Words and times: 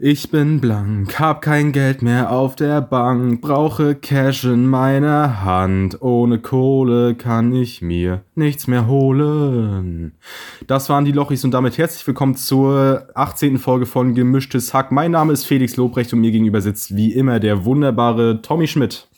Ich 0.00 0.30
bin 0.30 0.60
blank, 0.60 1.18
hab 1.18 1.42
kein 1.42 1.72
Geld 1.72 2.02
mehr 2.02 2.30
auf 2.30 2.54
der 2.54 2.80
Bank, 2.80 3.40
brauche 3.40 3.96
Cash 3.96 4.44
in 4.44 4.64
meiner 4.64 5.42
Hand. 5.42 6.00
Ohne 6.00 6.38
Kohle 6.38 7.16
kann 7.16 7.52
ich 7.52 7.82
mir 7.82 8.22
nichts 8.36 8.68
mehr 8.68 8.86
holen. 8.86 10.12
Das 10.68 10.88
waren 10.88 11.04
die 11.04 11.10
Lochis 11.10 11.42
und 11.42 11.50
damit 11.50 11.78
herzlich 11.78 12.06
willkommen 12.06 12.36
zur 12.36 13.08
18. 13.14 13.58
Folge 13.58 13.86
von 13.86 14.14
Gemischtes 14.14 14.72
Hack. 14.72 14.92
Mein 14.92 15.10
Name 15.10 15.32
ist 15.32 15.46
Felix 15.46 15.74
Lobrecht 15.74 16.12
und 16.12 16.20
mir 16.20 16.30
gegenüber 16.30 16.60
sitzt 16.60 16.94
wie 16.94 17.12
immer 17.12 17.40
der 17.40 17.64
wunderbare 17.64 18.40
Tommy 18.40 18.68
Schmidt. 18.68 19.08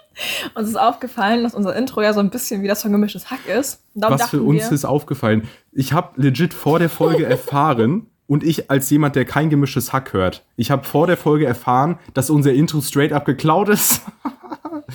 Uns 0.54 0.68
ist 0.68 0.76
aufgefallen, 0.76 1.44
dass 1.44 1.54
unser 1.54 1.74
Intro 1.74 2.02
ja 2.02 2.12
so 2.12 2.20
ein 2.20 2.28
bisschen 2.28 2.62
wie 2.62 2.68
das 2.68 2.82
von 2.82 2.92
Gemischtes 2.92 3.30
Hack 3.30 3.46
ist. 3.48 3.80
Darum 3.94 4.18
Was 4.18 4.28
für 4.28 4.42
uns 4.42 4.70
ist 4.70 4.84
aufgefallen? 4.84 5.48
Ich 5.72 5.94
habe 5.94 6.20
legit 6.20 6.52
vor 6.52 6.78
der 6.78 6.90
Folge 6.90 7.24
erfahren, 7.26 8.08
und 8.26 8.42
ich 8.44 8.70
als 8.70 8.90
jemand, 8.90 9.16
der 9.16 9.24
kein 9.24 9.50
gemischtes 9.50 9.92
Hack 9.92 10.12
hört, 10.12 10.44
ich 10.56 10.70
habe 10.70 10.84
vor 10.84 11.06
der 11.06 11.16
Folge 11.16 11.46
erfahren, 11.46 11.98
dass 12.14 12.30
unser 12.30 12.52
Intro 12.52 12.80
straight 12.80 13.12
up 13.12 13.24
geklaut 13.24 13.68
ist. 13.68 14.02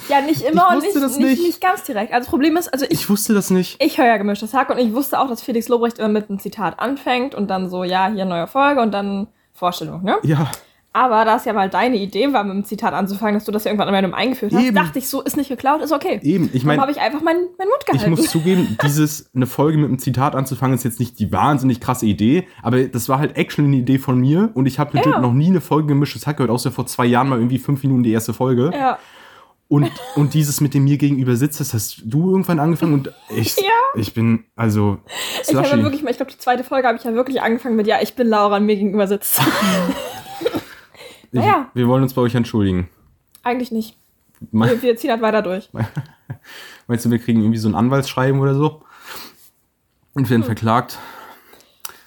Ja, 0.07 0.21
nicht 0.21 0.41
immer 0.41 0.69
und 0.69 0.81
nicht, 0.81 0.95
nicht, 0.95 1.19
nicht. 1.19 1.41
nicht, 1.41 1.61
ganz 1.61 1.83
direkt. 1.83 2.13
Also 2.13 2.25
das 2.25 2.29
Problem 2.29 2.55
ist, 2.55 2.71
also 2.71 2.85
ich, 2.85 2.91
ich 2.91 3.09
wusste 3.09 3.33
das 3.33 3.49
nicht. 3.49 3.81
Ich 3.83 3.97
höre 3.97 4.05
ja 4.05 4.17
gemischtes 4.17 4.53
Hack 4.53 4.69
und 4.69 4.77
ich 4.77 4.93
wusste 4.93 5.19
auch, 5.19 5.27
dass 5.27 5.41
Felix 5.41 5.67
Lobrecht 5.67 5.99
immer 5.99 6.07
mit 6.07 6.29
einem 6.29 6.39
Zitat 6.39 6.79
anfängt 6.79 7.35
und 7.35 7.49
dann 7.49 7.69
so, 7.69 7.83
ja, 7.83 8.09
hier 8.09 8.23
neue 8.23 8.47
Folge 8.47 8.81
und 8.81 8.93
dann 8.93 9.27
Vorstellung, 9.53 10.03
ne? 10.03 10.17
Ja. 10.23 10.49
Aber 10.93 11.23
da 11.23 11.37
es 11.37 11.45
ja 11.45 11.53
mal 11.53 11.69
deine 11.69 11.95
Idee 11.95 12.33
war, 12.33 12.43
mit 12.43 12.53
dem 12.53 12.65
Zitat 12.65 12.93
anzufangen, 12.93 13.35
dass 13.35 13.45
du 13.45 13.53
das 13.53 13.63
ja 13.63 13.71
irgendwann 13.71 13.93
random 13.93 14.13
eingeführt 14.13 14.51
hast, 14.53 14.61
Eben. 14.61 14.75
dachte 14.75 14.99
ich 14.99 15.07
so, 15.07 15.21
ist 15.21 15.37
nicht 15.37 15.47
geklaut, 15.47 15.81
ist 15.81 15.93
okay. 15.93 16.19
Eben, 16.21 16.49
ich 16.51 16.65
meine. 16.65 16.81
habe 16.81 16.91
ich 16.91 16.99
einfach 16.99 17.21
meinen 17.21 17.47
mein 17.57 17.69
Mund 17.69 17.85
gehalten. 17.85 18.11
Ich 18.11 18.19
muss 18.19 18.29
zugeben, 18.29 18.77
dieses, 18.83 19.33
eine 19.33 19.47
Folge 19.47 19.77
mit 19.77 19.87
einem 19.87 19.99
Zitat 19.99 20.35
anzufangen, 20.35 20.75
ist 20.75 20.83
jetzt 20.83 20.99
nicht 20.99 21.17
die 21.19 21.31
wahnsinnig 21.31 21.79
krasse 21.79 22.05
Idee, 22.05 22.45
aber 22.61 22.83
das 22.83 23.07
war 23.07 23.19
halt 23.19 23.37
actually 23.37 23.69
eine 23.69 23.77
Idee 23.77 23.99
von 23.99 24.19
mir 24.19 24.51
und 24.53 24.65
ich 24.65 24.79
habe 24.79 24.97
ja. 24.97 25.19
noch 25.19 25.31
nie 25.31 25.47
eine 25.47 25.61
Folge 25.61 25.87
gemischtes 25.87 26.27
Hack 26.27 26.37
gehört, 26.37 26.51
außer 26.51 26.71
vor 26.71 26.85
zwei 26.87 27.05
Jahren 27.05 27.29
mal 27.29 27.39
irgendwie 27.39 27.59
fünf 27.59 27.83
Minuten 27.83 28.03
die 28.03 28.11
erste 28.11 28.33
Folge. 28.33 28.71
Ja. 28.73 28.99
Und, 29.69 29.89
und 30.17 30.33
dieses 30.33 30.59
mit 30.59 30.73
dem 30.73 30.83
mir 30.83 30.97
gegenüber 30.97 31.37
sitzt, 31.37 31.61
das 31.61 31.73
hast 31.73 32.01
du 32.03 32.31
irgendwann 32.31 32.59
angefangen 32.59 32.93
und 32.93 33.13
ich, 33.29 33.55
ja. 33.55 33.63
ich 33.95 34.13
bin, 34.13 34.43
also. 34.57 34.97
Slushy. 35.45 35.65
Ich 35.65 35.71
habe 35.71 35.83
wirklich, 35.83 36.03
ich 36.03 36.17
glaube, 36.17 36.31
die 36.33 36.37
zweite 36.37 36.65
Folge 36.65 36.89
habe 36.89 36.97
ich 36.97 37.05
ja 37.05 37.13
wirklich 37.13 37.41
angefangen 37.41 37.77
mit, 37.77 37.87
ja, 37.87 37.99
ich 38.01 38.13
bin 38.13 38.27
Laura 38.27 38.57
und 38.57 38.65
mir 38.65 38.75
gegenüber 38.75 39.07
sitzt. 39.07 39.39
Naja. 41.31 41.69
wir 41.73 41.87
wollen 41.87 42.03
uns 42.03 42.13
bei 42.13 42.21
euch 42.21 42.35
entschuldigen. 42.35 42.89
Eigentlich 43.43 43.71
nicht. 43.71 43.97
Wir, 44.51 44.81
wir 44.81 44.95
ziehen 44.97 45.11
halt 45.11 45.21
weiter 45.21 45.41
durch. 45.41 45.69
Meinst 46.87 47.05
du, 47.05 47.11
wir 47.11 47.19
kriegen 47.19 47.41
irgendwie 47.41 47.59
so 47.59 47.69
ein 47.69 47.75
Anwaltsschreiben 47.75 48.39
oder 48.39 48.55
so? 48.55 48.83
Und 50.13 50.29
werden 50.29 50.41
hm. 50.41 50.47
verklagt? 50.47 50.97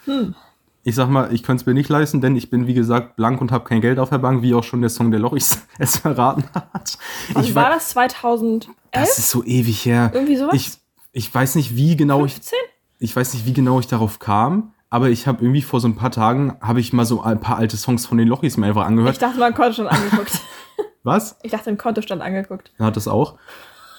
Hm. 0.05 0.35
Ich 0.83 0.97
sag 0.97 1.09
mal, 1.09 1.33
ich 1.33 1.43
könnte 1.43 1.63
es 1.63 1.67
mir 1.67 1.73
nicht 1.73 1.89
leisten, 1.89 2.21
denn 2.21 2.37
ich 2.37 2.51
bin, 2.51 2.67
wie 2.67 2.75
gesagt, 2.75 3.17
blank 3.17 3.41
und 3.41 3.51
habe 3.53 3.65
kein 3.65 3.81
Geld 3.81 3.99
auf 3.99 4.11
der 4.11 4.19
Bank, 4.19 4.43
wie 4.43 4.53
auch 4.53 4.65
schon 4.65 4.83
der 4.83 4.91
Song 4.91 5.11
der 5.11 5.21
Lochis 5.21 5.67
es 5.79 5.97
verraten 5.97 6.45
hat. 6.55 6.99
Und 7.35 7.45
ich 7.45 7.55
war 7.55 7.71
das 7.71 7.91
2011? 7.91 8.75
Das 8.91 9.19
ist 9.19 9.31
so 9.31 9.43
ewig 9.45 9.87
her. 9.87 10.11
Irgendwie 10.13 10.37
sowas? 10.37 10.55
Ich, 10.55 10.73
ich 11.13 11.35
weiß 11.35 11.55
nicht, 11.55 11.75
wie 11.77 11.97
genau 11.97 12.19
15? 12.19 12.41
ich. 12.43 12.75
Ich 12.99 13.17
weiß 13.17 13.33
nicht, 13.35 13.47
wie 13.47 13.55
genau 13.55 13.81
ich 13.81 13.87
darauf 13.87 14.19
kam 14.19 14.74
aber 14.95 15.09
ich 15.09 15.27
habe 15.27 15.43
irgendwie 15.43 15.61
vor 15.61 15.81
so 15.81 15.89
ein 15.89 15.97
paar 15.97 16.13
Tagen 16.13 16.57
habe 16.61 16.79
ich 16.79 16.93
mal 16.93 17.05
so 17.05 17.21
ein 17.21 17.41
paar 17.41 17.57
alte 17.57 17.77
Songs 17.77 18.07
von 18.07 18.17
den 18.17 18.29
Lochis 18.29 18.57
mir 18.57 18.67
einfach 18.67 18.87
angehört. 18.87 19.15
Ich 19.15 19.19
dachte, 19.19 19.41
man 19.41 19.53
konnte 19.53 19.73
schon 19.73 19.89
angeguckt. 19.89 20.39
Was? 21.03 21.37
Ich 21.43 21.51
dachte, 21.51 21.69
im 21.69 21.79
Kontostand 21.79 22.23
angeguckt. 22.23 22.73
Ja, 22.79 22.93
das 22.93 23.09
auch. 23.09 23.35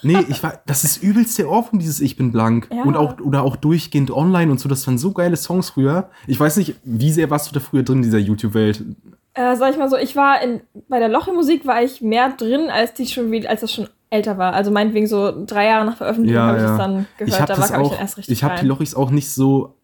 Nee, 0.03 0.23
ich 0.29 0.41
war, 0.41 0.61
das 0.65 0.85
ist 0.85 1.03
übelst 1.03 1.37
der 1.37 1.49
Ohrwurm, 1.49 1.79
dieses 1.79 1.99
Ich 1.99 2.15
bin 2.15 2.31
blank. 2.31 2.69
Ja. 2.71 2.83
Und 2.83 2.95
auch, 2.95 3.19
oder 3.19 3.43
auch 3.43 3.57
durchgehend 3.57 4.09
online 4.09 4.49
und 4.49 4.61
so. 4.61 4.69
Das 4.69 4.87
waren 4.87 4.97
so 4.97 5.11
geile 5.11 5.35
Songs 5.35 5.71
früher. 5.71 6.09
Ich 6.27 6.39
weiß 6.39 6.55
nicht, 6.55 6.75
wie 6.85 7.11
sehr 7.11 7.29
warst 7.29 7.51
du 7.51 7.53
da 7.53 7.59
früher 7.59 7.83
drin 7.83 7.97
in 7.97 8.03
dieser 8.03 8.19
YouTube-Welt? 8.19 8.85
Äh, 9.33 9.57
sag 9.57 9.71
ich 9.71 9.77
mal 9.77 9.89
so, 9.89 9.97
ich 9.97 10.15
war 10.15 10.41
in, 10.41 10.61
bei 10.87 10.99
der 10.99 11.09
Lochi-Musik 11.09 11.65
war 11.65 11.83
ich 11.83 11.99
mehr 11.99 12.29
drin, 12.29 12.69
als 12.69 12.93
die 12.93 13.05
schon 13.05 13.33
als 13.47 13.59
das 13.59 13.73
schon 13.73 13.89
älter 14.09 14.37
war. 14.37 14.53
Also 14.53 14.71
meinetwegen 14.71 15.07
so 15.07 15.45
drei 15.45 15.65
Jahre 15.65 15.85
nach 15.85 15.97
Veröffentlichung 15.97 16.41
ja, 16.41 16.47
habe 16.47 16.57
ich 16.57 16.63
ja. 16.63 16.69
das 16.69 16.77
dann 16.77 17.05
gehört. 17.17 17.39
Ich 17.41 17.45
da 17.45 17.57
war, 17.57 17.67
glaube 17.67 17.95
ich, 17.95 17.99
erst 17.99 18.17
richtig 18.17 18.31
Ich 18.31 18.45
habe 18.45 18.61
die 18.61 18.65
Lochis 18.65 18.95
auch 18.95 19.11
nicht 19.11 19.29
so 19.29 19.75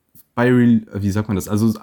bei, 0.50 1.02
wie 1.02 1.12
sagt 1.12 1.28
man 1.28 1.35
das, 1.35 1.47
also 1.47 1.74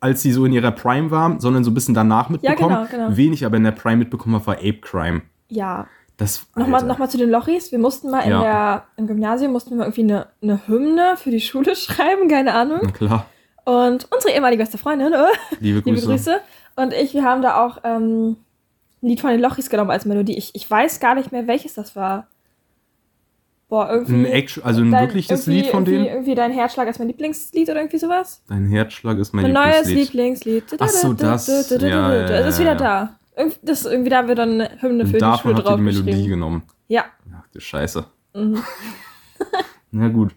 als 0.00 0.22
sie 0.22 0.32
so 0.32 0.44
in 0.44 0.52
ihrer 0.52 0.70
Prime 0.70 1.10
war, 1.10 1.40
sondern 1.40 1.64
so 1.64 1.70
ein 1.70 1.74
bisschen 1.74 1.94
danach 1.94 2.28
mitbekommen. 2.28 2.70
Ja, 2.70 2.84
genau, 2.84 3.04
genau. 3.04 3.16
Wen 3.16 3.32
ich 3.32 3.44
aber 3.44 3.56
in 3.56 3.64
der 3.64 3.72
Prime 3.72 3.96
mitbekommen 3.96 4.34
habe, 4.34 4.46
war 4.46 4.54
Ape 4.56 4.80
Crime. 4.80 5.22
Ja. 5.48 5.86
Das, 6.16 6.46
nochmal, 6.56 6.84
nochmal 6.84 7.08
zu 7.08 7.16
den 7.16 7.30
Lochis. 7.30 7.70
Wir 7.70 7.78
mussten 7.78 8.10
mal 8.10 8.20
in 8.22 8.30
ja. 8.30 8.42
der, 8.42 8.84
im 8.96 9.06
Gymnasium 9.06 9.52
mussten 9.52 9.76
wir 9.76 9.84
irgendwie 9.84 10.02
eine, 10.02 10.26
eine 10.42 10.66
Hymne 10.66 11.16
für 11.16 11.30
die 11.30 11.40
Schule 11.40 11.76
schreiben, 11.76 12.28
keine 12.28 12.54
Ahnung. 12.54 12.80
Na 12.82 12.90
klar. 12.90 13.26
Und 13.64 14.08
unsere 14.10 14.34
ehemalige 14.34 14.62
beste 14.62 14.78
Freundin, 14.78 15.12
äh, 15.12 15.26
liebe, 15.60 15.82
Grüße. 15.82 15.94
liebe 15.94 16.06
Grüße. 16.06 16.40
Und 16.76 16.92
ich, 16.92 17.14
wir 17.14 17.22
haben 17.22 17.42
da 17.42 17.64
auch 17.64 17.78
ähm, 17.84 18.36
ein 19.02 19.08
Lied 19.08 19.20
von 19.20 19.30
den 19.30 19.40
Lochis 19.40 19.68
genommen 19.68 19.90
als 19.90 20.06
Melodie. 20.06 20.36
Ich, 20.36 20.54
ich 20.54 20.68
weiß 20.68 21.00
gar 21.00 21.14
nicht 21.14 21.32
mehr, 21.32 21.46
welches 21.46 21.74
das 21.74 21.94
war. 21.94 22.28
Boah, 23.68 23.90
irgendwie. 23.90 24.14
Ein 24.14 24.24
Action, 24.24 24.64
also 24.64 24.80
ein 24.80 24.90
wirkliches 24.90 25.46
Lied 25.46 25.66
von 25.66 25.84
denen? 25.84 26.06
Irgendwie 26.06 26.34
Dein 26.34 26.52
Herzschlag 26.52 26.88
ist 26.88 26.98
mein 26.98 27.08
Lieblingslied 27.08 27.68
oder 27.68 27.80
irgendwie 27.80 27.98
sowas? 27.98 28.42
Dein 28.48 28.66
Herzschlag 28.66 29.18
ist 29.18 29.34
mein 29.34 29.44
ein 29.44 29.50
Lieblingslied. 29.50 29.84
Ein 29.84 29.94
neues 29.94 30.06
Lieblingslied. 30.06 30.64
Ach 30.78 30.88
so, 30.88 31.12
das. 31.12 31.70
Ja, 31.70 31.86
ja, 31.86 32.14
ja, 32.14 32.26
das 32.26 32.54
ist 32.54 32.60
wieder 32.60 32.74
da. 32.74 33.18
Das 33.62 33.80
ist 33.82 33.86
irgendwie 33.86 34.10
da 34.10 34.26
wird 34.26 34.38
dann 34.38 34.60
eine 34.60 34.82
Hymne 34.82 35.06
für 35.06 35.18
die 35.18 35.38
Schule 35.40 35.54
drauf 35.54 35.76
die 35.76 35.82
Melodie 35.82 36.26
genommen. 36.26 36.62
Ja. 36.88 37.04
Ach 37.36 37.46
du 37.52 37.60
Scheiße. 37.60 38.06
Mhm. 38.34 38.62
Na 39.90 40.08
gut. 40.08 40.34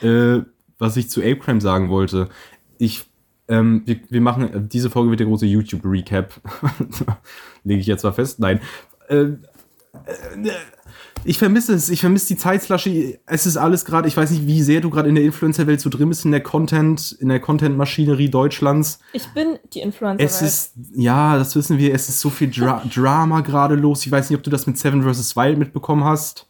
Äh, 0.00 0.42
was 0.78 0.96
ich 0.96 1.10
zu 1.10 1.20
Ape 1.20 1.38
Crime 1.38 1.60
sagen 1.60 1.88
wollte. 1.90 2.28
Ich, 2.78 3.04
ähm, 3.48 3.82
wir, 3.84 4.00
wir 4.08 4.20
machen, 4.20 4.68
diese 4.68 4.88
Folge 4.88 5.10
wird 5.10 5.20
der 5.20 5.26
große 5.26 5.46
YouTube-Recap. 5.46 6.34
Lege 7.64 7.80
ich 7.80 7.86
jetzt 7.86 8.04
mal 8.04 8.12
fest. 8.12 8.38
Nein. 8.38 8.60
Äh, 9.08 9.16
äh, 9.24 9.36
ich 11.24 11.38
vermisse 11.38 11.74
es, 11.74 11.90
ich 11.90 12.00
vermisse 12.00 12.28
die 12.28 12.36
Zeitslasche. 12.36 13.18
Es 13.26 13.46
ist 13.46 13.56
alles 13.56 13.84
gerade, 13.84 14.08
ich 14.08 14.16
weiß 14.16 14.30
nicht, 14.30 14.46
wie 14.46 14.62
sehr 14.62 14.80
du 14.80 14.90
gerade 14.90 15.08
in 15.08 15.14
der 15.14 15.24
Influencer-Welt 15.24 15.80
so 15.80 15.90
drin 15.90 16.08
bist, 16.08 16.24
in 16.24 16.30
der 16.30 16.42
Content, 16.42 17.16
in 17.20 17.28
der 17.28 17.40
Content-Maschinerie 17.40 18.28
Deutschlands. 18.28 19.00
Ich 19.12 19.26
bin 19.28 19.58
die 19.72 19.80
Influencer. 19.80 20.24
Es 20.24 20.42
ist, 20.42 20.72
ja, 20.94 21.36
das 21.36 21.54
wissen 21.56 21.78
wir, 21.78 21.94
es 21.94 22.08
ist 22.08 22.20
so 22.20 22.30
viel 22.30 22.50
Dra 22.50 22.82
Drama 22.94 23.40
gerade 23.40 23.74
los. 23.74 24.04
Ich 24.06 24.12
weiß 24.12 24.30
nicht, 24.30 24.36
ob 24.36 24.42
du 24.42 24.50
das 24.50 24.66
mit 24.66 24.78
Seven 24.78 25.02
vs. 25.02 25.36
Wild 25.36 25.58
mitbekommen 25.58 26.04
hast. 26.04 26.46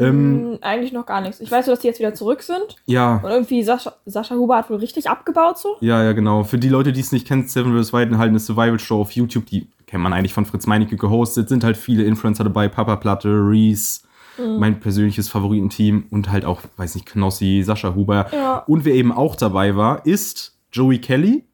Ähm, 0.00 0.58
Eigentlich 0.62 0.92
noch 0.92 1.06
gar 1.06 1.20
nichts. 1.20 1.40
Ich 1.40 1.50
weiß 1.50 1.66
nur, 1.66 1.74
dass 1.74 1.82
die 1.82 1.88
jetzt 1.88 1.98
wieder 1.98 2.14
zurück 2.14 2.42
sind. 2.42 2.76
Ja. 2.86 3.16
Und 3.16 3.30
irgendwie 3.30 3.62
Sascha, 3.62 3.94
Sascha 4.06 4.34
Huber 4.34 4.56
hat 4.56 4.70
wohl 4.70 4.78
richtig 4.78 5.10
abgebaut 5.10 5.58
so. 5.58 5.76
Ja, 5.80 6.02
ja, 6.02 6.12
genau. 6.12 6.44
Für 6.44 6.58
die 6.58 6.68
Leute, 6.68 6.92
die 6.92 7.00
es 7.00 7.12
nicht 7.12 7.26
kennen, 7.26 7.46
Seven 7.46 7.78
vs. 7.78 7.92
Wild 7.92 8.16
halt 8.16 8.28
eine 8.28 8.38
Survival-Show 8.38 9.00
auf 9.00 9.12
YouTube, 9.12 9.46
die 9.46 9.66
kennt 9.92 10.02
man 10.02 10.14
eigentlich 10.14 10.32
von 10.32 10.46
Fritz 10.46 10.66
Meinecke 10.66 10.96
gehostet, 10.96 11.50
sind 11.50 11.64
halt 11.64 11.76
viele 11.76 12.04
Influencer 12.04 12.44
dabei, 12.44 12.66
Papa 12.66 12.96
Platte, 12.96 13.28
Reese, 13.28 14.00
mhm. 14.38 14.58
mein 14.58 14.80
persönliches 14.80 15.28
Favoritenteam 15.28 16.06
und 16.08 16.32
halt 16.32 16.46
auch, 16.46 16.62
weiß 16.78 16.94
nicht, 16.94 17.04
Knossi, 17.04 17.62
Sascha 17.62 17.94
Huber. 17.94 18.26
Ja. 18.32 18.60
Und 18.60 18.86
wer 18.86 18.94
eben 18.94 19.12
auch 19.12 19.36
dabei 19.36 19.76
war, 19.76 20.06
ist 20.06 20.56
Joey 20.72 20.98
Kelly, 20.98 21.44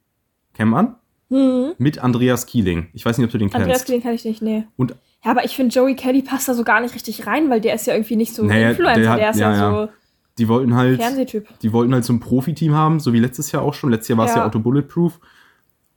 kennt 0.55 0.71
man? 0.71 0.95
Mhm. 1.31 1.73
Mit 1.79 1.99
Andreas 1.99 2.47
Keeling. 2.47 2.87
Ich 2.93 3.05
weiß 3.05 3.19
nicht, 3.19 3.25
ob 3.25 3.33
du 3.33 3.39
den 3.39 3.51
kennst. 3.51 3.65
Andreas 3.65 3.85
Keeling 3.85 4.03
kann 4.03 4.15
ich 4.15 4.25
nicht, 4.25 4.41
nee. 4.41 4.69
Und 4.77 4.95
ja, 5.25 5.33
aber 5.33 5.45
ich 5.45 5.57
finde, 5.57 5.75
Joey 5.75 5.97
Kelly 5.97 6.23
passt 6.23 6.49
da 6.49 6.55
so 6.55 6.63
gar 6.63 6.81
nicht 6.81 6.95
richtig 6.95 7.27
rein, 7.27 7.51
weil 7.51 7.61
der 7.61 7.75
ist 7.75 7.89
ja 7.89 7.95
irgendwie 7.95 8.15
nicht 8.15 8.37
so 8.37 8.45
naja, 8.45 8.71
Influencer, 8.71 9.01
der, 9.01 9.11
hat, 9.11 9.19
der 9.19 9.31
ist 9.31 9.41
ja, 9.41 9.53
ja, 9.53 9.87
so. 9.87 9.93
Die 10.39 10.47
wollten 10.47 10.77
halt. 10.77 11.01
Fernsehtyp. 11.01 11.49
Die 11.59 11.73
wollten 11.73 11.93
halt 11.93 12.05
so 12.05 12.13
ein 12.13 12.21
Profiteam 12.21 12.73
haben, 12.73 13.01
so 13.01 13.13
wie 13.13 13.19
letztes 13.19 13.51
Jahr 13.51 13.63
auch 13.63 13.75
schon. 13.75 13.91
Letztes 13.91 14.11
Jahr 14.11 14.19
war 14.19 14.27
es 14.27 14.31
ja. 14.31 14.43
ja 14.43 14.47
Auto 14.47 14.61
Bulletproof. 14.61 15.19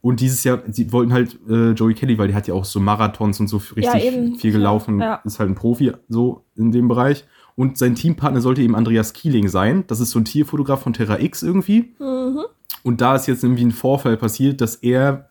Und 0.02 0.20
dieses 0.20 0.42
Jahr, 0.42 0.62
sie 0.68 0.92
wollten 0.92 1.12
halt 1.12 1.38
äh, 1.48 1.70
Joey 1.70 1.94
Kelly, 1.94 2.18
weil 2.18 2.28
die 2.28 2.34
hat 2.34 2.48
ja 2.48 2.54
auch 2.54 2.64
so 2.64 2.80
Marathons 2.80 3.38
und 3.38 3.46
so 3.46 3.58
richtig 3.58 3.84
ja, 3.84 4.36
viel 4.36 4.52
gelaufen, 4.52 5.00
ja. 5.00 5.22
ist 5.24 5.38
halt 5.38 5.48
ein 5.48 5.54
Profi 5.54 5.92
so 6.08 6.44
in 6.56 6.72
dem 6.72 6.88
Bereich. 6.88 7.24
Und 7.54 7.78
sein 7.78 7.94
Teampartner 7.94 8.40
sollte 8.40 8.62
eben 8.62 8.74
Andreas 8.74 9.12
Keeling 9.12 9.48
sein. 9.48 9.84
Das 9.86 10.00
ist 10.00 10.10
so 10.10 10.18
ein 10.18 10.24
Tierfotograf 10.24 10.82
von 10.82 10.92
Terra 10.92 11.20
X 11.20 11.44
irgendwie. 11.44 11.94
Mhm. 12.00 12.40
Und 12.82 13.00
da 13.00 13.14
ist 13.14 13.28
jetzt 13.28 13.44
irgendwie 13.44 13.64
ein 13.64 13.70
Vorfall 13.70 14.16
passiert, 14.16 14.60
dass 14.60 14.74
er 14.76 15.28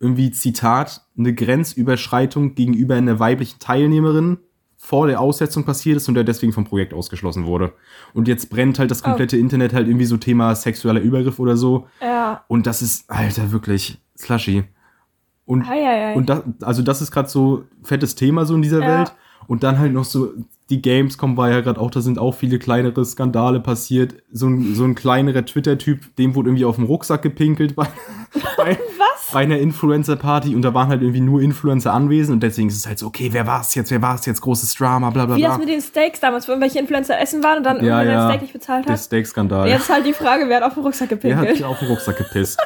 irgendwie, 0.00 0.32
Zitat, 0.32 1.06
eine 1.16 1.32
Grenzüberschreitung 1.32 2.56
gegenüber 2.56 2.96
einer 2.96 3.20
weiblichen 3.20 3.60
Teilnehmerin 3.60 4.38
vor 4.84 5.06
der 5.06 5.18
Aussetzung 5.18 5.64
passiert 5.64 5.96
ist 5.96 6.08
und 6.08 6.14
der 6.14 6.24
deswegen 6.24 6.52
vom 6.52 6.66
Projekt 6.66 6.92
ausgeschlossen 6.92 7.46
wurde. 7.46 7.72
Und 8.12 8.28
jetzt 8.28 8.50
brennt 8.50 8.78
halt 8.78 8.90
das 8.90 9.00
oh. 9.00 9.06
komplette 9.06 9.36
oh. 9.36 9.40
Internet 9.40 9.72
halt 9.72 9.88
irgendwie 9.88 10.04
so 10.04 10.18
Thema 10.18 10.54
sexueller 10.54 11.00
Übergriff 11.00 11.38
oder 11.38 11.56
so. 11.56 11.86
Ja. 12.02 12.44
Und 12.48 12.66
das 12.66 12.82
ist, 12.82 13.10
Alter, 13.10 13.50
wirklich 13.50 13.98
slushy. 14.14 14.64
Und, 15.46 15.66
ei, 15.66 15.82
ei, 15.82 16.08
ei. 16.08 16.14
und 16.14 16.28
das, 16.28 16.42
also 16.60 16.82
das 16.82 17.00
ist 17.00 17.12
gerade 17.12 17.30
so 17.30 17.64
fettes 17.82 18.14
Thema 18.14 18.44
so 18.44 18.54
in 18.54 18.60
dieser 18.60 18.82
ja. 18.82 18.98
Welt. 18.98 19.14
Und 19.46 19.62
dann 19.62 19.78
halt 19.78 19.94
noch 19.94 20.04
so, 20.04 20.32
die 20.68 20.82
Gamescom 20.82 21.38
war 21.38 21.50
ja 21.50 21.62
gerade 21.62 21.80
auch, 21.80 21.90
da 21.90 22.02
sind 22.02 22.18
auch 22.18 22.34
viele 22.34 22.58
kleinere 22.58 23.06
Skandale 23.06 23.60
passiert. 23.60 24.16
So 24.32 24.48
ein, 24.48 24.74
so 24.74 24.84
ein 24.84 24.94
kleinerer 24.94 25.46
Twitter-Typ, 25.46 26.14
dem 26.16 26.34
wurde 26.34 26.50
irgendwie 26.50 26.66
auf 26.66 26.76
dem 26.76 26.84
Rucksack 26.84 27.22
gepinkelt 27.22 27.74
bei, 27.74 27.86
bei, 28.58 28.78
bei 29.34 29.40
einer 29.40 29.58
Influencer-Party 29.58 30.54
und 30.54 30.62
da 30.62 30.72
waren 30.74 30.88
halt 30.88 31.02
irgendwie 31.02 31.20
nur 31.20 31.42
Influencer 31.42 31.92
anwesend 31.92 32.34
und 32.34 32.42
deswegen 32.44 32.68
ist 32.68 32.76
es 32.76 32.86
halt 32.86 33.00
so, 33.00 33.08
okay, 33.08 33.30
wer 33.32 33.48
war 33.48 33.60
es 33.62 33.74
jetzt, 33.74 33.90
wer 33.90 34.00
war 34.00 34.14
es 34.14 34.24
jetzt, 34.24 34.40
großes 34.40 34.74
Drama, 34.76 35.10
bla 35.10 35.26
bla 35.26 35.34
bla. 35.34 35.44
Wie 35.44 35.48
das 35.48 35.58
mit 35.58 35.68
den 35.68 35.80
Steaks 35.80 36.20
damals, 36.20 36.46
wo 36.46 36.52
irgendwelche 36.52 36.78
Influencer 36.78 37.20
essen 37.20 37.42
waren 37.42 37.58
und 37.58 37.64
dann 37.64 37.84
ja, 37.84 38.00
irgendwer 38.00 38.12
ja, 38.12 38.28
Steak 38.28 38.42
nicht 38.42 38.52
bezahlt 38.52 38.84
hat. 38.84 38.90
Der 38.90 38.96
Steak-Skandal. 38.96 39.68
Jetzt 39.68 39.90
halt 39.90 40.06
die 40.06 40.12
Frage, 40.12 40.48
wer 40.48 40.58
hat 40.58 40.62
auf 40.62 40.74
den 40.74 40.84
Rucksack 40.84 41.08
gepinkelt? 41.08 41.58
Wer 41.58 41.66
hat 41.66 41.72
auf 41.72 41.80
den 41.80 41.88
Rucksack 41.88 42.16
gepisst? 42.16 42.60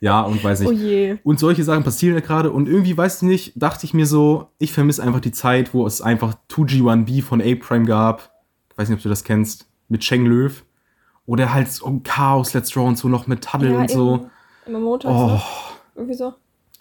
Ja, 0.00 0.20
und 0.20 0.44
weiß 0.44 0.60
ich. 0.60 0.68
Oh 0.68 0.72
je. 0.72 1.16
Und 1.22 1.38
solche 1.38 1.64
Sachen 1.64 1.82
passieren 1.82 2.14
ja 2.14 2.20
gerade. 2.20 2.50
Und 2.50 2.68
irgendwie, 2.68 2.94
weiß 2.94 3.22
ich 3.22 3.22
nicht, 3.22 3.52
dachte 3.54 3.86
ich 3.86 3.94
mir 3.94 4.04
so, 4.04 4.48
ich 4.58 4.72
vermisse 4.72 5.02
einfach 5.02 5.20
die 5.20 5.32
Zeit, 5.32 5.72
wo 5.72 5.86
es 5.86 6.02
einfach 6.02 6.34
2G1B 6.50 7.22
von 7.22 7.40
A-Prime 7.40 7.86
gab. 7.86 8.32
Ich 8.70 8.76
weiß 8.76 8.88
nicht, 8.88 8.98
ob 8.98 9.02
du 9.02 9.08
das 9.08 9.24
kennst. 9.24 9.66
Mit 9.88 10.02
Cheng 10.02 10.26
Löw. 10.26 10.62
Oder 11.24 11.54
halt 11.54 11.70
so 11.70 12.00
Chaos, 12.04 12.52
Let's 12.52 12.70
Draw 12.70 12.86
und 12.86 12.98
so 12.98 13.08
noch 13.08 13.28
mit 13.28 13.44
Tunnel 13.44 13.72
ja, 13.72 13.78
und 13.78 13.90
so. 13.90 14.28
Immer 14.66 14.80
montags. 14.80 15.14
Oh. 15.14 15.26
Ne? 15.28 15.40
Irgendwie 15.94 16.14
so. 16.14 16.34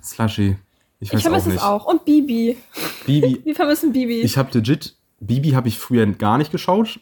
Slushy. 0.03 0.57
Ich, 0.99 1.11
ich 1.11 1.21
vermisse 1.21 1.51
es 1.51 1.61
auch. 1.61 1.85
Und 1.85 2.05
Bibi. 2.05 2.57
Bibi. 3.05 3.41
Wir 3.45 3.55
vermissen 3.55 3.91
Bibi. 3.91 4.21
Ich 4.21 4.37
habe 4.37 4.51
legit, 4.53 4.95
Bibi 5.19 5.51
habe 5.51 5.67
ich 5.67 5.79
früher 5.79 6.05
gar 6.05 6.37
nicht 6.37 6.51
geschaut. 6.51 6.99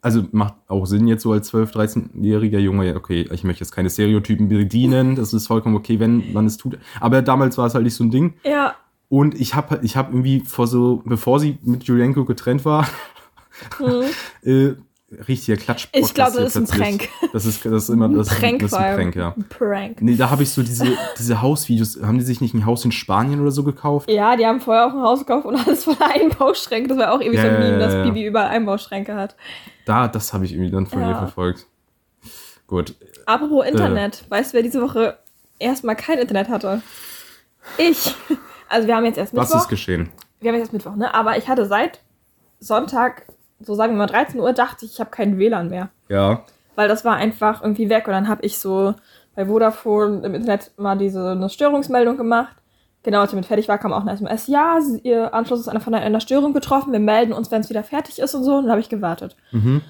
Also 0.00 0.24
macht 0.32 0.54
auch 0.68 0.84
Sinn 0.84 1.06
jetzt 1.06 1.22
so 1.22 1.32
als 1.32 1.52
12-, 1.52 1.72
13-jähriger 1.72 2.58
Junge. 2.58 2.94
Okay, 2.94 3.28
ich 3.32 3.44
möchte 3.44 3.64
jetzt 3.64 3.72
keine 3.72 3.88
Stereotypen 3.88 4.48
bedienen. 4.48 5.16
Das 5.16 5.32
ist 5.32 5.46
vollkommen 5.46 5.76
okay, 5.76 5.98
wenn 6.00 6.32
man 6.32 6.46
es 6.46 6.56
tut. 6.56 6.78
Aber 7.00 7.22
damals 7.22 7.56
war 7.56 7.66
es 7.66 7.74
halt 7.74 7.84
nicht 7.84 7.94
so 7.94 8.04
ein 8.04 8.10
Ding. 8.10 8.34
Ja. 8.44 8.76
Und 9.08 9.38
ich 9.40 9.54
habe 9.54 9.80
ich 9.82 9.96
hab 9.96 10.08
irgendwie 10.10 10.40
vor 10.40 10.66
so, 10.66 11.02
bevor 11.04 11.40
sie 11.40 11.58
mit 11.62 11.84
Julienko 11.84 12.24
getrennt 12.24 12.64
war, 12.64 12.86
mhm. 13.78 14.04
äh, 14.48 14.74
richtiger 15.28 15.56
Klatsch. 15.56 15.88
Ich 15.92 16.14
glaube, 16.14 16.40
das 16.40 16.56
ist 16.56 16.72
ein 16.72 16.78
Prank. 16.78 17.08
Das 17.32 17.46
ist, 17.46 17.64
das 17.64 17.84
ist 17.84 17.88
immer 17.88 18.08
das, 18.08 18.28
Prank 18.28 18.60
das 18.60 18.72
ist 18.72 18.78
ein 18.78 18.96
Prank, 18.96 19.16
ja. 19.16 19.34
Prank. 19.48 20.02
Nee, 20.02 20.16
da 20.16 20.30
habe 20.30 20.42
ich 20.42 20.50
so 20.50 20.62
diese, 20.62 20.96
diese 21.18 21.42
Hausvideos. 21.42 22.00
Haben 22.02 22.18
die 22.18 22.24
sich 22.24 22.40
nicht 22.40 22.54
ein 22.54 22.66
Haus 22.66 22.84
in 22.84 22.92
Spanien 22.92 23.40
oder 23.40 23.50
so 23.50 23.64
gekauft? 23.64 24.10
Ja, 24.10 24.36
die 24.36 24.46
haben 24.46 24.60
vorher 24.60 24.86
auch 24.86 24.92
ein 24.92 25.02
Haus 25.02 25.20
gekauft 25.20 25.46
und 25.46 25.56
alles 25.56 25.84
voller 25.84 26.10
Einbauschränke. 26.14 26.88
Das 26.88 26.98
war 26.98 27.12
auch 27.12 27.20
irgendwie 27.20 27.38
ja, 27.38 27.42
so 27.42 27.48
ein 27.48 27.58
Meme, 27.58 27.78
dass 27.78 27.94
Bibi 28.02 28.26
überall 28.26 28.48
Einbauschränke 28.48 29.14
hat. 29.14 29.36
Da, 29.84 30.08
das 30.08 30.32
habe 30.32 30.44
ich 30.44 30.52
irgendwie 30.52 30.70
dann 30.70 30.86
von 30.86 31.02
ihr 31.02 31.14
verfolgt. 31.14 31.66
Gut. 32.66 32.94
Apropos 33.26 33.66
Internet. 33.66 34.24
Äh, 34.26 34.30
weißt 34.30 34.52
du, 34.52 34.56
wer 34.56 34.62
diese 34.62 34.80
Woche 34.80 35.18
erstmal 35.58 35.96
kein 35.96 36.18
Internet 36.18 36.48
hatte? 36.48 36.82
Ich. 37.78 38.14
Also 38.68 38.88
wir 38.88 38.96
haben 38.96 39.04
jetzt 39.04 39.18
erst 39.18 39.34
Mittwoch. 39.34 39.54
Was 39.54 39.62
ist 39.62 39.68
geschehen? 39.68 40.08
Wir 40.40 40.48
haben 40.48 40.56
jetzt 40.56 40.64
erst 40.64 40.72
Mittwoch, 40.72 40.96
ne? 40.96 41.14
Aber 41.14 41.36
ich 41.36 41.48
hatte 41.48 41.66
seit 41.66 42.00
Sonntag 42.60 43.26
so 43.60 43.74
sagen 43.74 43.94
wir 43.94 43.98
mal 43.98 44.06
13 44.06 44.40
Uhr, 44.40 44.52
dachte 44.52 44.84
ich, 44.84 44.94
ich 44.94 45.00
habe 45.00 45.10
keinen 45.10 45.38
WLAN 45.38 45.68
mehr. 45.68 45.90
Ja. 46.08 46.44
Weil 46.74 46.88
das 46.88 47.04
war 47.04 47.16
einfach 47.16 47.62
irgendwie 47.62 47.88
weg. 47.88 48.06
Und 48.06 48.12
dann 48.12 48.28
habe 48.28 48.44
ich 48.44 48.58
so 48.58 48.94
bei 49.34 49.46
Vodafone 49.46 50.24
im 50.24 50.34
Internet 50.34 50.72
mal 50.76 50.96
diese 50.96 51.30
eine 51.30 51.48
Störungsmeldung 51.48 52.16
gemacht. 52.16 52.56
Genau, 53.02 53.20
als 53.20 53.32
ich 53.32 53.36
mit 53.36 53.46
fertig 53.46 53.68
war, 53.68 53.78
kam 53.78 53.92
auch 53.92 54.00
eine 54.00 54.12
SMS. 54.12 54.46
Ja, 54.46 54.78
Ihr 55.02 55.34
Anschluss 55.34 55.66
ist 55.66 55.82
von 55.82 55.94
einer 55.94 56.20
Störung 56.20 56.52
betroffen. 56.52 56.92
Wir 56.92 57.00
melden 57.00 57.32
uns, 57.32 57.50
wenn 57.50 57.60
es 57.60 57.68
wieder 57.68 57.84
fertig 57.84 58.18
ist 58.18 58.34
und 58.34 58.44
so. 58.44 58.56
Und 58.56 58.64
dann 58.64 58.70
habe 58.70 58.80
ich 58.80 58.88
gewartet. 58.88 59.36
Mhm. 59.52 59.82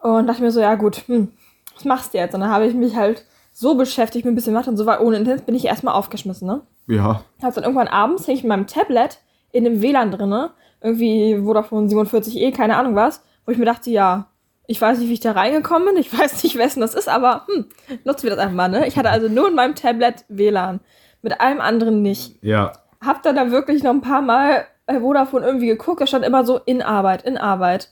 Und 0.00 0.26
dachte 0.28 0.42
mir 0.42 0.52
so, 0.52 0.60
ja 0.60 0.76
gut, 0.76 1.02
hm, 1.08 1.32
was 1.74 1.84
machst 1.84 2.14
du 2.14 2.18
jetzt? 2.18 2.34
Und 2.34 2.40
dann 2.40 2.50
habe 2.50 2.66
ich 2.66 2.74
mich 2.74 2.94
halt 2.94 3.24
so 3.52 3.74
beschäftigt 3.74 4.24
mit 4.24 4.32
ein 4.32 4.36
bisschen 4.36 4.54
Mathe 4.54 4.70
und 4.70 4.76
so 4.76 4.86
weil 4.86 5.00
ohne 5.00 5.16
Internet 5.16 5.44
bin 5.44 5.56
ich 5.56 5.64
erstmal 5.64 5.94
aufgeschmissen, 5.94 6.46
ne? 6.46 6.60
Ja. 6.86 7.22
Hab 7.42 7.54
dann 7.54 7.64
irgendwann 7.64 7.88
abends 7.88 8.24
hing 8.24 8.36
ich 8.36 8.44
mit 8.44 8.50
meinem 8.50 8.68
Tablet 8.68 9.18
in 9.50 9.64
dem 9.64 9.82
WLAN 9.82 10.12
drinne 10.12 10.52
irgendwie 10.80 11.38
Vodafone 11.42 11.88
47E, 11.88 12.54
keine 12.54 12.76
Ahnung 12.76 12.94
was, 12.94 13.22
wo 13.44 13.52
ich 13.52 13.58
mir 13.58 13.64
dachte, 13.64 13.90
ja, 13.90 14.28
ich 14.66 14.80
weiß 14.80 14.98
nicht, 14.98 15.08
wie 15.08 15.14
ich 15.14 15.20
da 15.20 15.32
reingekommen 15.32 15.88
bin, 15.88 15.96
ich 15.96 16.12
weiß 16.18 16.42
nicht, 16.42 16.56
wessen 16.56 16.80
das 16.80 16.94
ist, 16.94 17.08
aber 17.08 17.46
hm, 17.46 17.66
nutzen 18.04 18.24
wir 18.24 18.30
das 18.30 18.38
einfach 18.38 18.54
mal, 18.54 18.68
ne? 18.68 18.86
Ich 18.86 18.96
hatte 18.96 19.10
also 19.10 19.28
nur 19.28 19.48
in 19.48 19.54
meinem 19.54 19.74
Tablet 19.74 20.24
WLAN, 20.28 20.80
mit 21.22 21.40
allem 21.40 21.60
anderen 21.60 22.02
nicht. 22.02 22.42
Ja. 22.42 22.72
Hab 23.04 23.22
dann 23.22 23.36
da 23.36 23.50
wirklich 23.50 23.82
noch 23.82 23.92
ein 23.92 24.00
paar 24.00 24.22
Mal 24.22 24.66
bei 24.86 25.00
Vodafone 25.00 25.46
irgendwie 25.46 25.66
geguckt, 25.66 26.00
da 26.00 26.06
stand 26.06 26.24
immer 26.24 26.44
so 26.44 26.58
in 26.64 26.82
Arbeit, 26.82 27.22
in 27.22 27.36
Arbeit. 27.36 27.90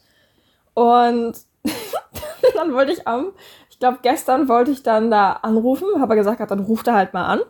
Und 0.75 1.35
dann 2.55 2.73
wollte 2.73 2.93
ich 2.93 3.07
am, 3.07 3.33
ich 3.71 3.79
glaube 3.79 3.99
gestern 4.03 4.49
wollte 4.49 4.71
ich 4.71 4.83
dann 4.83 5.11
da 5.11 5.33
anrufen, 5.33 5.87
habe 5.99 6.17
gesagt, 6.17 6.51
dann 6.51 6.61
ruft 6.61 6.87
er 6.87 6.95
halt 6.95 7.15
mal 7.15 7.27
an 7.27 7.41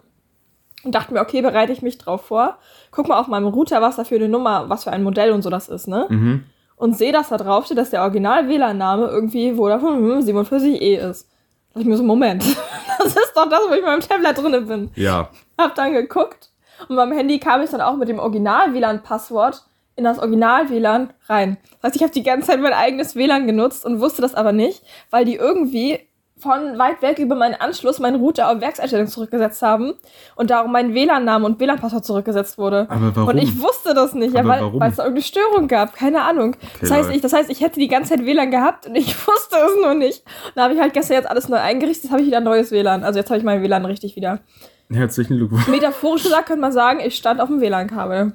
und 0.87 0.95
dachte 0.95 1.13
mir, 1.13 1.21
okay, 1.21 1.43
bereite 1.43 1.73
ich 1.73 1.83
mich 1.83 1.99
drauf 1.99 2.27
vor. 2.27 2.59
Guck 2.91 3.09
mal 3.09 3.19
auf 3.19 3.27
meinem 3.27 3.49
Router, 3.49 3.83
was 3.83 3.97
da 3.97 4.05
für 4.05 4.15
eine 4.15 4.29
Nummer, 4.29 4.69
was 4.69 4.85
für 4.85 4.93
ein 4.93 5.03
Modell 5.03 5.33
und 5.33 5.43
so 5.43 5.51
das 5.51 5.69
ist, 5.69 5.89
ne? 5.89 6.07
Mhm. 6.09 6.45
Und 6.77 6.97
sehe, 6.97 7.13
dass 7.13 7.29
da 7.29 7.37
drauf 7.37 7.67
steht, 7.67 7.79
dass 7.79 7.91
der 7.91 8.03
Original-WLAN-Name 8.03 9.07
irgendwie 9.07 9.55
Vodafone 9.55 10.21
47E 10.23 10.99
ist. 10.99 11.29
Da 11.73 11.75
dachte 11.75 11.81
ich 11.81 11.87
mir 11.87 11.97
so, 11.97 12.03
Moment, 12.03 12.45
das 12.99 13.09
ist 13.09 13.33
doch 13.35 13.49
das, 13.49 13.61
wo 13.69 13.73
ich 13.73 13.81
in 13.81 13.85
meinem 13.85 14.01
Tablet 14.01 14.39
drin 14.39 14.67
bin. 14.67 14.91
Ja. 14.95 15.31
Hab 15.59 15.75
dann 15.75 15.93
geguckt 15.93 16.51
und 16.89 16.97
beim 16.97 17.13
Handy 17.13 17.39
kam 17.39 17.63
ich 17.63 17.71
dann 17.71 17.81
auch 17.81 17.97
mit 17.97 18.09
dem 18.09 18.19
Original-WLAN-Passwort 18.19 19.65
in 19.97 20.05
das 20.05 20.19
Original-WLAN 20.19 21.13
rein. 21.27 21.57
Das 21.81 21.89
heißt, 21.89 21.97
ich 21.97 22.03
habe 22.03 22.13
die 22.13 22.23
ganze 22.23 22.49
Zeit 22.49 22.61
mein 22.61 22.73
eigenes 22.73 23.17
WLAN 23.17 23.47
genutzt 23.47 23.85
und 23.85 24.01
wusste 24.01 24.23
das 24.23 24.35
aber 24.35 24.53
nicht, 24.53 24.83
weil 25.11 25.25
die 25.25 25.37
irgendwie 25.37 26.01
von 26.39 26.79
weit 26.79 27.01
weg 27.01 27.19
über 27.19 27.35
meinen 27.35 27.55
Anschluss 27.55 27.99
meinen 27.99 28.17
Router 28.17 28.51
auf 28.51 28.61
Werkseinstellung 28.61 29.07
zurückgesetzt 29.07 29.63
haben 29.63 29.95
und 30.35 30.51
darum 30.51 30.71
mein 30.71 30.93
WLAN-Name 30.93 31.47
und 31.47 31.59
WLAN-Passwort 31.59 32.05
zurückgesetzt 32.05 32.59
wurde. 32.59 32.87
Aber 32.91 33.17
warum? 33.17 33.31
Und 33.31 33.39
ich 33.39 33.59
wusste 33.59 33.95
das 33.95 34.13
nicht, 34.13 34.35
ja, 34.35 34.45
weil, 34.45 34.89
es 34.89 34.97
da 34.97 35.05
irgendeine 35.05 35.23
Störung 35.23 35.67
gab. 35.67 35.95
Keine 35.95 36.23
Ahnung. 36.23 36.55
Okay, 36.55 36.69
das, 36.83 36.91
heißt, 36.91 37.11
ich, 37.11 37.23
das 37.23 37.33
heißt, 37.33 37.49
ich 37.49 37.63
hätte 37.63 37.81
die 37.81 37.89
ganze 37.89 38.11
Zeit 38.11 38.27
WLAN 38.27 38.51
gehabt 38.51 38.87
und 38.87 38.97
ich 38.97 39.17
wusste 39.27 39.57
es 39.57 39.83
nur 39.83 39.95
nicht. 39.95 40.25
Da 40.55 40.65
habe 40.65 40.75
ich 40.75 40.81
halt 40.81 40.93
gestern 40.93 41.15
jetzt 41.15 41.31
alles 41.31 41.49
neu 41.49 41.57
eingerichtet, 41.57 42.05
jetzt 42.05 42.13
habe 42.13 42.21
ich 42.21 42.29
wieder 42.29 42.39
ein 42.39 42.45
neues 42.45 42.71
WLAN. 42.71 43.03
Also 43.03 43.19
jetzt 43.19 43.31
habe 43.31 43.39
ich 43.39 43.45
mein 43.45 43.63
WLAN 43.63 43.87
richtig 43.87 44.17
wieder. 44.17 44.41
Herzlichen 44.93 45.39
Glückwunsch. 45.39 45.67
Metaphorisch 45.69 46.23
gesagt 46.23 46.47
könnte 46.47 46.61
man 46.61 46.73
sagen, 46.73 47.01
ich 47.01 47.17
stand 47.17 47.41
auf 47.41 47.49
dem 47.49 47.61
WLAN-Kabel. 47.61 48.33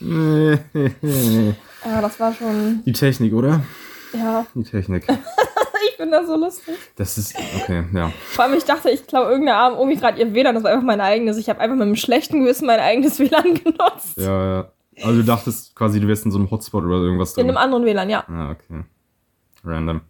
ja, 0.00 2.00
das 2.02 2.20
war 2.20 2.34
schon. 2.34 2.82
Die 2.84 2.92
Technik, 2.92 3.32
oder? 3.32 3.60
Ja. 4.14 4.46
Die 4.54 4.64
Technik. 4.64 5.06
ich 5.88 5.96
finde 5.96 6.18
das 6.18 6.26
so 6.26 6.36
lustig. 6.36 6.74
Das 6.96 7.18
ist, 7.18 7.34
okay, 7.60 7.84
ja. 7.92 8.10
Vor 8.30 8.44
allem, 8.44 8.54
ich 8.54 8.64
dachte, 8.64 8.90
ich 8.90 9.06
glaube, 9.06 9.30
irgendeine 9.30 9.58
Arm 9.58 9.78
Omi 9.78 9.96
gerade 9.96 10.18
ihr 10.18 10.34
WLAN, 10.34 10.54
das 10.54 10.64
war 10.64 10.72
einfach 10.72 10.84
mein 10.84 11.00
eigenes. 11.00 11.36
Ich 11.36 11.48
habe 11.48 11.60
einfach 11.60 11.76
mit 11.76 11.82
einem 11.82 11.96
schlechten 11.96 12.40
Gewissen 12.40 12.66
mein 12.66 12.80
eigenes 12.80 13.18
WLAN 13.18 13.54
genutzt. 13.64 14.16
Ja, 14.16 14.56
ja. 14.56 14.72
Also 15.02 15.20
du 15.20 15.24
dachtest 15.24 15.74
quasi, 15.74 16.00
du 16.00 16.06
wärst 16.06 16.24
in 16.24 16.30
so 16.30 16.38
einem 16.38 16.50
Hotspot 16.50 16.84
oder 16.84 16.96
irgendwas 16.96 17.34
drin. 17.34 17.44
In 17.44 17.50
einem 17.50 17.58
anderen 17.58 17.84
WLAN, 17.84 18.10
ja. 18.10 18.24
Ah, 18.28 18.50
okay. 18.50 18.84
Random. 19.64 20.02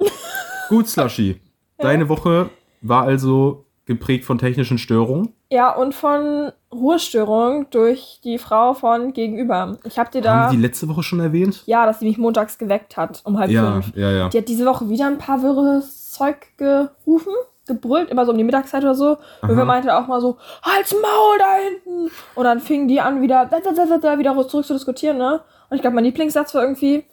Gut, 0.69 0.89
Slushy. 0.89 1.41
Deine 1.79 2.05
ja. 2.05 2.09
Woche 2.09 2.51
war 2.83 3.05
also 3.05 3.67
geprägt 3.87 4.25
von 4.25 4.39
technischen 4.39 4.79
Störungen. 4.79 5.33
Ja, 5.55 5.71
und 5.71 5.95
von 5.95 6.51
Ruhestörungen 6.73 7.69
durch 7.71 8.19
die 8.25 8.39
Frau 8.39 8.75
von 8.75 9.13
gegenüber. 9.13 9.79
Ich 9.85 10.01
habe 10.01 10.11
dir 10.11 10.21
da. 10.21 10.47
Haben 10.47 10.57
die 10.57 10.61
letzte 10.61 10.89
Woche 10.89 11.05
schon 11.05 11.21
erwähnt? 11.21 11.63
Ja, 11.67 11.87
dass 11.87 12.01
sie 12.01 12.07
mich 12.07 12.19
montags 12.19 12.59
geweckt 12.59 12.97
hat, 12.97 13.21
um 13.23 13.39
halb 13.39 13.53
ja, 13.53 13.75
fünf. 13.75 13.97
Ja, 13.97 14.11
ja. 14.11 14.29
Die 14.31 14.39
hat 14.39 14.49
diese 14.49 14.67
Woche 14.67 14.89
wieder 14.89 15.07
ein 15.07 15.19
paar 15.19 15.45
wirres 15.45 16.11
Zeug 16.11 16.39
gerufen, 16.57 17.33
gebrüllt, 17.69 18.11
immer 18.11 18.27
so 18.27 18.33
um 18.33 18.39
die 18.39 18.43
Mittagszeit 18.43 18.83
oder 18.83 18.97
so. 18.97 19.11
Aha. 19.11 19.19
Und 19.43 19.57
wir 19.57 19.65
meinte 19.65 19.97
auch 19.97 20.09
mal 20.09 20.21
so, 20.21 20.39
halt's 20.65 20.93
Maul 20.93 21.39
da 21.39 21.55
hinten! 21.55 22.11
Und 22.35 22.45
dann 22.45 22.59
fingen 22.59 22.89
die 22.89 23.01
an, 23.01 23.23
wieder, 23.23 23.49
wieder 23.49 24.49
zurück 24.49 24.67
zu 24.67 24.73
diskutieren, 24.73 25.19
ne? 25.19 25.41
Und 25.71 25.77
ich 25.77 25.83
glaube, 25.83 25.95
mein 25.95 26.05
Lieblingssatz 26.05 26.53
war 26.57 26.63
irgendwie, 26.63 27.05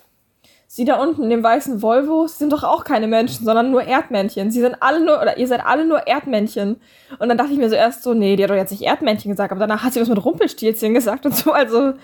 Sie 0.73 0.85
da 0.85 1.03
unten 1.03 1.23
in 1.23 1.29
dem 1.29 1.43
weißen 1.43 1.81
Volvo, 1.81 2.27
sind 2.27 2.53
doch 2.53 2.63
auch 2.63 2.85
keine 2.85 3.05
Menschen, 3.05 3.43
sondern 3.43 3.71
nur 3.71 3.83
Erdmännchen. 3.83 4.51
Sie 4.51 4.61
sind 4.61 4.77
alle 4.79 5.03
nur, 5.03 5.21
oder 5.21 5.37
ihr 5.37 5.45
seid 5.45 5.65
alle 5.65 5.85
nur 5.85 6.07
Erdmännchen. 6.07 6.77
Und 7.19 7.27
dann 7.27 7.37
dachte 7.37 7.51
ich 7.51 7.57
mir 7.57 7.69
so 7.69 7.75
erst 7.75 8.03
so, 8.03 8.13
nee, 8.13 8.37
die 8.37 8.43
hat 8.43 8.51
doch 8.51 8.55
jetzt 8.55 8.71
nicht 8.71 8.83
Erdmännchen 8.83 9.29
gesagt, 9.29 9.51
aber 9.51 9.59
danach 9.59 9.83
hat 9.83 9.91
sie 9.91 9.99
was 9.99 10.07
mit 10.07 10.23
Rumpelstilzchen 10.23 10.93
gesagt 10.93 11.25
und 11.25 11.35
so. 11.35 11.51
Also, 11.51 11.95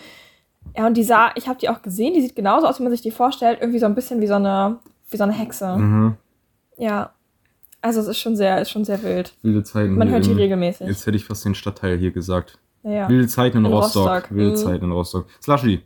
ja, 0.75 0.85
und 0.85 0.97
die 0.97 1.05
sah, 1.05 1.31
ich 1.35 1.47
habe 1.47 1.57
die 1.57 1.69
auch 1.69 1.81
gesehen, 1.81 2.13
die 2.13 2.19
sieht 2.19 2.35
genauso 2.35 2.67
aus, 2.67 2.77
wie 2.79 2.83
man 2.83 2.91
sich 2.91 2.99
die 2.99 3.09
vorstellt. 3.09 3.59
Irgendwie 3.61 3.79
so 3.79 3.85
ein 3.85 3.95
bisschen 3.95 4.19
wie 4.19 4.27
so 4.27 4.33
eine, 4.33 4.79
wie 5.11 5.15
so 5.15 5.23
eine 5.23 5.31
Hexe. 5.31 5.77
Mhm. 5.77 6.17
Ja. 6.77 7.11
Also 7.81 8.01
es 8.01 8.07
ist 8.07 8.19
schon 8.19 8.35
sehr, 8.35 8.61
ist 8.61 8.69
schon 8.69 8.83
sehr 8.83 9.01
wild. 9.01 9.33
Wilde 9.43 9.63
Zeiten. 9.63 9.95
Man 9.95 10.09
hört 10.09 10.25
die 10.25 10.33
regelmäßig. 10.33 10.87
Jetzt 10.87 11.07
hätte 11.07 11.15
ich 11.15 11.23
fast 11.23 11.45
den 11.45 11.55
Stadtteil 11.55 11.97
hier 11.97 12.11
gesagt. 12.11 12.59
Ja. 12.83 13.07
Wilde 13.07 13.29
Zeiten 13.29 13.59
in, 13.59 13.65
in 13.65 13.71
Rostock. 13.71 14.09
Rostock. 14.09 14.35
Wilde 14.35 14.51
mhm. 14.51 14.55
Zeiten 14.57 14.83
in 14.83 14.91
Rostock. 14.91 15.25
Slushy. 15.41 15.83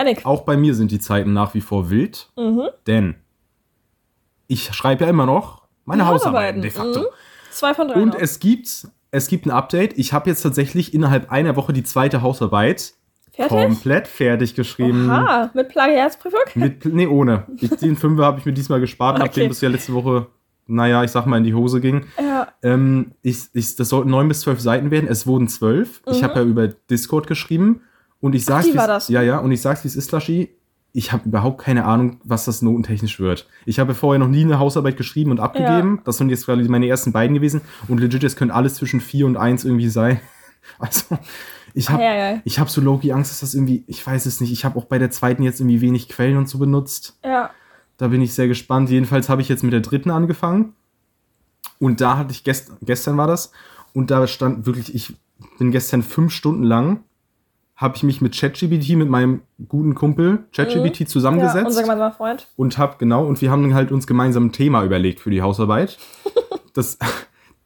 Janik. 0.00 0.26
Auch 0.26 0.42
bei 0.42 0.56
mir 0.56 0.74
sind 0.74 0.90
die 0.90 0.98
Zeiten 0.98 1.32
nach 1.32 1.54
wie 1.54 1.60
vor 1.60 1.90
wild, 1.90 2.28
mhm. 2.36 2.68
denn 2.86 3.16
ich 4.46 4.72
schreibe 4.74 5.04
ja 5.04 5.10
immer 5.10 5.26
noch 5.26 5.62
meine 5.84 6.06
Hausarbeiten 6.06 6.62
de 6.62 6.70
facto. 6.70 7.00
Mhm. 7.00 7.06
Zwei 7.50 7.74
von 7.74 7.88
drei. 7.88 8.00
Und 8.00 8.14
noch. 8.14 8.20
es 8.20 8.40
gibt, 8.40 8.88
es 9.10 9.28
gibt 9.28 9.46
ein 9.46 9.50
Update. 9.50 9.98
Ich 9.98 10.12
habe 10.12 10.30
jetzt 10.30 10.42
tatsächlich 10.42 10.94
innerhalb 10.94 11.30
einer 11.30 11.56
Woche 11.56 11.72
die 11.72 11.82
zweite 11.82 12.22
Hausarbeit 12.22 12.94
fertig? 13.32 13.58
komplett 13.58 14.08
fertig 14.08 14.54
geschrieben. 14.54 15.10
Aha, 15.10 15.50
mit 15.54 15.68
Plagiatsprüfung? 15.68 16.40
Mit, 16.54 16.84
nee, 16.84 17.06
ohne. 17.06 17.44
Ich, 17.60 17.70
den 17.70 17.96
Fünfer 17.96 18.24
habe 18.24 18.38
ich 18.38 18.46
mir 18.46 18.52
diesmal 18.52 18.80
gespart, 18.80 19.16
okay. 19.16 19.26
nachdem 19.26 19.48
das 19.48 19.60
ja 19.60 19.68
letzte 19.68 19.94
Woche, 19.94 20.28
naja, 20.66 21.02
ich 21.02 21.10
sag 21.10 21.26
mal, 21.26 21.38
in 21.38 21.44
die 21.44 21.54
Hose 21.54 21.80
ging. 21.80 22.06
Ja. 22.20 22.48
Ähm, 22.62 23.12
ich, 23.22 23.48
ich, 23.52 23.76
das 23.76 23.88
sollten 23.88 24.10
neun 24.10 24.28
bis 24.28 24.40
zwölf 24.40 24.60
Seiten 24.60 24.90
werden. 24.90 25.08
Es 25.08 25.26
wurden 25.26 25.48
zwölf. 25.48 26.02
Mhm. 26.06 26.12
Ich 26.12 26.22
habe 26.22 26.40
ja 26.40 26.42
über 26.42 26.68
Discord 26.68 27.26
geschrieben. 27.26 27.82
Und 28.20 28.34
ich 28.34 28.44
sag's, 28.44 28.68
Ach, 28.76 29.08
ja, 29.08 29.22
ja, 29.22 29.38
und 29.38 29.50
ich 29.50 29.62
sag's, 29.62 29.84
wie 29.84 29.88
es 29.88 29.96
ist, 29.96 30.12
Laschi. 30.12 30.50
Ich 30.92 31.12
habe 31.12 31.28
überhaupt 31.28 31.62
keine 31.62 31.84
Ahnung, 31.84 32.20
was 32.24 32.46
das 32.46 32.62
notentechnisch 32.62 33.20
wird. 33.20 33.46
Ich 33.64 33.78
habe 33.78 33.94
vorher 33.94 34.18
noch 34.18 34.28
nie 34.28 34.44
eine 34.44 34.58
Hausarbeit 34.58 34.96
geschrieben 34.96 35.30
und 35.30 35.38
abgegeben. 35.38 35.96
Ja. 35.96 36.02
Das 36.04 36.18
sind 36.18 36.30
jetzt 36.30 36.46
quasi 36.46 36.68
meine 36.68 36.88
ersten 36.88 37.12
beiden 37.12 37.34
gewesen. 37.34 37.60
Und 37.86 38.00
legit, 38.00 38.24
es 38.24 38.34
können 38.34 38.50
alles 38.50 38.74
zwischen 38.74 39.00
vier 39.00 39.26
und 39.26 39.36
eins 39.36 39.64
irgendwie 39.64 39.88
sein. 39.88 40.20
Also, 40.78 41.18
ich 41.74 41.88
habe 41.88 42.02
ja, 42.02 42.14
ja. 42.14 42.40
ich 42.44 42.58
hab 42.58 42.68
so 42.68 42.80
low 42.82 43.00
Angst, 43.10 43.30
dass 43.30 43.40
das 43.40 43.54
irgendwie, 43.54 43.82
ich 43.86 44.06
weiß 44.06 44.26
es 44.26 44.40
nicht. 44.40 44.52
Ich 44.52 44.64
habe 44.64 44.78
auch 44.78 44.84
bei 44.84 44.98
der 44.98 45.10
zweiten 45.10 45.42
jetzt 45.42 45.58
irgendwie 45.58 45.80
wenig 45.80 46.08
Quellen 46.08 46.36
und 46.36 46.48
so 46.48 46.58
benutzt. 46.58 47.18
Ja. 47.24 47.50
Da 47.96 48.08
bin 48.08 48.20
ich 48.20 48.34
sehr 48.34 48.46
gespannt. 48.46 48.90
Jedenfalls 48.90 49.28
habe 49.28 49.42
ich 49.42 49.48
jetzt 49.48 49.64
mit 49.64 49.72
der 49.72 49.80
dritten 49.80 50.10
angefangen. 50.10 50.74
Und 51.78 52.00
da 52.00 52.18
hatte 52.18 52.32
ich 52.32 52.44
gest 52.44 52.72
gestern 52.82 53.16
war 53.16 53.26
das. 53.26 53.52
Und 53.92 54.10
da 54.10 54.26
stand 54.26 54.66
wirklich, 54.66 54.94
ich 54.94 55.14
bin 55.58 55.70
gestern 55.70 56.02
fünf 56.02 56.32
Stunden 56.32 56.62
lang, 56.62 57.04
habe 57.80 57.96
ich 57.96 58.02
mich 58.02 58.20
mit 58.20 58.38
ChatGPT, 58.38 58.90
mit 58.90 59.08
meinem 59.08 59.40
guten 59.66 59.94
Kumpel 59.94 60.44
ChatGPT 60.54 61.00
mhm. 61.00 61.06
zusammengesetzt. 61.06 61.56
Ja, 61.56 61.66
unser 61.66 61.82
gemeinsamer 61.82 62.12
Freund. 62.12 62.46
Und 62.56 62.76
hab, 62.76 62.98
genau, 62.98 63.26
und 63.26 63.40
wir 63.40 63.50
haben 63.50 63.72
halt 63.74 63.90
uns 63.90 64.06
gemeinsam 64.06 64.46
ein 64.46 64.52
Thema 64.52 64.84
überlegt 64.84 65.18
für 65.18 65.30
die 65.30 65.40
Hausarbeit. 65.40 65.96
das, 66.74 66.98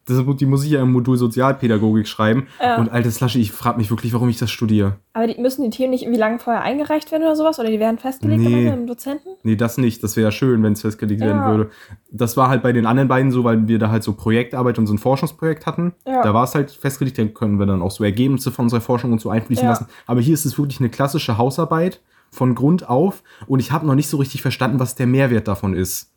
das, 0.05 0.23
die 0.37 0.45
muss 0.45 0.63
ich 0.63 0.71
ja 0.71 0.81
im 0.81 0.91
Modul 0.91 1.17
Sozialpädagogik 1.17 2.07
schreiben. 2.07 2.47
Ja. 2.61 2.77
Und 2.77 2.89
altes 2.89 3.19
Lasche, 3.19 3.39
ich 3.39 3.51
frage 3.51 3.77
mich 3.77 3.89
wirklich, 3.89 4.13
warum 4.13 4.29
ich 4.29 4.37
das 4.37 4.51
studiere. 4.51 4.97
Aber 5.13 5.25
die, 5.25 5.41
müssen 5.41 5.63
die 5.63 5.71
Themen 5.71 5.91
nicht 5.91 6.03
irgendwie 6.03 6.19
lange 6.19 6.37
vorher 6.37 6.61
eingereicht 6.61 7.11
werden 7.11 7.23
oder 7.23 7.35
sowas? 7.35 7.59
Oder 7.59 7.69
die 7.69 7.79
werden 7.79 7.97
festgelegt 7.97 8.43
nee. 8.43 8.69
von 8.69 8.85
Dozenten? 8.85 9.29
Nee, 9.41 9.55
das 9.55 9.79
nicht. 9.79 10.03
Das 10.03 10.15
wäre 10.15 10.27
ja 10.27 10.31
schön, 10.31 10.61
wenn 10.61 10.73
es 10.73 10.81
festgelegt 10.81 11.21
ja. 11.21 11.27
werden 11.27 11.45
würde. 11.45 11.71
Das 12.11 12.37
war 12.37 12.49
halt 12.49 12.61
bei 12.61 12.71
den 12.71 12.85
anderen 12.85 13.07
beiden 13.07 13.31
so, 13.31 13.43
weil 13.43 13.67
wir 13.67 13.79
da 13.79 13.89
halt 13.89 14.03
so 14.03 14.13
Projektarbeit 14.13 14.77
und 14.77 14.85
so 14.85 14.93
ein 14.93 14.99
Forschungsprojekt 14.99 15.65
hatten. 15.65 15.93
Ja. 16.05 16.21
Da 16.21 16.35
war 16.35 16.43
es 16.43 16.53
halt 16.53 16.69
festgelegt, 16.69 17.17
dann 17.17 17.33
können 17.33 17.57
wir 17.57 17.65
dann 17.65 17.81
auch 17.81 17.91
so 17.91 18.03
Ergebnisse 18.03 18.51
von 18.51 18.65
unserer 18.65 18.81
Forschung 18.81 19.11
und 19.11 19.21
so 19.21 19.31
einfließen 19.31 19.67
lassen. 19.67 19.87
Aber 20.05 20.21
hier 20.21 20.35
ist 20.35 20.45
es 20.45 20.59
wirklich 20.59 20.79
eine 20.79 20.89
klassische 20.89 21.39
Hausarbeit 21.39 22.01
von 22.29 22.53
Grund 22.53 22.87
auf 22.87 23.23
und 23.47 23.59
ich 23.59 23.71
habe 23.71 23.87
noch 23.87 23.95
nicht 23.95 24.09
so 24.09 24.17
richtig 24.17 24.43
verstanden, 24.43 24.79
was 24.79 24.93
der 24.93 25.07
Mehrwert 25.07 25.47
davon 25.47 25.73
ist. 25.73 26.11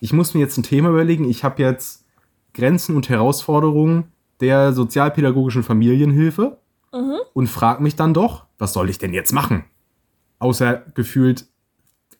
Ich 0.00 0.12
muss 0.12 0.34
mir 0.34 0.40
jetzt 0.40 0.58
ein 0.58 0.62
Thema 0.62 0.90
überlegen. 0.90 1.28
Ich 1.28 1.42
habe 1.42 1.62
jetzt 1.62 2.03
Grenzen 2.54 2.96
und 2.96 3.08
Herausforderungen 3.08 4.04
der 4.40 4.72
sozialpädagogischen 4.72 5.62
Familienhilfe 5.62 6.58
mhm. 6.92 7.18
und 7.34 7.48
frage 7.48 7.82
mich 7.82 7.96
dann 7.96 8.14
doch, 8.14 8.46
was 8.58 8.72
soll 8.72 8.88
ich 8.88 8.98
denn 8.98 9.12
jetzt 9.12 9.32
machen? 9.32 9.64
Außer 10.38 10.82
gefühlt 10.94 11.46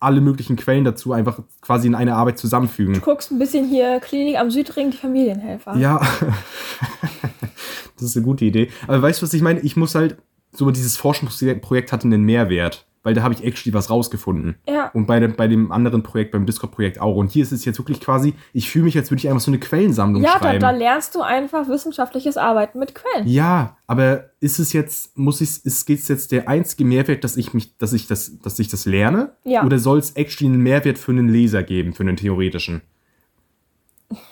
alle 0.00 0.21
möglichen 0.21 0.57
Quellen 0.57 0.85
dazu 0.85 1.12
einfach 1.12 1.41
quasi 1.61 1.87
in 1.87 1.95
eine 1.95 2.14
Arbeit 2.14 2.38
zusammenfügen. 2.38 2.95
Du 2.95 3.00
guckst 3.00 3.31
ein 3.31 3.38
bisschen 3.38 3.67
hier 3.67 4.00
Klinik 4.00 4.38
am 4.38 4.50
Südring, 4.50 4.91
die 4.91 4.97
Familienhelfer. 4.97 5.76
Ja, 5.76 5.99
das 7.97 8.03
ist 8.03 8.17
eine 8.17 8.25
gute 8.25 8.45
Idee. 8.45 8.71
Aber 8.87 9.00
weißt 9.00 9.23
du, 9.23 9.26
was 9.26 9.33
ich 9.33 9.43
meine? 9.43 9.61
Ich 9.61 9.76
muss 9.76 9.95
halt, 9.95 10.19
so 10.53 10.71
dieses 10.71 10.97
Forschungsprojekt 10.97 11.91
hatte 11.91 12.05
einen 12.05 12.23
Mehrwert 12.23 12.87
weil 13.05 13.15
da 13.15 13.23
habe 13.23 13.35
ich 13.35 13.45
actually 13.45 13.73
was 13.73 13.91
rausgefunden. 13.91 14.57
Ja. 14.69 14.91
Und 14.93 15.07
bei, 15.07 15.25
bei 15.29 15.47
dem 15.47 15.71
anderen 15.71 16.03
Projekt, 16.03 16.33
beim 16.33 16.47
Discord-Projekt 16.47 17.01
auch. 17.01 17.15
Und 17.15 17.31
hier 17.31 17.43
ist 17.43 17.53
es 17.53 17.65
jetzt 17.65 17.79
wirklich 17.79 18.01
quasi, 18.01 18.35
ich 18.53 18.69
fühle 18.69 18.87
mich, 18.87 18.97
als 18.97 19.11
würde 19.11 19.21
ich 19.21 19.29
einfach 19.29 19.41
so 19.41 19.51
eine 19.51 19.61
Quellensammlung 19.61 20.23
ja, 20.23 20.31
schreiben. 20.31 20.55
Ja, 20.55 20.59
da, 20.59 20.73
da, 20.73 20.77
lernst 20.77 21.15
du 21.15 21.21
einfach 21.21 21.69
wissenschaftliches 21.69 22.37
Arbeiten 22.37 22.79
mit 22.79 22.95
Quellen. 22.95 23.29
Ja, 23.29 23.77
aber 23.87 24.31
ist 24.41 24.59
es 24.59 24.73
jetzt, 24.73 25.17
muss 25.17 25.41
ich, 25.41 25.65
ist 25.65 25.89
es 25.89 26.09
jetzt 26.09 26.33
der 26.33 26.49
einzige 26.49 26.85
Mehrwert, 26.85 27.23
dass 27.23 27.37
ich 27.37 27.55
mich, 27.55 27.77
dass 27.77 27.93
ich 27.93 28.07
das, 28.07 28.41
dass 28.41 28.59
ich 28.59 28.69
das 28.69 28.87
lerne? 28.87 29.33
Ja. 29.45 29.65
Oder 29.65 29.79
soll 29.79 29.99
es 29.99 30.13
actually 30.13 30.53
einen 30.53 30.63
Mehrwert 30.63 30.99
für 30.99 31.13
einen 31.13 31.29
Leser 31.29 31.63
geben, 31.63 31.93
für 31.93 32.03
einen 32.03 32.17
theoretischen? 32.17 32.83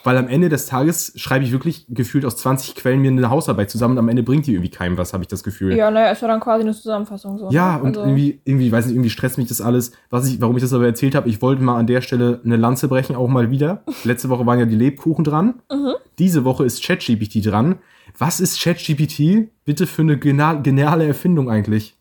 Weil 0.05 0.17
am 0.17 0.29
Ende 0.29 0.49
des 0.49 0.67
Tages 0.67 1.13
schreibe 1.17 1.45
ich 1.45 1.53
wirklich 1.53 1.87
gefühlt 1.89 2.25
aus 2.25 2.37
20 2.37 2.75
Quellen 2.75 3.01
mir 3.01 3.11
eine 3.11 3.31
Hausarbeit 3.31 3.71
zusammen 3.71 3.93
und 3.93 3.99
am 3.99 4.09
Ende 4.09 4.23
bringt 4.23 4.47
die 4.47 4.53
irgendwie 4.53 4.71
keinem 4.71 4.99
was, 4.99 5.13
habe 5.13 5.23
ich 5.23 5.29
das 5.29 5.43
Gefühl. 5.43 5.77
Ja, 5.77 5.91
naja, 5.91 6.11
ist 6.11 6.23
ja 6.23 6.29
dann 6.29 6.41
quasi 6.41 6.63
eine 6.63 6.73
Zusammenfassung 6.73 7.39
so. 7.39 7.51
Ja, 7.51 7.77
ne? 7.77 7.83
und 7.83 7.97
also 7.97 8.01
irgendwie, 8.03 8.41
irgendwie, 8.45 8.73
weiß 8.73 8.87
nicht, 8.87 8.95
irgendwie 8.95 9.11
stresst 9.11 9.39
mich 9.39 9.49
das 9.49 9.61
alles. 9.61 9.93
Was 10.11 10.29
ich, 10.29 10.41
warum 10.41 10.57
ich 10.57 10.63
das 10.63 10.73
aber 10.73 10.87
erzählt 10.87 11.15
habe, 11.15 11.29
ich 11.29 11.43
wollte 11.43 11.63
mal 11.63 11.79
an 11.79 11.87
der 11.87 12.01
Stelle 12.01 12.41
eine 12.45 12.57
Lanze 12.57 12.89
brechen, 12.89 13.17
auch 13.17 13.29
mal 13.29 13.51
wieder. 13.51 13.83
Letzte 14.05 14.29
Woche 14.29 14.47
waren 14.47 14.59
ja 14.59 14.67
die 14.67 14.77
Lebkuchen 14.77 15.25
dran. 15.25 15.55
Mhm. 15.71 15.95
Diese 16.19 16.45
Woche 16.45 16.65
ist 16.65 16.85
ChatGPT 16.85 17.47
dran. 17.47 17.79
Was 18.19 18.41
ist 18.41 18.61
ChatGPT 18.61 19.49
bitte 19.65 19.87
für 19.87 20.03
eine 20.03 20.19
geniale 20.19 21.07
Erfindung 21.07 21.51
eigentlich? 21.51 21.97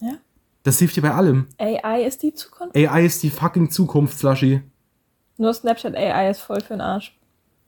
Ja. 0.00 0.12
Das 0.62 0.78
hilft 0.78 0.96
dir 0.96 1.02
bei 1.02 1.12
allem. 1.12 1.46
AI 1.58 2.04
ist 2.04 2.22
die 2.22 2.34
Zukunft? 2.34 2.76
AI 2.76 3.04
ist 3.04 3.22
die 3.22 3.30
fucking 3.30 3.70
Zukunft, 3.70 4.18
Slushy. 4.18 4.62
Nur 5.38 5.52
Snapchat 5.52 5.94
AI 5.94 6.30
ist 6.30 6.40
voll 6.40 6.60
für 6.60 6.74
den 6.74 6.80
Arsch. 6.80 7.15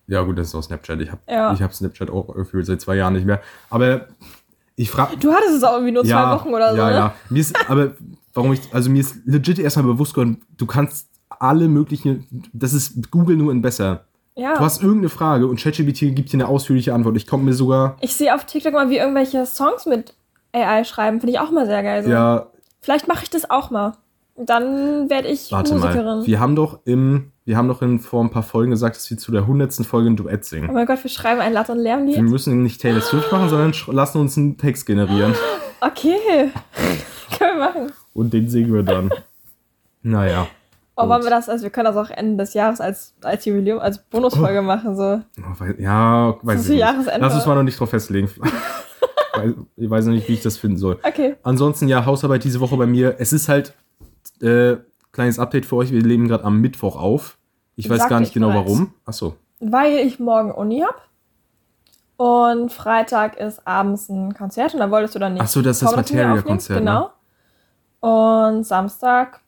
Ja, 0.08 0.22
gut, 0.22 0.38
das 0.38 0.48
ist 0.48 0.54
auch 0.54 0.62
Snapchat. 0.62 1.00
Ich 1.00 1.10
habe 1.10 1.20
ja. 1.28 1.58
hab 1.58 1.74
Snapchat 1.74 2.10
auch 2.10 2.34
gefühlt 2.34 2.66
seit 2.66 2.80
zwei 2.80 2.96
Jahren 2.96 3.12
nicht 3.12 3.26
mehr. 3.26 3.40
Aber 3.70 4.06
ich 4.74 4.90
frage. 4.90 5.16
Du 5.18 5.32
hattest 5.32 5.56
es 5.56 5.62
auch 5.62 5.74
irgendwie 5.74 5.92
nur 5.92 6.04
ja, 6.04 6.22
zwei 6.22 6.34
Wochen 6.34 6.54
oder 6.54 6.72
so. 6.72 6.78
Ja, 6.78 6.88
ne? 6.88 6.94
ja. 6.94 7.14
Mir 7.28 7.40
ist, 7.40 7.70
aber 7.70 7.92
warum 8.32 8.52
ich, 8.52 8.60
also 8.72 8.90
mir 8.90 9.00
ist 9.00 9.16
legit 9.26 9.58
erstmal 9.58 9.84
bewusst 9.86 10.14
geworden, 10.14 10.42
du 10.56 10.66
kannst 10.66 11.08
alle 11.28 11.68
möglichen, 11.68 12.48
das 12.52 12.72
ist 12.72 13.10
Google 13.10 13.36
nur 13.36 13.52
in 13.52 13.60
besser. 13.60 14.04
Ja. 14.34 14.54
Du 14.54 14.60
hast 14.60 14.80
irgendeine 14.80 15.08
Frage 15.08 15.46
und 15.46 15.60
ChatGPT 15.60 16.14
gibt 16.14 16.32
dir 16.32 16.36
eine 16.36 16.48
ausführliche 16.48 16.94
Antwort. 16.94 17.16
Ich 17.16 17.26
komme 17.26 17.42
mir 17.42 17.54
sogar. 17.54 17.96
Ich 18.00 18.14
sehe 18.14 18.34
auf 18.34 18.44
TikTok 18.44 18.72
mal, 18.72 18.88
wie 18.88 18.98
irgendwelche 18.98 19.44
Songs 19.46 19.84
mit 19.84 20.14
AI 20.52 20.84
schreiben. 20.84 21.20
Finde 21.20 21.32
ich 21.32 21.40
auch 21.40 21.50
mal 21.50 21.66
sehr 21.66 21.82
geil. 21.82 22.04
So. 22.04 22.10
Ja. 22.10 22.46
Vielleicht 22.80 23.08
mache 23.08 23.24
ich 23.24 23.30
das 23.30 23.50
auch 23.50 23.70
mal. 23.70 23.94
Dann 24.36 25.10
werde 25.10 25.26
ich 25.26 25.50
Warte 25.50 25.74
Musikerin. 25.74 26.04
Mal. 26.04 26.26
Wir 26.26 26.38
haben 26.38 26.54
doch 26.54 26.78
im 26.84 27.32
wir 27.48 27.56
haben 27.56 27.66
doch 27.66 27.80
in, 27.80 27.98
vor 27.98 28.22
ein 28.22 28.28
paar 28.28 28.42
Folgen 28.42 28.72
gesagt, 28.72 28.96
dass 28.96 29.08
wir 29.08 29.16
zu 29.16 29.32
der 29.32 29.46
hundertsten 29.46 29.82
Folge 29.82 30.10
ein 30.10 30.16
Duett 30.16 30.44
singen. 30.44 30.68
Oh 30.68 30.74
mein 30.74 30.84
Gott, 30.84 31.02
wir 31.02 31.10
schreiben 31.10 31.40
ein 31.40 31.54
Latt- 31.54 31.70
und 31.70 31.78
Lärmlied. 31.78 32.16
Wir 32.16 32.22
müssen 32.22 32.62
nicht 32.62 32.78
Taylor 32.78 33.00
Swift 33.00 33.32
machen, 33.32 33.48
sondern 33.48 33.72
lassen 33.86 34.18
uns 34.18 34.36
einen 34.36 34.58
Text 34.58 34.86
generieren. 34.86 35.34
Okay. 35.80 36.50
können 37.38 37.56
wir 37.56 37.66
machen. 37.66 37.92
Und 38.12 38.32
den 38.32 38.48
singen 38.48 38.74
wir 38.74 38.82
dann. 38.82 39.10
naja. 40.02 40.48
Oh, 40.96 41.08
wollen 41.08 41.22
wir 41.22 41.30
das, 41.30 41.48
also 41.48 41.62
wir 41.62 41.70
können 41.70 41.84
das 41.84 41.94
auch 41.94 42.10
Ende 42.10 42.42
des 42.42 42.52
Jahres 42.52 42.80
als, 42.80 43.14
als 43.22 43.44
Jubiläum, 43.44 43.78
als 43.78 43.98
Bonusfolge 43.98 44.58
oh. 44.58 44.62
machen, 44.62 44.96
so. 44.96 45.20
Oh, 45.38 45.64
ja, 45.78 46.36
weiß 46.42 46.62
ich 46.64 46.70
nicht. 46.70 46.78
Jahresende. 46.80 47.20
Lass 47.20 47.36
uns 47.36 47.46
mal 47.46 47.54
noch 47.54 47.62
nicht 47.62 47.78
drauf 47.78 47.90
festlegen. 47.90 48.28
ich 49.76 49.88
weiß 49.88 50.06
noch 50.06 50.14
nicht, 50.14 50.28
wie 50.28 50.32
ich 50.32 50.42
das 50.42 50.56
finden 50.56 50.78
soll. 50.78 50.98
Okay. 51.04 51.36
Ansonsten, 51.44 51.86
ja, 51.86 52.04
Hausarbeit 52.04 52.42
diese 52.42 52.58
Woche 52.58 52.76
bei 52.76 52.86
mir. 52.86 53.14
Es 53.20 53.32
ist 53.32 53.48
halt, 53.48 53.74
äh, 54.42 54.78
kleines 55.12 55.38
Update 55.38 55.66
für 55.66 55.76
euch, 55.76 55.92
wir 55.92 56.02
leben 56.02 56.26
gerade 56.26 56.44
am 56.44 56.60
Mittwoch 56.60 56.96
auf. 56.96 57.37
Ich 57.78 57.88
weiß 57.88 58.08
gar 58.08 58.18
nicht 58.18 58.34
genau 58.34 58.48
bereits. 58.48 58.66
warum. 58.66 58.94
Achso. 59.04 59.36
Weil 59.60 59.98
ich 59.98 60.18
morgen 60.18 60.50
Uni 60.50 60.80
habe. 60.80 60.98
Und 62.16 62.72
Freitag 62.72 63.36
ist 63.36 63.64
abends 63.68 64.08
ein 64.08 64.34
Konzert 64.34 64.74
und 64.74 64.80
da 64.80 64.90
wolltest 64.90 65.14
du 65.14 65.20
dann 65.20 65.34
nicht. 65.34 65.42
Achso, 65.42 65.62
das 65.62 65.80
ist 65.80 65.84
das 65.84 65.94
Materia-Konzert. 65.94 66.82
Ne? 66.82 66.84
Genau. 66.84 67.12
Ne? 68.02 68.54
Und 68.56 68.64
Samstag 68.64 69.40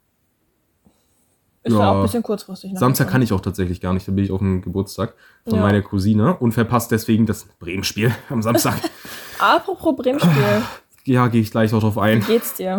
ist 1.65 1.73
ja, 1.73 1.91
auch 1.91 1.97
ein 1.97 2.03
bisschen 2.03 2.23
kurzfristig. 2.23 2.79
Samstag 2.79 3.11
kann 3.11 3.21
ich 3.21 3.33
auch 3.33 3.41
tatsächlich 3.41 3.81
gar 3.81 3.93
nicht. 3.93 4.07
Da 4.07 4.13
bin 4.13 4.23
ich 4.23 4.31
auf 4.31 4.39
dem 4.39 4.63
Geburtstag 4.63 5.15
von 5.45 5.57
ja. 5.57 5.63
meiner 5.63 5.83
Cousine 5.83 6.37
und 6.37 6.53
verpasst 6.53 6.93
deswegen 6.93 7.27
das 7.27 7.47
Bremen-Spiel 7.59 8.15
am 8.29 8.43
Samstag. 8.43 8.77
Apropos 9.41 9.97
Bremen-Spiel. 9.97 10.63
Ja, 11.05 11.27
gehe 11.27 11.41
ich 11.41 11.51
gleich 11.51 11.75
auch 11.75 11.81
drauf 11.81 11.99
ein. 11.99 12.23
Wie 12.23 12.33
geht's 12.33 12.55
dir? 12.55 12.79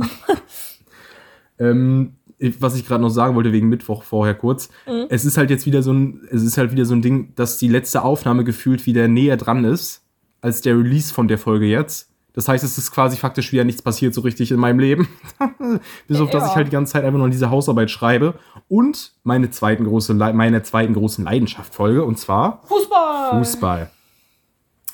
ähm, 1.60 2.16
was 2.60 2.76
ich 2.76 2.88
gerade 2.88 3.02
noch 3.02 3.10
sagen 3.10 3.36
wollte 3.36 3.52
wegen 3.52 3.70
Mittwoch 3.70 4.04
vorher 4.04 4.34
kurz. 4.34 4.70
Mhm. 4.88 5.06
Es 5.10 5.26
ist 5.26 5.38
halt 5.38 5.50
jetzt 5.50 5.66
wieder 5.66 5.84
so 5.84 5.94
ein, 5.94 6.28
es 6.32 6.44
ist 6.44 6.58
halt 6.58 6.72
wieder 6.72 6.86
so 6.86 6.96
ein 6.96 7.02
Ding, 7.02 7.34
dass 7.36 7.58
die 7.58 7.68
letzte 7.68 8.04
Aufnahme 8.04 8.44
gefühlt 8.44 8.86
wieder 8.86 9.08
näher 9.08 9.38
dran 9.38 9.64
ist 9.64 10.04
als 10.42 10.62
der 10.62 10.76
Release 10.76 11.14
von 11.14 11.28
der 11.28 11.38
Folge 11.38 11.68
jetzt. 11.68 12.10
Das 12.34 12.48
heißt, 12.48 12.64
es 12.64 12.78
ist 12.78 12.92
quasi 12.92 13.18
faktisch 13.18 13.52
wieder 13.52 13.64
nichts 13.64 13.82
passiert 13.82 14.14
so 14.14 14.22
richtig 14.22 14.52
in 14.52 14.60
meinem 14.60 14.80
Leben. 14.80 15.08
Bis 16.08 16.20
auf, 16.20 16.32
ja. 16.32 16.40
dass 16.40 16.50
ich 16.50 16.56
halt 16.56 16.68
die 16.68 16.72
ganze 16.72 16.94
Zeit 16.94 17.04
einfach 17.04 17.20
nur 17.20 17.30
diese 17.30 17.50
Hausarbeit 17.50 17.92
schreibe. 17.92 18.36
Und 18.70 19.14
meine 19.24 19.50
zweiten 19.50 19.84
große, 19.84 20.14
meine 20.14 20.64
zweiten 20.64 20.94
großen 20.94 21.26
Leidenschaft 21.26 21.76
folge, 21.76 22.06
und 22.06 22.18
zwar 22.18 22.64
Fußball. 22.66 23.38
Fußball. 23.38 23.92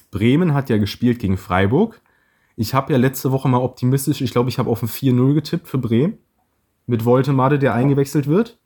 Bremen 0.10 0.54
hat 0.54 0.70
ja 0.70 0.78
gespielt 0.78 1.20
gegen 1.20 1.38
Freiburg. 1.38 2.02
Ich 2.56 2.74
habe 2.74 2.92
ja 2.92 2.98
letzte 2.98 3.32
Woche 3.32 3.48
mal 3.48 3.60
optimistisch, 3.60 4.22
ich 4.22 4.32
glaube, 4.32 4.50
ich 4.50 4.58
habe 4.58 4.70
auf 4.70 4.82
ein 4.82 4.90
4-0 4.90 5.36
getippt 5.36 5.68
für 5.68 5.78
Bremen 5.78 6.18
mit 6.88 7.06
Voltemade, 7.06 7.60
der 7.60 7.74
eingewechselt 7.74 8.28
wird. 8.28 8.58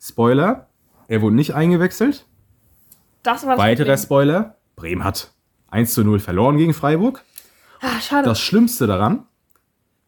Spoiler, 0.00 0.68
er 1.08 1.20
wurde 1.20 1.36
nicht 1.36 1.54
eingewechselt. 1.54 2.26
Das 3.22 3.46
war 3.46 3.58
Weiterer 3.58 3.96
Spoiler, 3.96 4.56
Bremen 4.76 5.04
hat 5.04 5.32
1 5.68 5.92
zu 5.92 6.04
0 6.04 6.20
verloren 6.20 6.56
gegen 6.56 6.72
Freiburg. 6.72 7.22
Ach, 7.80 8.00
schade. 8.00 8.28
Das 8.28 8.40
Schlimmste 8.40 8.86
daran, 8.86 9.26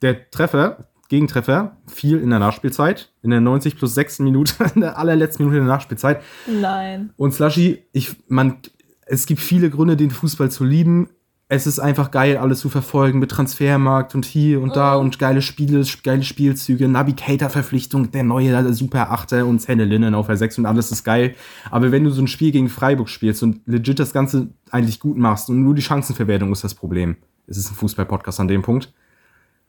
der 0.03 0.31
Treffer, 0.31 0.89
Gegentreffer, 1.09 1.77
fiel 1.87 2.21
in 2.21 2.31
der 2.31 2.39
Nachspielzeit, 2.39 3.13
in 3.23 3.31
der 3.31 3.41
90 3.41 3.77
plus 3.77 3.95
6. 3.95 4.21
Minute, 4.21 4.55
in 4.75 4.81
der 4.81 4.99
allerletzten 4.99 5.45
Minute 5.45 5.65
der 5.65 5.69
Nachspielzeit. 5.69 6.23
Nein. 6.47 7.11
Und 7.17 7.33
Slushy, 7.33 7.85
ich, 7.93 8.17
man, 8.29 8.59
es 9.07 9.27
gibt 9.27 9.41
viele 9.41 9.71
Gründe, 9.71 9.97
den 9.97 10.11
Fußball 10.11 10.51
zu 10.51 10.65
lieben 10.65 11.11
es 11.49 11.67
ist 11.67 11.79
einfach 11.79 12.11
geil, 12.11 12.39
alles 12.39 12.59
zu 12.59 12.69
verfolgen 12.69 13.21
mit 13.21 13.31
Transfermarkt 13.31 14.17
und 14.17 14.25
hier 14.25 14.61
und 14.61 14.75
da 14.75 14.97
oh. 14.97 15.01
und 15.01 15.21
geile 15.21 15.43
Spiele, 15.43 15.85
geile 16.03 16.25
Spielzüge, 16.25 16.89
Navigator-Verpflichtung, 16.89 18.11
der 18.11 18.25
neue 18.25 18.75
Super 18.75 19.13
Achter 19.13 19.47
und 19.47 19.61
Zenne 19.61 19.85
Linnen 19.85 20.17
auf 20.17 20.27
der 20.27 20.37
6 20.37 20.59
und 20.59 20.67
alles 20.67 20.91
ist 20.91 21.05
geil. 21.05 21.37
Aber 21.71 21.93
wenn 21.93 22.03
du 22.03 22.11
so 22.11 22.21
ein 22.21 22.27
Spiel 22.27 22.51
gegen 22.51 22.69
Freiburg 22.69 23.09
spielst 23.09 23.45
und 23.45 23.61
legit 23.67 24.01
das 24.01 24.13
Ganze 24.13 24.49
eigentlich 24.73 24.99
gut 24.99 25.17
machst 25.17 25.49
und 25.49 25.63
nur 25.63 25.75
die 25.75 25.83
Chancenverwertung 25.83 26.51
ist 26.51 26.65
das 26.65 26.75
Problem. 26.75 27.17
Es 27.47 27.57
ist 27.57 27.71
ein 27.71 27.77
Fußball-Podcast 27.77 28.41
an 28.41 28.49
dem 28.49 28.63
Punkt. 28.63 28.93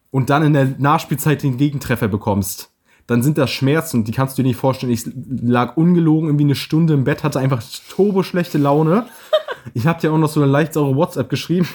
Und 0.10 0.32
dann 0.32 0.44
in 0.44 0.54
der 0.54 0.74
Nachspielzeit 0.80 1.44
den 1.44 1.58
Gegentreffer 1.58 2.08
bekommst, 2.08 2.72
dann 3.06 3.22
sind 3.22 3.38
das 3.38 3.52
Schmerzen, 3.52 4.04
die 4.04 4.12
kannst 4.12 4.38
du 4.38 4.42
dir 4.42 4.48
nicht 4.48 4.58
vorstellen. 4.58 4.92
Ich 4.92 5.08
lag 5.44 5.78
ungelogen 5.78 6.28
irgendwie 6.28 6.46
eine 6.46 6.56
Stunde 6.56 6.96
im 6.96 7.04
Bett, 7.04 7.24
hatte 7.24 7.40
einfach 7.40 7.62
turbo 7.90 8.24
schlechte 8.24 8.58
Laune. 8.58 9.06
Ich 9.74 9.88
habe 9.88 10.00
dir 10.00 10.12
auch 10.12 10.18
noch 10.18 10.30
so 10.30 10.42
eine 10.42 10.52
leicht 10.52 10.74
saure 10.74 10.96
WhatsApp 10.96 11.30
geschrieben. 11.30 11.68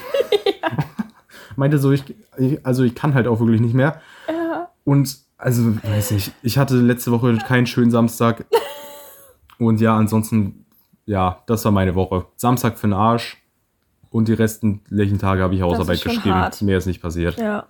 Ja. 0.62 0.68
Meinte 1.56 1.78
so, 1.78 1.92
ich, 1.92 2.02
also 2.62 2.82
ich 2.82 2.94
kann 2.94 3.14
halt 3.14 3.26
auch 3.26 3.40
wirklich 3.40 3.60
nicht 3.60 3.74
mehr. 3.74 4.00
Ja. 4.28 4.70
Und 4.84 5.18
also, 5.36 5.76
weiß 5.82 6.12
ich, 6.12 6.30
ich 6.42 6.56
hatte 6.56 6.76
letzte 6.76 7.10
Woche 7.10 7.36
keinen 7.46 7.66
schönen 7.66 7.90
Samstag. 7.90 8.46
Und 9.58 9.80
ja, 9.80 9.96
ansonsten, 9.96 10.66
ja, 11.04 11.42
das 11.46 11.64
war 11.64 11.72
meine 11.72 11.94
Woche. 11.94 12.26
Samstag 12.36 12.78
für 12.78 12.86
den 12.86 12.94
Arsch. 12.94 13.38
Und 14.10 14.28
die 14.28 14.34
restlichen 14.34 15.18
Tage 15.18 15.42
habe 15.42 15.54
ich 15.54 15.62
Hausarbeit 15.62 16.02
geschrieben. 16.02 16.34
Hart. 16.34 16.60
Mehr 16.62 16.78
ist 16.78 16.86
nicht 16.86 17.00
passiert. 17.00 17.38
Ja. 17.38 17.66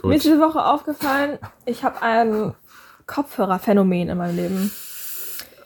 Gut. 0.00 0.08
Mir 0.08 0.16
ist 0.16 0.24
diese 0.24 0.40
Woche 0.40 0.64
aufgefallen, 0.64 1.38
ich 1.64 1.84
habe 1.84 2.02
ein 2.02 2.54
Kopfhörerphänomen 3.06 4.08
in 4.08 4.18
meinem 4.18 4.36
Leben. 4.36 4.70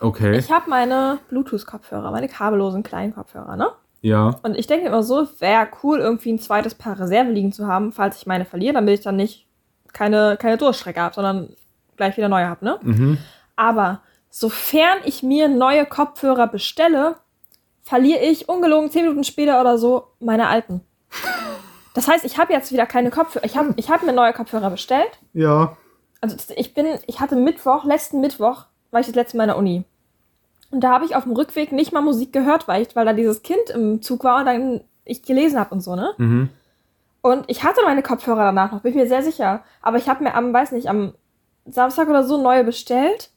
Okay. 0.00 0.36
Ich 0.36 0.50
habe 0.50 0.68
meine 0.68 1.18
Bluetooth-Kopfhörer, 1.28 2.10
meine 2.10 2.28
kabellosen 2.28 2.82
kleinen 2.82 3.14
Kopfhörer, 3.14 3.56
ne? 3.56 3.68
Ja. 4.00 4.36
Und 4.42 4.56
ich 4.56 4.66
denke 4.66 4.86
immer 4.86 5.02
so, 5.02 5.26
wäre 5.40 5.68
cool, 5.82 5.98
irgendwie 5.98 6.32
ein 6.32 6.38
zweites 6.38 6.74
Paar 6.74 6.98
Reserve 6.98 7.30
liegen 7.30 7.52
zu 7.52 7.66
haben, 7.66 7.92
falls 7.92 8.18
ich 8.18 8.26
meine 8.26 8.44
verliere, 8.44 8.74
damit 8.74 8.98
ich 8.98 9.04
dann 9.04 9.16
nicht 9.16 9.48
keine, 9.92 10.36
keine 10.36 10.58
Durchstrecke 10.58 11.00
habe, 11.00 11.14
sondern 11.14 11.56
gleich 11.96 12.16
wieder 12.16 12.28
neue 12.28 12.48
habe, 12.48 12.64
ne? 12.64 12.78
Mhm. 12.82 13.18
Aber 13.56 14.02
sofern 14.30 14.98
ich 15.04 15.22
mir 15.22 15.48
neue 15.48 15.86
Kopfhörer 15.86 16.46
bestelle, 16.46 17.16
verliere 17.82 18.20
ich 18.20 18.48
ungelogen 18.48 18.90
zehn 18.90 19.02
Minuten 19.02 19.24
später 19.24 19.60
oder 19.60 19.78
so 19.78 20.08
meine 20.20 20.48
alten. 20.48 20.82
Das 21.94 22.08
heißt, 22.08 22.24
ich 22.24 22.36
habe 22.36 22.52
jetzt 22.52 22.72
wieder 22.72 22.84
keine 22.84 23.10
Kopfhörer. 23.10 23.44
Ich 23.46 23.56
habe 23.56 23.72
ich 23.76 23.90
hab 23.90 24.02
mir 24.02 24.12
neue 24.12 24.34
Kopfhörer 24.34 24.70
bestellt. 24.70 25.18
Ja. 25.32 25.76
Also 26.20 26.36
ich 26.54 26.74
bin, 26.74 26.86
ich 27.06 27.20
hatte 27.20 27.36
Mittwoch, 27.36 27.84
letzten 27.84 28.20
Mittwoch, 28.20 28.66
war 28.96 29.00
ich 29.00 29.06
das 29.06 29.14
letzte 29.14 29.36
Mal 29.36 29.44
in 29.44 29.48
der 29.48 29.58
Uni. 29.58 29.84
Und 30.70 30.80
da 30.80 30.90
habe 30.90 31.04
ich 31.04 31.14
auf 31.14 31.24
dem 31.24 31.34
Rückweg 31.34 31.70
nicht 31.70 31.92
mal 31.92 32.00
Musik 32.00 32.32
gehört, 32.32 32.66
weil, 32.66 32.80
ich, 32.80 32.96
weil 32.96 33.04
da 33.04 33.12
dieses 33.12 33.42
Kind 33.42 33.68
im 33.74 34.00
Zug 34.00 34.24
war 34.24 34.38
und 34.38 34.46
dann 34.46 34.80
ich 35.04 35.22
gelesen 35.22 35.60
habe 35.60 35.74
und 35.74 35.82
so, 35.82 35.94
ne? 35.94 36.14
Mhm. 36.16 36.48
Und 37.20 37.44
ich 37.48 37.62
hatte 37.62 37.82
meine 37.84 38.02
Kopfhörer 38.02 38.44
danach 38.44 38.72
noch, 38.72 38.80
bin 38.80 38.92
ich 38.92 38.96
mir 38.96 39.06
sehr 39.06 39.22
sicher. 39.22 39.62
Aber 39.82 39.98
ich 39.98 40.08
habe 40.08 40.24
mir 40.24 40.34
am, 40.34 40.50
weiß 40.50 40.72
nicht, 40.72 40.88
am 40.88 41.12
Samstag 41.66 42.08
oder 42.08 42.24
so 42.24 42.40
neue 42.42 42.64
bestellt. 42.64 43.28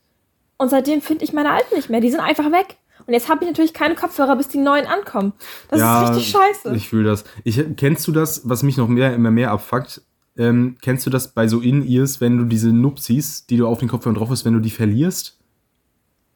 Und 0.57 0.69
seitdem 0.69 1.01
finde 1.01 1.25
ich 1.25 1.33
meine 1.33 1.51
alten 1.51 1.75
nicht 1.75 1.89
mehr. 1.89 1.99
Die 1.99 2.09
sind 2.09 2.21
einfach 2.21 2.53
weg. 2.53 2.77
Und 3.05 3.13
jetzt 3.13 3.27
habe 3.27 3.43
ich 3.43 3.49
natürlich 3.49 3.73
keine 3.73 3.95
Kopfhörer, 3.95 4.37
bis 4.37 4.47
die 4.47 4.59
neuen 4.59 4.85
ankommen. 4.85 5.33
Das 5.67 5.81
ja, 5.81 6.03
ist 6.03 6.09
richtig 6.11 6.29
scheiße. 6.29 6.73
Ich 6.73 6.87
fühle 6.87 7.09
das. 7.09 7.25
Ich, 7.43 7.61
kennst 7.75 8.07
du 8.07 8.13
das, 8.13 8.47
was 8.47 8.63
mich 8.63 8.77
noch 8.77 8.87
mehr, 8.87 9.13
immer 9.13 9.31
mehr 9.31 9.51
abfuckt? 9.51 10.03
Ähm, 10.37 10.77
kennst 10.81 11.05
du 11.05 11.09
das 11.09 11.33
bei 11.33 11.49
so 11.49 11.59
In-Ears, 11.59 12.21
wenn 12.21 12.37
du 12.37 12.45
diese 12.45 12.69
Nupsis, 12.69 13.45
die 13.45 13.57
du 13.57 13.67
auf 13.67 13.79
den 13.79 13.89
Kopfhörern 13.89 14.15
drauf 14.15 14.29
hast, 14.29 14.45
wenn 14.45 14.53
du 14.53 14.59
die 14.61 14.69
verlierst? 14.69 15.38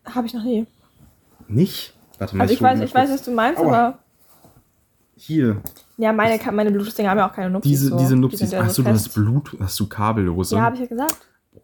Habe 0.05 0.27
ich 0.27 0.33
noch 0.33 0.43
nie. 0.43 0.65
Nicht? 1.48 1.93
Warte 2.17 2.36
mal. 2.36 2.43
Also 2.43 2.53
ich 2.53 2.62
weiß, 2.62 2.79
ich 2.81 2.93
weiß, 2.93 3.10
was 3.10 3.24
du 3.24 3.31
meinst, 3.31 3.60
Aua. 3.60 3.67
aber. 3.67 4.00
Hier. 5.15 5.62
Ja, 5.98 6.12
meine, 6.12 6.39
meine 6.51 6.72
Bluetooth-Dinger 6.72 7.10
haben 7.10 7.17
ja 7.17 7.29
auch 7.29 7.33
keine 7.33 7.50
Nupsis. 7.50 7.72
Diese, 7.72 7.89
so. 7.89 7.98
diese 7.98 8.15
Nupsis. 8.15 8.53
Achso, 8.53 8.81
so 8.81 8.83
du 8.83 8.89
hast 8.89 9.13
Bluetooth, 9.13 9.60
hast 9.60 9.79
du 9.79 9.88
kabellose? 9.88 10.55
Ja, 10.55 10.63
habe 10.63 10.75
ich 10.75 10.81
ja 10.81 10.88
gesagt. 10.88 11.15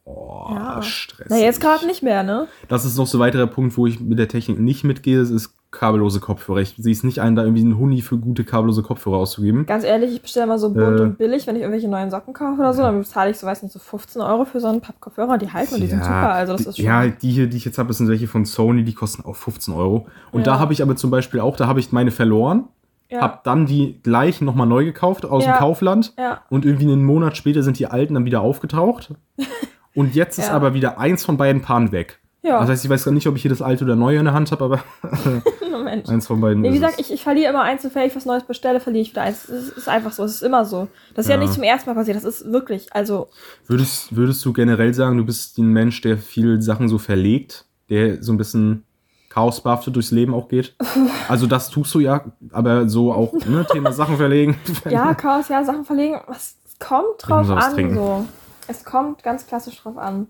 Boah, 0.06 0.52
ja. 0.54 0.82
Stress. 0.82 1.28
Na, 1.30 1.38
jetzt 1.38 1.60
gerade 1.60 1.86
nicht 1.86 2.04
mehr, 2.04 2.24
ne? 2.24 2.48
Das 2.68 2.86
ist 2.86 2.98
noch 2.98 3.08
so 3.08 3.18
ein 3.18 3.22
weiterer 3.22 3.48
Punkt, 3.48 3.76
wo 3.76 3.88
ich 3.88 4.00
mit 4.00 4.20
der 4.20 4.28
Technik 4.28 4.60
nicht 4.60 4.84
mitgehe. 4.84 5.20
Das 5.20 5.30
ist 5.30 5.59
kabellose 5.72 6.20
Kopfhörer. 6.20 6.60
Ich 6.60 6.76
sehe 6.78 6.92
es 6.92 7.04
nicht 7.04 7.20
ein, 7.20 7.36
da 7.36 7.44
irgendwie 7.44 7.62
einen 7.62 7.78
Huni 7.78 8.02
für 8.02 8.18
gute 8.18 8.44
kabellose 8.44 8.82
Kopfhörer 8.82 9.18
auszugeben. 9.18 9.66
Ganz 9.68 9.84
ehrlich, 9.84 10.14
ich 10.14 10.22
bestelle 10.22 10.46
immer 10.46 10.58
so 10.58 10.72
bunt 10.74 11.00
äh, 11.00 11.04
und 11.04 11.18
billig, 11.18 11.46
wenn 11.46 11.56
ich 11.56 11.62
irgendwelche 11.62 11.88
neuen 11.88 12.10
Socken 12.10 12.34
kaufe 12.34 12.60
oder 12.60 12.74
so, 12.74 12.82
dann 12.82 13.00
bezahle 13.00 13.30
ich 13.30 13.38
so, 13.38 13.46
weiß 13.46 13.62
nicht, 13.62 13.72
so 13.72 13.80
15 13.80 14.22
Euro 14.22 14.46
für 14.46 14.60
so 14.60 14.68
einen 14.68 14.82
Pappkopfhörer. 14.82 15.38
Die 15.38 15.52
halten 15.54 15.76
und 15.76 15.82
die 15.82 15.88
sind 15.88 16.04
super. 16.04 16.32
Also 16.32 16.54
das 16.54 16.66
ist 16.66 16.78
schon. 16.78 16.86
Ja, 16.86 17.08
die 17.08 17.32
hier, 17.32 17.48
die 17.48 17.58
ich 17.58 17.66
jetzt 17.66 17.78
habe, 17.78 17.94
sind 17.94 18.08
welche 18.08 18.28
von 18.28 18.46
Sony, 18.46 18.84
die 18.84 18.94
kosten 18.94 19.24
auch 19.26 19.36
15 19.36 19.74
Euro. 19.74 20.08
Und 20.32 20.42
ja. 20.42 20.54
da 20.54 20.60
habe 20.60 20.74
ich 20.74 20.82
aber 20.82 20.96
zum 20.96 21.12
Beispiel 21.12 21.40
auch, 21.40 21.56
da 21.56 21.68
habe 21.68 21.80
ich 21.80 21.92
meine 21.92 22.12
verloren. 22.12 22.68
Ja. 23.12 23.22
Hab 23.22 23.44
dann 23.44 23.66
die 23.66 24.00
gleichen 24.04 24.46
nochmal 24.46 24.68
neu 24.68 24.86
gekauft 24.86 25.26
aus 25.26 25.44
ja. 25.44 25.54
dem 25.54 25.58
Kaufland. 25.58 26.14
Ja. 26.18 26.42
Und 26.50 26.66
irgendwie 26.66 26.86
einen 26.86 27.04
Monat 27.04 27.38
später 27.38 27.64
sind 27.64 27.78
die 27.80 27.88
alten 27.88 28.16
dann 28.16 28.26
wieder 28.26 28.42
aufgetaucht. 28.42 29.14
Und 29.96 30.16
jetzt 30.16 30.38
ist 30.38 30.52
aber 30.52 30.74
wieder 30.74 31.00
eins 31.00 31.26
von 31.26 31.38
beiden 31.38 31.62
Paaren 31.62 31.92
weg. 31.92 32.20
Ja. 32.42 32.60
Das 32.62 32.70
heißt, 32.70 32.86
ich 32.86 32.90
weiß 32.90 33.04
gar 33.04 33.12
nicht, 33.12 33.28
ob 33.28 33.36
ich 33.36 33.42
hier 33.42 33.50
das 33.50 33.62
alte 33.62 33.84
oder 33.84 33.96
neue 33.96 34.18
in 34.18 34.26
der 34.26 34.34
Hand 34.34 34.52
habe, 34.52 34.64
aber 34.64 34.84
eins 36.08 36.28
von 36.28 36.40
beiden. 36.40 36.62
Nee, 36.62 36.70
wie 36.70 36.76
gesagt, 36.76 37.00
ich, 37.00 37.12
ich 37.12 37.24
verliere 37.24 37.50
immer 37.50 37.64
eins, 37.64 37.84
wenn 37.94 38.08
ich 38.08 38.16
was 38.16 38.26
Neues 38.26 38.44
bestelle, 38.44 38.80
verliere 38.80 39.02
ich 39.02 39.12
wieder 39.12 39.24
eins. 39.24 39.48
Es 39.50 39.70
ist 39.70 39.90
einfach 39.90 40.12
so, 40.12 40.24
es 40.24 40.36
ist 40.36 40.42
immer 40.44 40.66
so. 40.66 40.88
Das 41.16 41.26
ist 41.26 41.30
ja. 41.30 41.36
ja 41.36 41.42
nicht 41.42 41.54
zum 41.54 41.64
ersten 41.64 41.90
Mal 41.90 41.96
passiert, 41.96 42.18
das 42.18 42.24
ist 42.24 42.52
wirklich, 42.52 42.94
also. 42.94 43.30
Würdest, 43.68 44.16
würdest 44.16 44.44
du 44.46 44.54
generell 44.54 44.94
sagen, 44.94 45.18
du 45.18 45.26
bist 45.26 45.58
ein 45.58 45.68
Mensch, 45.68 46.02
der 46.02 46.18
viele 46.18 46.62
Sachen 46.62 46.88
so 46.88 46.98
verlegt, 46.98 47.66
der 47.90 48.24
so 48.24 48.32
ein 48.32 48.38
bisschen 48.38 48.86
chaosbehaftet 49.30 49.96
durchs 49.96 50.12
Leben 50.12 50.34
auch 50.34 50.48
geht? 50.48 50.76
Also 51.28 51.46
das 51.46 51.70
tust 51.70 51.94
du 51.94 52.00
ja, 52.00 52.26
aber 52.52 52.90
so 52.90 53.14
auch, 53.14 53.34
ne, 53.34 53.64
Thema 53.72 53.92
Sachen 53.92 54.18
verlegen. 54.18 54.58
ja, 54.90 55.14
Chaos, 55.14 55.48
ja, 55.50 55.64
Sachen 55.64 55.86
verlegen, 55.86 56.20
es 56.32 56.56
kommt 56.80 57.18
drauf 57.20 57.48
an, 57.52 57.94
so. 57.94 58.26
Es 58.68 58.84
kommt 58.84 59.22
ganz 59.22 59.46
klassisch 59.46 59.80
drauf 59.80 59.98
an. 59.98 60.28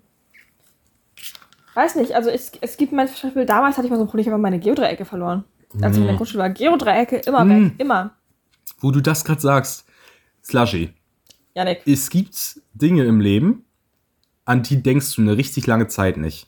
Weiß 1.73 1.95
nicht, 1.95 2.13
also 2.13 2.29
es, 2.29 2.51
es 2.61 2.77
gibt 2.77 2.91
mein 2.91 3.07
Beispiel, 3.07 3.45
damals 3.45 3.77
hatte 3.77 3.85
ich 3.87 3.91
mal 3.91 3.97
so 3.97 4.03
ein 4.03 4.07
Problem, 4.07 4.21
ich 4.25 4.31
habe 4.31 4.41
meine 4.41 4.59
Geodreiecke 4.59 5.05
verloren. 5.05 5.43
Als 5.81 5.93
ich 5.93 5.99
in 5.99 6.05
der 6.05 6.13
mhm. 6.13 6.17
Grundschule 6.17 6.43
war, 6.43 6.49
Geodreiecke 6.49 7.17
immer 7.17 7.45
mm. 7.45 7.49
weg, 7.49 7.73
immer. 7.77 8.11
Wo 8.79 8.89
du 8.89 9.01
das 9.01 9.23
gerade 9.23 9.39
sagst, 9.39 9.85
Slushy. 10.43 10.93
Janik. 11.53 11.81
Es 11.85 12.09
gibt 12.09 12.61
Dinge 12.73 13.03
im 13.05 13.19
Leben, 13.19 13.65
an 14.45 14.63
die 14.63 14.81
denkst 14.81 15.15
du 15.15 15.21
eine 15.21 15.37
richtig 15.37 15.67
lange 15.67 15.87
Zeit 15.87 16.17
nicht. 16.17 16.47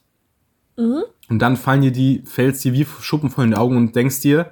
Mhm. 0.76 1.04
Und 1.30 1.40
dann 1.40 1.56
fallen 1.56 1.82
dir 1.82 1.92
die, 1.92 2.24
fällst 2.26 2.64
dir 2.64 2.74
wie 2.74 2.86
Schuppen 2.86 3.30
vor 3.30 3.44
den 3.44 3.54
Augen 3.54 3.78
und 3.78 3.96
denkst 3.96 4.22
dir, 4.22 4.52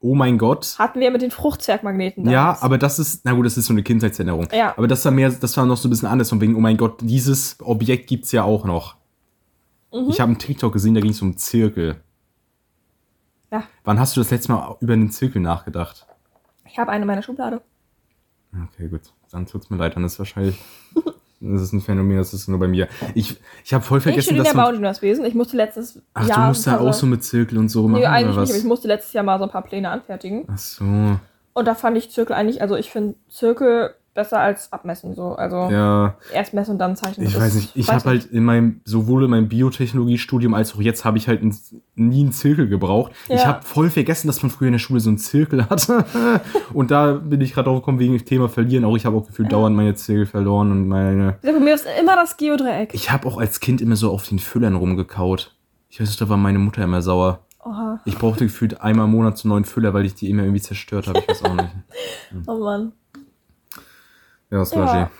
oh 0.00 0.14
mein 0.14 0.38
Gott. 0.38 0.76
Hatten 0.78 1.00
wir 1.00 1.10
mit 1.10 1.22
den 1.22 1.30
Fruchtzwergmagneten 1.30 2.24
damals. 2.24 2.60
Ja, 2.60 2.64
aber 2.64 2.78
das 2.78 2.98
ist, 2.98 3.24
na 3.24 3.32
gut, 3.32 3.46
das 3.46 3.56
ist 3.56 3.66
so 3.66 3.72
eine 3.72 3.82
Kindheitserinnerung. 3.82 4.48
Ja. 4.52 4.74
Aber 4.76 4.86
das 4.86 5.04
war 5.04 5.12
mehr, 5.12 5.30
das 5.30 5.56
war 5.56 5.66
noch 5.66 5.76
so 5.76 5.88
ein 5.88 5.90
bisschen 5.90 6.08
anders 6.08 6.28
von 6.28 6.40
wegen, 6.40 6.54
oh 6.54 6.60
mein 6.60 6.76
Gott, 6.76 7.00
dieses 7.02 7.56
Objekt 7.60 8.06
gibt 8.06 8.26
es 8.26 8.32
ja 8.32 8.44
auch 8.44 8.64
noch. 8.64 8.96
Mhm. 9.94 10.10
Ich 10.10 10.20
habe 10.20 10.30
einen 10.30 10.38
TikTok 10.38 10.72
gesehen, 10.72 10.94
da 10.94 11.00
ging 11.00 11.12
es 11.12 11.22
um 11.22 11.36
Zirkel. 11.36 11.96
Ja. 13.50 13.64
Wann 13.84 14.00
hast 14.00 14.16
du 14.16 14.20
das 14.20 14.30
letzte 14.30 14.52
Mal 14.52 14.76
über 14.80 14.94
den 14.94 15.10
Zirkel 15.10 15.40
nachgedacht? 15.40 16.06
Ich 16.66 16.78
habe 16.78 16.90
eine 16.90 17.02
in 17.02 17.06
meiner 17.06 17.22
Schublade. 17.22 17.62
Okay, 18.52 18.88
gut. 18.88 19.02
Dann 19.30 19.46
tut's 19.46 19.70
mir 19.70 19.76
leid, 19.76 19.96
dann 19.96 20.04
ist 20.04 20.18
wahrscheinlich 20.18 20.58
Das 21.52 21.60
ist 21.60 21.72
ein 21.72 21.80
Phänomen, 21.80 22.16
das 22.16 22.32
ist 22.32 22.48
nur 22.48 22.58
bei 22.58 22.68
mir. 22.68 22.88
Ich, 23.14 23.36
ich 23.64 23.74
habe 23.74 23.84
voll 23.84 24.00
vergessen, 24.00 24.34
ich 24.34 24.38
dass 24.38 24.50
in 24.50 24.56
der 24.56 24.62
Bauingenieurswesen. 24.62 25.24
Ich 25.24 25.34
musste 25.34 25.56
letztes 25.56 26.00
Ach, 26.14 26.26
Jahr... 26.26 26.38
Ach, 26.38 26.42
du 26.42 26.48
musst 26.48 26.66
ja 26.66 26.80
auch 26.80 26.94
so 26.94 27.06
mit 27.06 27.22
Zirkel 27.22 27.58
und 27.58 27.68
so 27.68 27.86
machen, 27.86 28.00
Nee, 28.00 28.06
eigentlich 28.06 28.36
nicht, 28.36 28.50
aber 28.50 28.58
ich 28.58 28.64
musste 28.64 28.88
letztes 28.88 29.12
Jahr 29.12 29.24
mal 29.24 29.38
so 29.38 29.44
ein 29.44 29.50
paar 29.50 29.62
Pläne 29.62 29.90
anfertigen. 29.90 30.46
Ach 30.48 30.58
so. 30.58 30.84
Und 30.84 31.68
da 31.68 31.74
fand 31.74 31.98
ich 31.98 32.10
Zirkel 32.10 32.34
eigentlich... 32.34 32.62
Also 32.62 32.76
ich 32.76 32.90
finde 32.90 33.16
Zirkel 33.28 33.94
besser 34.14 34.38
als 34.38 34.72
abmessen 34.72 35.14
so. 35.14 35.34
Also 35.34 35.68
ja. 35.70 36.14
erst 36.32 36.54
messen 36.54 36.72
und 36.72 36.78
dann 36.78 36.96
zeichnen. 36.96 37.26
Ich 37.26 37.38
weiß 37.38 37.54
nicht. 37.54 37.76
Ich 37.76 37.88
habe 37.88 38.04
halt 38.04 38.26
in 38.26 38.44
meinem 38.44 38.80
sowohl 38.84 39.24
in 39.24 39.30
meinem 39.30 39.48
Biotechnologiestudium 39.48 40.54
als 40.54 40.74
auch 40.74 40.80
jetzt 40.80 41.04
habe 41.04 41.18
ich 41.18 41.28
halt 41.28 41.42
ein, 41.42 41.54
nie 41.96 42.22
einen 42.22 42.32
Zirkel 42.32 42.68
gebraucht. 42.68 43.12
Ja. 43.28 43.34
Ich 43.34 43.46
habe 43.46 43.62
voll 43.62 43.90
vergessen, 43.90 44.28
dass 44.28 44.42
man 44.42 44.50
früher 44.50 44.68
in 44.68 44.72
der 44.72 44.78
Schule 44.78 45.00
so 45.00 45.10
einen 45.10 45.18
Zirkel 45.18 45.68
hatte. 45.68 46.04
und 46.72 46.90
da 46.90 47.12
bin 47.12 47.40
ich 47.40 47.52
gerade 47.52 47.68
drauf 47.68 47.80
gekommen 47.80 47.98
wegen 47.98 48.16
dem 48.16 48.24
Thema 48.24 48.48
verlieren. 48.48 48.84
Auch 48.84 48.96
ich 48.96 49.04
habe 49.04 49.16
auch 49.16 49.26
gefühlt 49.26 49.50
ja. 49.50 49.58
dauernd 49.58 49.76
meine 49.76 49.94
Zirkel 49.94 50.26
verloren 50.26 50.70
und 50.70 50.88
meine. 50.88 51.38
Ja, 51.42 51.52
bei 51.52 51.60
mir 51.60 51.74
ist 51.74 51.86
immer 52.00 52.14
das 52.14 52.36
Geodreieck. 52.36 52.94
Ich 52.94 53.10
habe 53.10 53.26
auch 53.26 53.38
als 53.38 53.60
Kind 53.60 53.80
immer 53.80 53.96
so 53.96 54.12
auf 54.12 54.28
den 54.28 54.38
Füllern 54.38 54.76
rumgekaut. 54.76 55.54
Ich 55.88 56.00
weiß 56.00 56.08
nicht, 56.08 56.20
da 56.20 56.28
war 56.28 56.36
meine 56.36 56.58
Mutter 56.58 56.84
immer 56.84 57.02
sauer. 57.02 57.40
Oha. 57.64 58.00
Ich 58.04 58.16
brauchte 58.18 58.44
gefühlt 58.44 58.80
einmal 58.80 59.06
im 59.06 59.12
Monat 59.12 59.38
so 59.38 59.48
einen 59.48 59.50
neuen 59.50 59.64
Füller, 59.64 59.94
weil 59.94 60.04
ich 60.04 60.14
die 60.14 60.28
immer 60.28 60.42
irgendwie 60.42 60.60
zerstört 60.60 61.08
habe. 61.08 61.20
Ich 61.20 61.28
weiß 61.28 61.44
auch 61.44 61.54
nicht. 61.54 61.70
oh 62.46 62.58
Mann. 62.58 62.92
Ja, 64.54 64.64
Slushy. 64.64 64.96
Ja. 64.96 65.10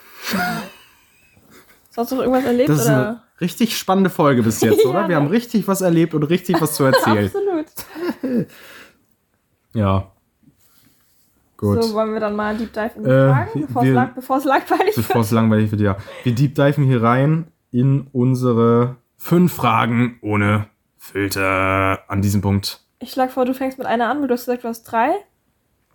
Sonst 1.90 2.12
noch 2.12 2.20
irgendwas 2.20 2.44
erlebt? 2.44 2.68
Das 2.68 2.78
ist 2.78 2.86
oder? 2.86 2.96
eine 2.96 3.22
richtig 3.40 3.76
spannende 3.76 4.08
Folge 4.08 4.44
bis 4.44 4.60
jetzt, 4.60 4.86
oder? 4.86 5.02
ja, 5.02 5.08
Wir 5.08 5.16
haben 5.16 5.26
richtig 5.26 5.66
was 5.66 5.80
erlebt 5.80 6.14
und 6.14 6.22
richtig 6.22 6.60
was 6.60 6.74
zu 6.74 6.84
erzählen. 6.84 7.26
Absolut. 7.26 8.46
ja. 9.74 10.12
Gut. 11.56 11.82
So, 11.82 11.94
wollen 11.94 12.12
wir 12.12 12.20
dann 12.20 12.36
mal 12.36 12.56
Deep 12.56 12.72
Dive 12.72 12.90
in 12.94 13.02
die 13.02 13.10
äh, 13.10 13.28
Fragen, 13.28 13.66
bevor, 13.66 13.82
wir, 13.82 13.90
es 13.90 13.94
lang, 13.94 14.14
bevor 14.14 14.36
es 14.36 14.44
langweilig 14.44 14.96
wird? 14.96 15.08
Bevor 15.08 15.22
es 15.22 15.30
langweilig 15.32 15.70
wird, 15.72 15.80
ja. 15.80 15.96
Wir 16.22 16.32
Deep 16.32 16.54
Diven 16.54 16.84
hier 16.84 17.02
rein 17.02 17.48
in 17.72 18.06
unsere 18.12 18.96
fünf 19.16 19.52
Fragen 19.52 20.18
ohne 20.22 20.68
Filter 20.96 22.04
an 22.06 22.22
diesem 22.22 22.40
Punkt. 22.40 22.82
Ich 23.00 23.10
schlage 23.10 23.32
vor, 23.32 23.44
du 23.44 23.52
fängst 23.52 23.78
mit 23.78 23.86
einer 23.88 24.08
an, 24.08 24.20
weil 24.20 24.28
du 24.28 24.34
hast 24.34 24.44
gesagt, 24.44 24.62
du 24.62 24.68
hast 24.68 24.84
drei. 24.84 25.12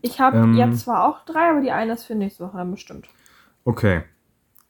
Ich 0.02 0.20
habe 0.20 0.38
ähm, 0.38 0.56
jetzt 0.56 0.82
zwar 0.82 1.08
auch 1.08 1.24
drei, 1.24 1.50
aber 1.52 1.62
die 1.62 1.72
eine 1.72 1.94
ist 1.94 2.04
für 2.04 2.16
nächste 2.16 2.44
Woche 2.44 2.58
dann 2.58 2.72
bestimmt. 2.72 3.08
Okay. 3.66 4.04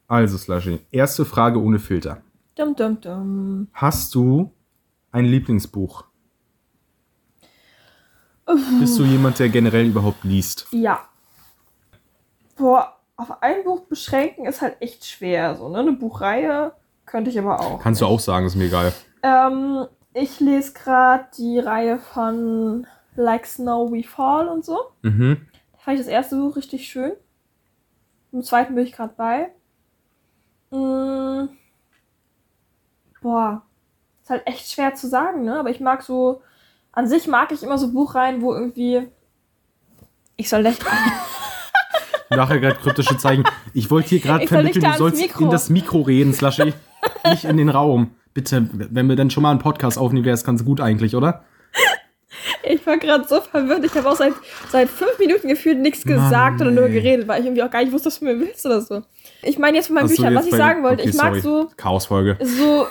Also, 0.08 0.38
Slushy, 0.38 0.80
erste 0.92 1.26
Frage 1.26 1.62
ohne 1.62 1.80
Filter. 1.80 2.22
Dum, 2.56 2.76
dum, 2.76 3.00
dum. 3.00 3.68
Hast 3.74 4.14
du 4.16 4.52
ein 5.12 5.26
Lieblingsbuch? 5.26 6.04
Uff. 8.46 8.80
Bist 8.80 8.98
du 8.98 9.04
jemand, 9.04 9.38
der 9.40 9.50
generell 9.50 9.86
überhaupt 9.86 10.24
liest? 10.24 10.68
Ja. 10.72 11.02
Boah, 12.56 12.98
auf 13.16 13.42
ein 13.42 13.64
Buch 13.64 13.82
beschränken 13.82 14.46
ist 14.46 14.62
halt 14.62 14.78
echt 14.82 15.06
schwer. 15.06 15.56
So, 15.56 15.70
ne? 15.70 15.80
Eine 15.80 15.94
Buchreihe 15.94 16.74
könnte 17.06 17.30
ich 17.30 17.38
aber 17.38 17.60
auch. 17.60 17.80
Kannst 17.80 18.02
nicht. 18.02 18.10
du 18.10 18.14
auch 18.14 18.20
sagen, 18.20 18.46
ist 18.46 18.56
mir 18.56 18.66
egal. 18.66 18.92
Ähm, 19.22 19.86
ich 20.14 20.40
lese 20.40 20.74
gerade 20.74 21.26
die 21.38 21.60
Reihe 21.60 22.00
von 22.00 22.88
Like 23.16 23.46
Snow 23.46 23.92
We 23.92 24.04
Fall 24.04 24.48
und 24.48 24.66
so. 24.66 24.80
Mhm. 25.04 25.46
Da 25.74 25.78
fand 25.80 26.00
ich 26.00 26.06
das 26.06 26.12
erste 26.12 26.36
Buch 26.38 26.56
richtig 26.56 26.88
schön. 26.88 27.12
Im 28.32 28.44
zweiten 28.44 28.76
bin 28.76 28.86
ich 28.86 28.94
gerade 28.94 29.14
bei. 29.16 29.50
Mhm. 30.72 31.50
Boah. 33.22 33.64
Ist 34.24 34.30
halt 34.30 34.46
echt 34.46 34.72
schwer 34.72 34.94
zu 34.96 35.08
sagen, 35.08 35.44
ne? 35.44 35.60
Aber 35.60 35.70
ich 35.70 35.80
mag 35.80 36.04
so. 36.04 36.42
An 36.92 37.08
sich 37.08 37.28
mag 37.28 37.52
ich 37.52 37.64
immer 37.64 37.78
so 37.78 37.92
Buchreihen, 37.92 38.42
wo 38.42 38.54
irgendwie 38.54 39.08
Ich 40.36 40.50
soll 40.50 40.64
nicht. 40.64 40.84
Nachher 42.30 42.60
gerade 42.60 42.76
kryptische 42.76 43.18
Zeichen. 43.18 43.44
Ich 43.74 43.90
wollte 43.90 44.10
hier 44.10 44.20
gerade 44.20 44.48
vermitteln, 44.48 44.84
du 44.84 44.98
sollst 44.98 45.22
Mikro. 45.22 45.46
in 45.46 45.50
das 45.50 45.70
Mikro 45.70 46.02
reden, 46.02 46.34
Slushy. 46.34 46.74
nicht 47.26 47.46
in 47.46 47.58
den 47.58 47.70
Raum. 47.70 48.12
Bitte, 48.34 48.70
wenn 48.72 49.10
wir 49.10 49.16
dann 49.16 49.32
schon 49.32 49.44
mal 49.44 49.52
einen 49.52 49.60
Podcast 49.60 49.98
aufnehmen, 49.98 50.26
wäre 50.26 50.36
es 50.36 50.44
ganz 50.44 50.64
gut 50.64 50.80
eigentlich, 50.80 51.16
oder? 51.16 51.44
Ich 52.64 52.86
war 52.86 52.98
gerade 52.98 53.28
so 53.28 53.42
verwirrt. 53.42 53.86
Ich 53.86 53.94
habe 53.96 54.10
auch 54.10 54.16
seit, 54.16 54.34
seit 54.70 54.90
fünf 54.90 55.18
Minuten 55.20 55.48
gefühlt 55.48 55.80
nichts 55.80 56.04
gesagt 56.04 56.60
Mann, 56.60 56.68
oder 56.68 56.72
nur 56.72 56.90
geredet, 56.90 57.28
weil 57.28 57.40
ich 57.40 57.46
irgendwie 57.46 57.64
auch 57.64 57.72
gar 57.72 57.84
nicht 57.84 57.92
wusste, 57.92 58.08
was 58.08 58.20
du 58.20 58.26
mir 58.26 58.40
willst 58.40 58.66
oder 58.66 58.82
so. 58.82 59.02
Ich 59.42 59.58
meine 59.58 59.78
jetzt 59.78 59.88
von 59.88 59.96
meinen 59.96 60.08
Büchern, 60.08 60.36
was 60.36 60.48
ich 60.48 60.56
sagen 60.56 60.84
wollte. 60.84 61.02
Okay, 61.02 61.10
ich 61.10 61.16
mag 61.16 61.36
sorry. 61.36 61.42
so. 61.42 61.72
Chaosfolge. 61.78 62.38
So, 62.42 62.88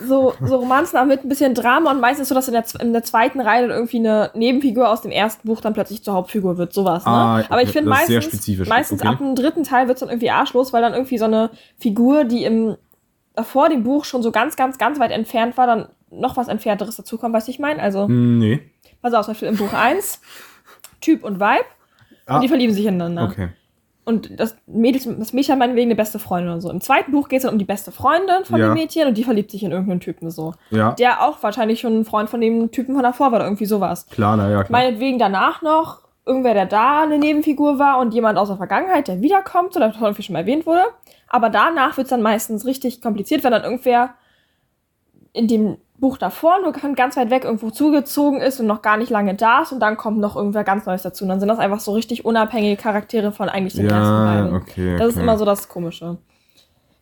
so, 0.00 0.34
so 0.40 0.56
Romanzen 0.56 1.06
mit 1.08 1.24
ein 1.24 1.28
bisschen 1.28 1.54
Drama 1.54 1.90
und 1.90 2.00
meistens 2.00 2.28
so, 2.28 2.34
dass 2.34 2.48
in 2.48 2.54
der, 2.54 2.64
in 2.80 2.92
der 2.92 3.02
zweiten 3.02 3.40
Reihe 3.40 3.66
irgendwie 3.66 3.98
eine 3.98 4.30
Nebenfigur 4.34 4.88
aus 4.88 5.02
dem 5.02 5.10
ersten 5.10 5.46
Buch 5.46 5.60
dann 5.60 5.74
plötzlich 5.74 6.02
zur 6.02 6.14
Hauptfigur 6.14 6.56
wird. 6.56 6.72
Sowas, 6.72 7.04
ne? 7.04 7.12
Ah, 7.12 7.44
Aber 7.48 7.62
ich 7.62 7.70
finde 7.70 7.90
meistens, 7.90 8.48
meistens 8.66 9.00
okay. 9.00 9.08
ab 9.08 9.18
dem 9.18 9.34
dritten 9.34 9.64
Teil 9.64 9.88
wird 9.88 9.96
es 9.96 10.00
dann 10.00 10.08
irgendwie 10.08 10.30
arschlos, 10.30 10.72
weil 10.72 10.82
dann 10.82 10.94
irgendwie 10.94 11.18
so 11.18 11.26
eine 11.26 11.50
Figur, 11.78 12.24
die 12.24 12.44
im 12.44 12.76
vor 13.40 13.68
dem 13.68 13.82
Buch 13.82 14.04
schon 14.04 14.22
so 14.22 14.30
ganz, 14.30 14.56
ganz, 14.56 14.78
ganz 14.78 14.98
weit 14.98 15.10
entfernt 15.10 15.56
war, 15.56 15.66
dann 15.66 15.88
noch 16.10 16.36
was 16.36 16.48
Entfernteres 16.48 16.96
dazukommt, 16.96 17.34
was 17.34 17.48
ich 17.48 17.58
meine. 17.58 17.80
Also. 17.80 18.06
Nee. 18.08 18.60
Pass 19.02 19.14
auf, 19.14 19.26
zum 19.26 19.32
Beispiel 19.32 19.48
im 19.48 19.56
Buch 19.56 19.72
1, 19.72 20.20
Typ 21.00 21.24
und 21.24 21.40
Vibe. 21.40 21.64
Ah. 22.26 22.36
Und 22.36 22.42
die 22.42 22.48
verlieben 22.48 22.74
sich 22.74 22.86
ineinander. 22.86 23.24
Okay. 23.24 23.48
Und 24.04 24.40
das, 24.40 24.56
Mädel, 24.66 25.16
das 25.18 25.32
Mädchen 25.32 25.52
hat 25.52 25.58
meinetwegen 25.60 25.88
eine 25.88 25.94
beste 25.94 26.18
Freundin 26.18 26.52
und 26.52 26.60
so. 26.60 26.70
Im 26.70 26.80
zweiten 26.80 27.12
Buch 27.12 27.28
geht 27.28 27.38
es 27.38 27.42
dann 27.44 27.52
um 27.52 27.58
die 27.58 27.64
beste 27.64 27.92
Freundin 27.92 28.44
von 28.44 28.58
ja. 28.58 28.66
dem 28.66 28.74
Mädchen 28.74 29.06
und 29.06 29.16
die 29.16 29.22
verliebt 29.22 29.50
sich 29.52 29.62
in 29.62 29.70
irgendeinen 29.70 30.00
Typen 30.00 30.30
so. 30.30 30.54
Ja. 30.70 30.92
Der 30.92 31.22
auch 31.22 31.40
wahrscheinlich 31.42 31.80
schon 31.80 32.00
ein 32.00 32.04
Freund 32.04 32.28
von 32.28 32.40
dem 32.40 32.72
Typen 32.72 32.94
von 32.94 33.04
davor 33.04 33.30
war 33.30 33.38
oder 33.38 33.44
irgendwie 33.46 33.66
sowas. 33.66 34.06
Klar, 34.06 34.36
naja, 34.36 34.64
klar. 34.64 34.80
Meinetwegen 34.80 35.20
danach 35.20 35.62
noch 35.62 36.00
irgendwer, 36.26 36.54
der 36.54 36.66
da 36.66 37.02
eine 37.02 37.18
Nebenfigur 37.18 37.78
war 37.78 38.00
und 38.00 38.12
jemand 38.12 38.38
aus 38.38 38.48
der 38.48 38.56
Vergangenheit, 38.56 39.06
der 39.06 39.20
wiederkommt, 39.20 39.76
oder 39.76 39.98
häufig 40.00 40.26
schon 40.26 40.32
mal 40.34 40.40
erwähnt 40.40 40.66
wurde. 40.66 40.82
Aber 41.28 41.48
danach 41.48 41.96
wird 41.96 42.06
es 42.06 42.10
dann 42.10 42.22
meistens 42.22 42.66
richtig 42.66 43.02
kompliziert, 43.02 43.44
wenn 43.44 43.52
dann 43.52 43.62
irgendwer 43.62 44.14
in 45.32 45.46
dem 45.46 45.78
Buch 46.02 46.18
davor 46.18 46.58
nur 46.60 46.72
ganz 46.72 47.16
weit 47.16 47.30
weg 47.30 47.44
irgendwo 47.44 47.70
zugezogen 47.70 48.40
ist 48.40 48.58
und 48.58 48.66
noch 48.66 48.82
gar 48.82 48.96
nicht 48.96 49.08
lange 49.08 49.36
da 49.36 49.62
ist 49.62 49.70
und 49.70 49.78
dann 49.78 49.96
kommt 49.96 50.18
noch 50.18 50.34
irgendwer 50.34 50.64
ganz 50.64 50.84
Neues 50.84 51.02
dazu. 51.02 51.24
Und 51.24 51.28
dann 51.28 51.38
sind 51.38 51.48
das 51.48 51.60
einfach 51.60 51.78
so 51.78 51.92
richtig 51.92 52.24
unabhängige 52.24 52.76
Charaktere 52.76 53.30
von 53.30 53.48
eigentlich 53.48 53.74
den 53.74 53.88
ja, 53.88 53.98
ersten 53.98 54.26
beiden. 54.26 54.56
Okay, 54.56 54.98
das 54.98 55.14
ist 55.14 55.16
immer 55.16 55.38
so 55.38 55.44
das 55.44 55.68
Komische. 55.68 56.18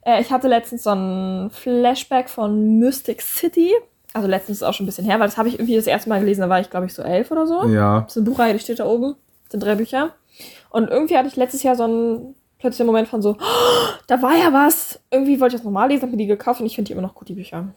Äh, 0.02 0.20
ich 0.20 0.30
hatte 0.30 0.48
letztens 0.48 0.82
so 0.82 0.90
ein 0.90 1.50
Flashback 1.50 2.28
von 2.28 2.78
Mystic 2.78 3.22
City. 3.22 3.72
Also 4.12 4.28
letztens 4.28 4.58
ist 4.58 4.62
auch 4.64 4.74
schon 4.74 4.84
ein 4.84 4.88
bisschen 4.88 5.06
her, 5.06 5.18
weil 5.18 5.28
das 5.28 5.38
habe 5.38 5.48
ich 5.48 5.54
irgendwie 5.54 5.76
das 5.76 5.86
erste 5.86 6.10
Mal 6.10 6.20
gelesen, 6.20 6.42
da 6.42 6.50
war 6.50 6.60
ich 6.60 6.68
glaube 6.68 6.84
ich 6.84 6.92
so 6.92 7.02
elf 7.02 7.30
oder 7.30 7.46
so. 7.46 7.68
Ja. 7.68 8.02
Das 8.02 8.12
ist 8.12 8.18
eine 8.18 8.30
Buchreihe, 8.30 8.52
die 8.52 8.58
steht 8.58 8.80
da 8.80 8.86
oben. 8.86 9.14
Das 9.44 9.52
sind 9.52 9.62
drei 9.62 9.76
Bücher. 9.76 10.10
Und 10.68 10.90
irgendwie 10.90 11.16
hatte 11.16 11.28
ich 11.28 11.36
letztes 11.36 11.62
Jahr 11.62 11.74
so 11.74 11.84
einen 11.84 12.34
plötzlich 12.58 12.86
Moment 12.86 13.08
von 13.08 13.22
so, 13.22 13.30
oh, 13.30 13.92
da 14.06 14.20
war 14.20 14.36
ja 14.36 14.52
was. 14.52 15.00
Irgendwie 15.10 15.40
wollte 15.40 15.56
ich 15.56 15.60
das 15.62 15.64
normal 15.64 15.88
lesen, 15.88 16.02
habe 16.02 16.12
mir 16.12 16.18
die 16.18 16.26
gekauft 16.26 16.60
und 16.60 16.66
ich 16.66 16.74
finde 16.74 16.88
die 16.88 16.92
immer 16.92 17.02
noch 17.02 17.14
gut, 17.14 17.28
die 17.30 17.34
Bücher. 17.34 17.72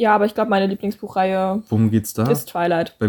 Ja, 0.00 0.14
aber 0.14 0.24
ich 0.24 0.32
glaube, 0.32 0.48
meine 0.48 0.66
Lieblingsbuchreihe 0.66 1.62
Worum 1.68 1.90
geht's 1.90 2.14
da? 2.14 2.26
ist 2.30 2.48
Twilight. 2.48 2.96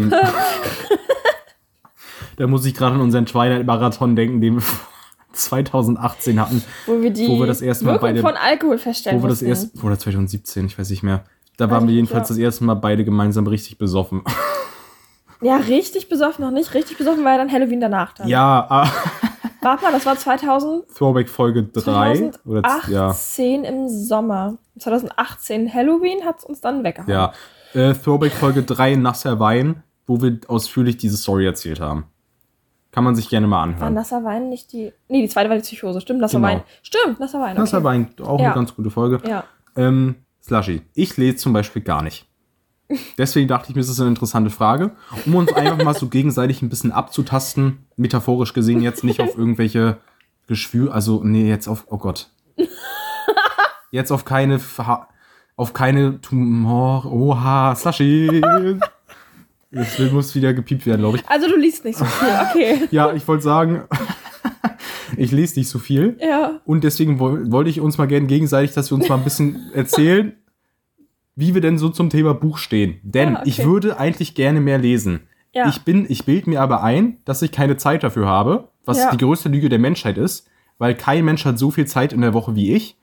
da 2.36 2.46
muss 2.46 2.66
ich 2.66 2.74
gerade 2.74 2.96
an 2.96 3.00
unseren 3.00 3.24
Twilight-Marathon 3.24 4.14
denken, 4.14 4.42
den 4.42 4.56
wir 4.56 4.62
2018 5.32 6.38
hatten. 6.38 6.62
Wo 6.84 7.00
wir 7.00 7.10
die 7.10 7.28
wo 7.28 7.40
wir 7.40 7.46
das 7.46 7.62
erste 7.62 7.86
Mal 7.86 7.92
Wirkung 7.92 8.08
beide, 8.10 8.20
von 8.20 8.34
Alkohol 8.34 8.76
feststellen 8.76 9.18
wo 9.18 9.24
wir 9.24 9.30
das 9.30 9.40
erst, 9.40 9.82
Oder 9.82 9.98
2017, 9.98 10.66
ich 10.66 10.78
weiß 10.78 10.90
nicht 10.90 11.02
mehr. 11.02 11.24
Da 11.56 11.70
waren 11.70 11.88
wir 11.88 11.94
jedenfalls 11.94 12.28
ja. 12.28 12.34
das 12.34 12.38
erste 12.38 12.64
Mal 12.64 12.74
beide 12.74 13.06
gemeinsam 13.06 13.46
richtig 13.46 13.78
besoffen. 13.78 14.22
Ja, 15.40 15.56
richtig 15.56 16.10
besoffen 16.10 16.44
noch 16.44 16.50
nicht. 16.50 16.74
Richtig 16.74 16.98
besoffen 16.98 17.24
war 17.24 17.32
ja 17.32 17.38
dann 17.38 17.50
Halloween 17.50 17.80
danach 17.80 18.12
dann. 18.12 18.28
Ja, 18.28 18.66
aber 18.68 18.92
Warte 19.62 19.84
mal, 19.84 19.92
das 19.92 20.04
war 20.04 20.16
2000. 20.16 20.88
Throwback 20.88 21.28
Folge 21.28 21.62
3. 21.64 22.32
2018 22.32 22.32
oder, 22.44 22.80
ja. 22.88 23.70
im 23.70 23.88
Sommer. 23.88 24.58
2018 24.78 25.72
Halloween 25.72 26.24
hat 26.24 26.40
es 26.40 26.44
uns 26.44 26.60
dann 26.60 26.82
weggehauen. 26.84 27.10
Ja. 27.10 27.32
Äh, 27.74 27.94
Throwback 27.94 28.32
Folge 28.32 28.62
3, 28.62 28.96
Nasser 28.96 29.38
Wein, 29.38 29.82
wo 30.06 30.20
wir 30.20 30.40
ausführlich 30.48 30.96
diese 30.96 31.16
Story 31.16 31.46
erzählt 31.46 31.80
haben. 31.80 32.04
Kann 32.90 33.04
man 33.04 33.14
sich 33.14 33.30
gerne 33.30 33.46
mal 33.46 33.62
anhören. 33.62 33.80
War 33.80 33.90
Nasser 33.90 34.22
Wein 34.24 34.50
nicht 34.50 34.72
die. 34.72 34.92
Nee, 35.08 35.22
die 35.22 35.28
zweite 35.28 35.48
war 35.48 35.56
die 35.56 35.62
Psychose. 35.62 36.00
Stimmt, 36.00 36.20
Nasser 36.20 36.38
genau. 36.38 36.48
Wein. 36.48 36.62
Stimmt, 36.82 37.20
Nasser 37.20 37.40
Wein. 37.40 37.52
Okay. 37.52 37.60
Nasser 37.60 37.84
Wein, 37.84 38.10
auch 38.22 38.38
ja. 38.38 38.46
eine 38.46 38.54
ganz 38.54 38.74
gute 38.74 38.90
Folge. 38.90 39.20
Ja. 39.26 39.44
Ähm, 39.76 40.16
Slushy. 40.42 40.82
Ich 40.92 41.16
lese 41.16 41.36
zum 41.36 41.52
Beispiel 41.52 41.82
gar 41.82 42.02
nicht. 42.02 42.26
Deswegen 43.18 43.48
dachte 43.48 43.70
ich 43.70 43.74
mir, 43.74 43.80
das 43.80 43.90
ist 43.90 44.00
eine 44.00 44.08
interessante 44.08 44.50
Frage, 44.50 44.92
um 45.26 45.34
uns 45.34 45.52
einfach 45.52 45.82
mal 45.82 45.94
so 45.94 46.08
gegenseitig 46.08 46.62
ein 46.62 46.68
bisschen 46.68 46.92
abzutasten, 46.92 47.86
metaphorisch 47.96 48.52
gesehen 48.52 48.82
jetzt 48.82 49.04
nicht 49.04 49.20
auf 49.20 49.36
irgendwelche 49.36 49.98
Geschwür, 50.46 50.94
also 50.94 51.22
nee, 51.24 51.48
jetzt 51.48 51.68
auf, 51.68 51.86
oh 51.88 51.98
Gott. 51.98 52.30
Jetzt 53.90 54.10
auf 54.10 54.24
keine, 54.24 54.58
auf 55.56 55.74
keine 55.74 56.20
Tumor, 56.20 57.04
oha, 57.12 57.74
Slushy. 57.76 58.42
Jetzt 59.70 59.98
muss 60.12 60.34
wieder 60.34 60.52
gepiept 60.52 60.86
werden, 60.86 61.00
glaube 61.00 61.18
ich. 61.18 61.28
Also 61.28 61.48
du 61.48 61.56
liest 61.56 61.84
nicht 61.84 61.98
so 61.98 62.04
viel, 62.04 62.28
okay. 62.50 62.88
ja, 62.90 63.12
ich 63.12 63.26
wollte 63.28 63.44
sagen, 63.44 63.84
ich 65.16 65.30
lese 65.30 65.58
nicht 65.58 65.68
so 65.68 65.78
viel. 65.78 66.16
Ja. 66.20 66.60
Und 66.64 66.84
deswegen 66.84 67.18
wollte 67.20 67.70
ich 67.70 67.80
uns 67.80 67.98
mal 67.98 68.06
gerne 68.06 68.26
gegenseitig, 68.26 68.74
dass 68.74 68.90
wir 68.90 68.96
uns 68.96 69.08
mal 69.08 69.16
ein 69.16 69.24
bisschen 69.24 69.70
erzählen, 69.74 70.34
wie 71.34 71.54
wir 71.54 71.60
denn 71.60 71.78
so 71.78 71.88
zum 71.88 72.10
Thema 72.10 72.34
Buch 72.34 72.58
stehen. 72.58 73.00
Denn 73.02 73.36
ah, 73.36 73.40
okay. 73.40 73.48
ich 73.48 73.64
würde 73.64 73.98
eigentlich 73.98 74.34
gerne 74.34 74.60
mehr 74.60 74.78
lesen. 74.78 75.20
Ja. 75.54 75.68
Ich 75.68 75.82
bin, 75.82 76.06
ich 76.08 76.24
bild 76.24 76.46
mir 76.46 76.60
aber 76.60 76.82
ein, 76.82 77.18
dass 77.24 77.42
ich 77.42 77.52
keine 77.52 77.76
Zeit 77.76 78.02
dafür 78.02 78.26
habe, 78.26 78.68
was 78.84 78.98
ja. 78.98 79.10
die 79.10 79.18
größte 79.18 79.48
Lüge 79.48 79.68
der 79.68 79.78
Menschheit 79.78 80.18
ist, 80.18 80.48
weil 80.78 80.94
kein 80.94 81.24
Mensch 81.24 81.44
hat 81.44 81.58
so 81.58 81.70
viel 81.70 81.86
Zeit 81.86 82.12
in 82.12 82.22
der 82.22 82.34
Woche 82.34 82.54
wie 82.54 82.72
ich. 82.72 82.96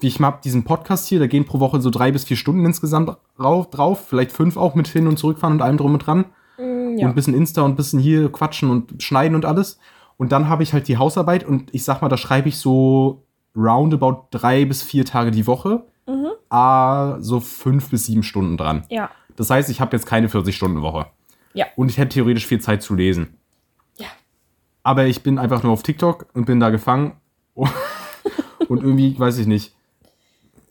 Wie 0.00 0.08
ich 0.08 0.18
mag 0.18 0.42
diesen 0.42 0.64
Podcast 0.64 1.06
hier, 1.08 1.20
da 1.20 1.26
gehen 1.26 1.44
pro 1.44 1.60
Woche 1.60 1.80
so 1.80 1.88
drei 1.88 2.10
bis 2.10 2.24
vier 2.24 2.36
Stunden 2.36 2.64
insgesamt 2.64 3.16
drauf, 3.38 3.70
drauf 3.70 4.06
vielleicht 4.08 4.32
fünf 4.32 4.56
auch 4.56 4.74
mit 4.74 4.88
hin 4.88 5.06
und 5.06 5.18
zurückfahren 5.18 5.56
und 5.56 5.62
allem 5.62 5.76
drum 5.76 5.94
und 5.94 6.04
dran. 6.04 6.26
Mm, 6.58 6.98
ja. 6.98 7.06
Und 7.06 7.12
ein 7.12 7.14
bisschen 7.14 7.34
Insta 7.34 7.62
und 7.62 7.72
ein 7.72 7.76
bisschen 7.76 8.00
hier 8.00 8.30
quatschen 8.30 8.70
und 8.70 9.02
schneiden 9.02 9.36
und 9.36 9.44
alles. 9.44 9.78
Und 10.16 10.32
dann 10.32 10.48
habe 10.48 10.62
ich 10.62 10.72
halt 10.72 10.88
die 10.88 10.98
Hausarbeit 10.98 11.44
und 11.44 11.72
ich 11.74 11.84
sag 11.84 12.02
mal, 12.02 12.08
da 12.08 12.16
schreibe 12.16 12.48
ich 12.48 12.58
so 12.58 13.24
roundabout 13.56 14.28
drei 14.30 14.64
bis 14.64 14.82
vier 14.82 15.04
Tage 15.04 15.30
die 15.30 15.46
Woche 15.46 15.84
mhm. 16.06 16.30
a 16.48 17.16
so 17.20 17.40
fünf 17.40 17.90
bis 17.90 18.06
sieben 18.06 18.22
Stunden 18.22 18.56
dran. 18.56 18.84
Ja. 18.88 19.10
Das 19.36 19.50
heißt, 19.50 19.70
ich 19.70 19.80
habe 19.80 19.96
jetzt 19.96 20.06
keine 20.06 20.28
40-Stunden-Woche. 20.28 21.06
Ja. 21.54 21.66
Und 21.76 21.90
ich 21.90 21.98
hätte 21.98 22.14
theoretisch 22.14 22.46
viel 22.46 22.60
Zeit 22.60 22.82
zu 22.82 22.94
lesen. 22.94 23.38
Ja. 23.98 24.06
Aber 24.82 25.06
ich 25.06 25.22
bin 25.22 25.38
einfach 25.38 25.62
nur 25.62 25.72
auf 25.72 25.82
TikTok 25.82 26.26
und 26.34 26.46
bin 26.46 26.60
da 26.60 26.70
gefangen. 26.70 27.12
und 27.54 28.82
irgendwie, 28.82 29.18
weiß 29.18 29.38
ich 29.38 29.46
nicht. 29.46 29.74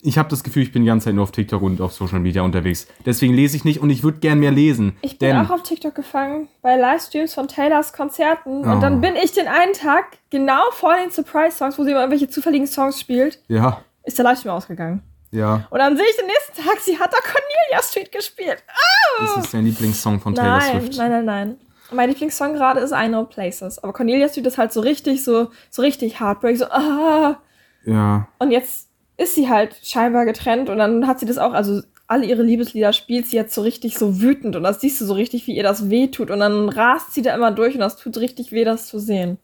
Ich 0.03 0.17
habe 0.17 0.29
das 0.29 0.43
Gefühl, 0.43 0.63
ich 0.63 0.71
bin 0.71 0.81
die 0.81 0.87
ganze 0.87 1.05
Zeit 1.05 1.13
nur 1.13 1.23
auf 1.23 1.31
TikTok 1.31 1.61
und 1.61 1.79
auf 1.79 1.93
Social 1.93 2.19
Media 2.19 2.41
unterwegs. 2.41 2.87
Deswegen 3.05 3.35
lese 3.35 3.55
ich 3.55 3.65
nicht 3.65 3.81
und 3.81 3.91
ich 3.91 4.01
würde 4.01 4.17
gern 4.17 4.39
mehr 4.39 4.49
lesen. 4.49 4.95
Ich 5.01 5.19
bin 5.19 5.37
auch 5.37 5.51
auf 5.51 5.61
TikTok 5.61 5.93
gefangen 5.93 6.47
bei 6.63 6.75
Livestreams 6.75 7.35
von 7.35 7.47
Taylors 7.47 7.93
Konzerten. 7.93 8.65
Oh. 8.65 8.71
Und 8.71 8.81
dann 8.81 8.99
bin 8.99 9.15
ich 9.15 9.31
den 9.33 9.47
einen 9.47 9.73
Tag 9.73 10.17
genau 10.31 10.63
vor 10.71 10.95
den 10.95 11.11
Surprise-Songs, 11.11 11.77
wo 11.77 11.83
sie 11.83 11.91
immer 11.91 11.99
irgendwelche 11.99 12.29
zufälligen 12.29 12.65
Songs 12.65 12.99
spielt. 12.99 13.43
Ja. 13.47 13.83
Ist 14.03 14.17
der 14.17 14.25
Livestream 14.25 14.53
ausgegangen. 14.53 15.03
Ja. 15.31 15.65
Und 15.69 15.79
dann 15.79 15.95
sehe 15.95 16.05
ich 16.09 16.15
den 16.17 16.27
nächsten 16.27 16.63
Tag, 16.63 16.79
sie 16.79 16.99
hat 16.99 17.11
da 17.11 17.17
Cornelia 17.17 17.81
Street 17.81 18.11
gespielt. 18.11 18.63
Oh! 18.67 19.23
Das 19.23 19.45
ist 19.45 19.53
dein 19.53 19.65
Lieblingssong 19.65 20.19
von 20.19 20.35
Taylor 20.35 20.57
nein, 20.57 20.81
Swift. 20.81 20.97
Nein, 20.97 21.11
nein, 21.11 21.25
nein. 21.25 21.57
Mein 21.91 22.09
Lieblingssong 22.09 22.53
gerade 22.53 22.81
ist 22.81 22.91
I 22.91 23.07
Know 23.07 23.25
Places. 23.25 23.79
Aber 23.79 23.93
Cornelia 23.93 24.27
Street 24.29 24.45
ist 24.45 24.57
halt 24.57 24.73
so 24.73 24.81
richtig, 24.81 25.23
so, 25.23 25.49
so 25.69 25.81
richtig 25.81 26.19
Heartbreak, 26.19 26.57
so, 26.57 26.65
ah. 26.65 27.37
Ja. 27.85 28.27
Und 28.39 28.51
jetzt 28.51 28.89
ist 29.17 29.35
sie 29.35 29.49
halt 29.49 29.75
scheinbar 29.83 30.25
getrennt 30.25 30.69
und 30.69 30.77
dann 30.77 31.07
hat 31.07 31.19
sie 31.19 31.25
das 31.25 31.37
auch, 31.37 31.53
also 31.53 31.81
alle 32.07 32.25
ihre 32.25 32.43
Liebeslieder 32.43 32.91
spielt 32.91 33.27
sie 33.27 33.37
jetzt 33.37 33.53
so 33.53 33.61
richtig 33.61 33.97
so 33.97 34.19
wütend 34.19 34.55
und 34.55 34.63
das 34.63 34.81
siehst 34.81 34.99
du 34.99 35.05
so 35.05 35.13
richtig, 35.13 35.47
wie 35.47 35.55
ihr 35.55 35.63
das 35.63 35.89
weh 35.89 36.07
tut 36.07 36.29
und 36.29 36.39
dann 36.39 36.67
rast 36.67 37.13
sie 37.13 37.21
da 37.21 37.33
immer 37.33 37.51
durch 37.51 37.75
und 37.75 37.79
das 37.79 37.95
tut 37.95 38.17
richtig 38.17 38.51
weh, 38.51 38.65
das 38.65 38.87
zu 38.87 38.99
sehen. 38.99 39.37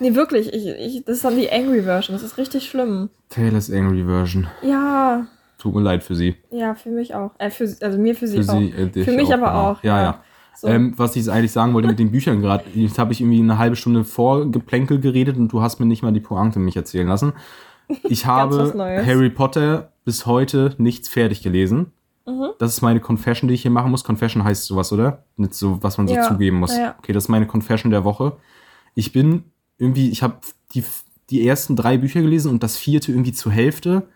Nee, 0.00 0.14
wirklich. 0.14 0.52
Ich, 0.52 0.66
ich, 0.66 1.04
das 1.04 1.16
ist 1.16 1.24
dann 1.24 1.36
die 1.36 1.50
Angry 1.50 1.82
Version. 1.82 2.16
Das 2.16 2.22
ist 2.22 2.38
richtig 2.38 2.68
schlimm. 2.68 3.10
Taylors 3.28 3.70
Angry 3.70 4.04
Version. 4.04 4.48
Ja. 4.62 5.26
Tut 5.58 5.74
mir 5.74 5.82
leid 5.82 6.02
für 6.02 6.14
sie. 6.14 6.36
Ja, 6.50 6.74
für 6.74 6.88
mich 6.88 7.14
auch. 7.14 7.32
Äh, 7.38 7.50
für, 7.50 7.64
also 7.82 7.98
mir 7.98 8.14
für 8.14 8.26
sie 8.26 8.42
für 8.42 8.52
auch. 8.52 8.58
Sie, 8.58 8.70
äh, 8.70 9.04
für 9.04 9.12
mich 9.12 9.28
auch 9.28 9.34
aber 9.34 9.54
auch. 9.54 9.84
Ja, 9.84 9.98
ja. 9.98 10.02
ja. 10.04 10.24
So. 10.56 10.68
Ähm, 10.68 10.94
was 10.96 11.16
ich 11.16 11.30
eigentlich 11.30 11.52
sagen 11.52 11.72
wollte 11.72 11.88
mit 11.88 11.98
den 11.98 12.10
Büchern 12.10 12.42
gerade, 12.42 12.64
jetzt 12.74 12.98
habe 12.98 13.12
ich 13.12 13.20
irgendwie 13.20 13.40
eine 13.40 13.56
halbe 13.56 13.76
Stunde 13.76 14.04
vor 14.04 14.50
Geplänkel 14.50 15.00
geredet 15.00 15.36
und 15.38 15.48
du 15.48 15.62
hast 15.62 15.80
mir 15.80 15.86
nicht 15.86 16.02
mal 16.02 16.12
die 16.12 16.20
Pointe 16.20 16.58
mich 16.58 16.76
erzählen 16.76 17.08
lassen. 17.08 17.32
Ich 18.04 18.26
habe 18.26 18.72
Harry 19.06 19.30
Potter 19.30 19.92
bis 20.04 20.26
heute 20.26 20.74
nichts 20.78 21.08
fertig 21.08 21.42
gelesen. 21.42 21.92
Mhm. 22.26 22.50
Das 22.58 22.72
ist 22.72 22.82
meine 22.82 23.00
Confession, 23.00 23.48
die 23.48 23.54
ich 23.54 23.62
hier 23.62 23.70
machen 23.70 23.90
muss. 23.90 24.04
Confession 24.04 24.44
heißt 24.44 24.64
sowas, 24.64 24.92
oder? 24.92 25.24
Nicht 25.36 25.54
so, 25.54 25.82
was 25.82 25.96
man 25.98 26.08
so 26.08 26.14
ja. 26.14 26.28
zugeben 26.28 26.58
muss. 26.58 26.76
Ja. 26.76 26.94
Okay, 26.98 27.12
das 27.12 27.24
ist 27.24 27.28
meine 27.28 27.46
Confession 27.46 27.90
der 27.90 28.04
Woche. 28.04 28.36
Ich 28.94 29.12
bin 29.12 29.44
irgendwie, 29.80 30.10
ich 30.10 30.22
habe 30.22 30.36
die, 30.74 30.84
die 31.30 31.46
ersten 31.46 31.74
drei 31.74 31.96
Bücher 31.96 32.20
gelesen 32.20 32.50
und 32.50 32.62
das 32.62 32.76
vierte 32.76 33.10
irgendwie 33.10 33.32
zur 33.32 33.50
Hälfte. 33.50 34.06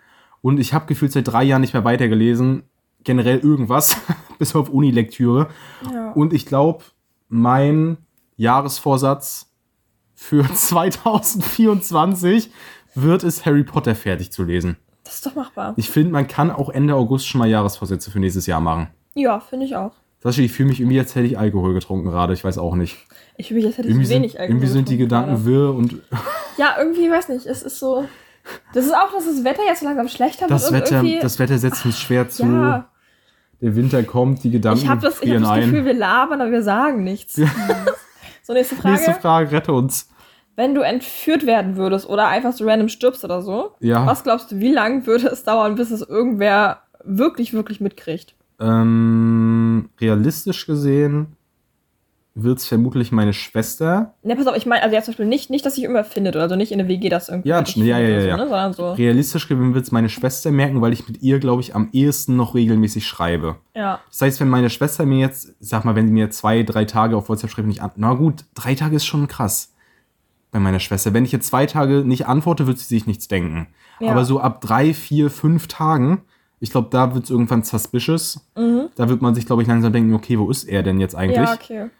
Und 0.42 0.60
ich 0.60 0.74
habe 0.74 0.86
gefühlt 0.86 1.10
seit 1.10 1.26
drei 1.26 1.42
Jahren 1.42 1.62
nicht 1.62 1.72
mehr 1.72 1.84
weitergelesen. 1.84 2.64
Generell 3.02 3.38
irgendwas, 3.38 3.96
bis 4.38 4.54
auf 4.54 4.68
Unilektüre. 4.68 5.48
Ja. 5.92 6.12
Und 6.12 6.32
ich 6.32 6.46
glaube, 6.46 6.84
mein 7.28 7.96
Jahresvorsatz 8.36 9.50
für 10.14 10.44
2024 10.54 12.50
wird 12.94 13.24
es, 13.24 13.44
Harry 13.46 13.64
Potter 13.64 13.94
fertig 13.94 14.30
zu 14.30 14.44
lesen. 14.44 14.76
Das 15.02 15.14
ist 15.16 15.26
doch 15.26 15.34
machbar. 15.34 15.74
Ich 15.76 15.90
finde, 15.90 16.12
man 16.12 16.28
kann 16.28 16.50
auch 16.50 16.68
Ende 16.68 16.94
August 16.94 17.26
schon 17.26 17.38
mal 17.38 17.48
Jahresvorsätze 17.48 18.10
für 18.10 18.20
nächstes 18.20 18.46
Jahr 18.46 18.60
machen. 18.60 18.88
Ja, 19.14 19.40
finde 19.40 19.66
ich 19.66 19.76
auch. 19.76 19.92
Sascha, 20.24 20.40
ich 20.40 20.52
fühle 20.52 20.70
mich 20.70 20.80
irgendwie, 20.80 20.98
als 20.98 21.14
hätte 21.14 21.26
ich 21.26 21.38
Alkohol 21.38 21.74
getrunken 21.74 22.08
gerade. 22.08 22.32
Ich 22.32 22.42
weiß 22.42 22.56
auch 22.56 22.76
nicht. 22.76 22.96
Ich 23.36 23.48
fühle 23.48 23.58
mich, 23.60 23.66
als 23.66 23.76
hätte 23.76 23.88
ich 23.88 23.94
wenig 23.94 24.08
sind, 24.08 24.40
Alkohol 24.40 24.48
Irgendwie 24.48 24.66
sind 24.66 24.88
die 24.88 24.96
Gedanken 24.96 25.30
gerade. 25.32 25.44
wirr 25.44 25.74
und. 25.74 25.96
Ja, 26.56 26.76
irgendwie, 26.78 27.10
weiß 27.10 27.28
nicht. 27.30 27.46
Es 27.46 27.62
ist 27.62 27.78
so. 27.78 28.06
Das 28.72 28.86
ist 28.86 28.94
auch, 28.94 29.12
dass 29.12 29.26
das 29.26 29.42
Wetter 29.44 29.62
jetzt 29.66 29.80
so 29.80 29.86
langsam 29.86 30.08
schlechter 30.08 30.46
das 30.46 30.72
wird. 30.72 30.90
Wetter, 30.90 31.20
das 31.20 31.38
Wetter 31.38 31.58
setzt 31.58 31.84
uns 31.84 31.98
schwer 31.98 32.28
zu. 32.28 32.44
Ja. 32.44 32.88
Der 33.60 33.76
Winter 33.76 34.02
kommt, 34.02 34.44
die 34.44 34.50
Gedanken 34.50 34.82
ich 34.82 34.88
hab 34.88 35.00
das, 35.00 35.20
ich 35.20 35.30
hab 35.34 35.42
das 35.42 35.56
Gefühl, 35.56 35.84
wir 35.84 35.94
labern, 35.94 36.40
aber 36.40 36.52
wir 36.52 36.62
sagen 36.62 37.04
nichts. 37.04 37.36
Ja. 37.36 37.48
So, 38.46 38.52
nächste 38.52 38.76
Frage. 38.76 38.94
Nächste 38.96 39.14
Frage, 39.14 39.52
rette 39.52 39.72
uns. 39.72 40.10
Wenn 40.54 40.74
du 40.74 40.82
entführt 40.82 41.46
werden 41.46 41.76
würdest 41.76 42.06
oder 42.06 42.28
einfach 42.28 42.52
so 42.52 42.66
random 42.66 42.90
stirbst 42.90 43.24
oder 43.24 43.40
so, 43.40 43.72
ja. 43.80 44.04
was 44.04 44.22
glaubst 44.22 44.52
du, 44.52 44.58
wie 44.58 44.70
lange 44.70 45.06
würde 45.06 45.28
es 45.28 45.44
dauern, 45.44 45.76
bis 45.76 45.90
es 45.90 46.02
irgendwer 46.02 46.82
wirklich, 47.02 47.54
wirklich 47.54 47.80
mitkriegt? 47.80 48.34
Ähm, 48.60 49.88
realistisch 50.00 50.66
gesehen 50.66 51.36
wird 52.36 52.58
es 52.58 52.66
vermutlich 52.66 53.12
meine 53.12 53.32
Schwester. 53.32 54.14
Ne, 54.24 54.34
pass 54.34 54.46
auf, 54.46 54.56
ich 54.56 54.66
meine, 54.66 54.82
also 54.82 54.94
ja 54.94 55.02
zum 55.02 55.12
Beispiel 55.12 55.26
nicht, 55.26 55.50
nicht, 55.50 55.64
dass 55.64 55.76
sich 55.76 55.84
immer 55.84 56.02
findet 56.02 56.34
oder 56.34 56.48
so, 56.48 56.56
nicht 56.56 56.72
in 56.72 56.78
der 56.78 56.88
WG 56.88 57.08
das 57.08 57.28
irgendwie. 57.28 57.48
Ja, 57.48 57.62
ja, 57.62 57.98
ja, 57.98 58.20
ja. 58.20 58.38
So, 58.38 58.44
ne? 58.44 58.74
so. 58.74 58.92
Realistisch 58.92 59.46
gesehen 59.46 59.74
wird 59.74 59.84
es 59.84 59.92
meine 59.92 60.08
Schwester 60.08 60.50
merken, 60.50 60.80
weil 60.80 60.92
ich 60.92 61.06
mit 61.06 61.22
ihr, 61.22 61.38
glaube 61.38 61.62
ich, 61.62 61.76
am 61.76 61.90
ehesten 61.92 62.36
noch 62.36 62.54
regelmäßig 62.54 63.06
schreibe. 63.06 63.56
Ja. 63.74 64.00
Das 64.10 64.20
heißt, 64.20 64.40
wenn 64.40 64.48
meine 64.48 64.68
Schwester 64.68 65.06
mir 65.06 65.20
jetzt, 65.20 65.54
sag 65.60 65.84
mal, 65.84 65.94
wenn 65.94 66.08
sie 66.08 66.12
mir 66.12 66.30
zwei, 66.30 66.64
drei 66.64 66.84
Tage 66.84 67.16
auf 67.16 67.28
WhatsApp 67.28 67.50
schreibt, 67.50 67.68
nicht 67.68 67.82
an. 67.82 67.92
Na 67.96 68.14
gut, 68.14 68.44
drei 68.54 68.74
Tage 68.74 68.96
ist 68.96 69.04
schon 69.04 69.28
krass 69.28 69.72
bei 70.50 70.58
meiner 70.58 70.80
Schwester. 70.80 71.14
Wenn 71.14 71.24
ich 71.24 71.32
jetzt 71.32 71.46
zwei 71.46 71.66
Tage 71.66 72.04
nicht 72.04 72.26
antworte, 72.26 72.66
wird 72.66 72.78
sie 72.78 72.86
sich 72.86 73.06
nichts 73.06 73.28
denken. 73.28 73.68
Ja. 74.00 74.10
Aber 74.10 74.24
so 74.24 74.40
ab 74.40 74.60
drei, 74.60 74.92
vier, 74.92 75.30
fünf 75.30 75.68
Tagen 75.68 76.22
ich 76.60 76.70
glaube, 76.70 76.88
da 76.90 77.14
wird 77.14 77.24
es 77.24 77.30
irgendwann 77.30 77.62
suspicious. 77.62 78.40
Mhm. 78.56 78.88
Da 78.96 79.08
wird 79.08 79.22
man 79.22 79.34
sich, 79.34 79.46
glaube 79.46 79.62
ich, 79.62 79.68
langsam 79.68 79.92
denken, 79.92 80.14
okay, 80.14 80.38
wo 80.38 80.50
ist 80.50 80.64
er 80.64 80.82
denn 80.82 81.00
jetzt 81.00 81.14
eigentlich? 81.14 81.36
Ja, 81.36 81.54
okay. 81.54 81.90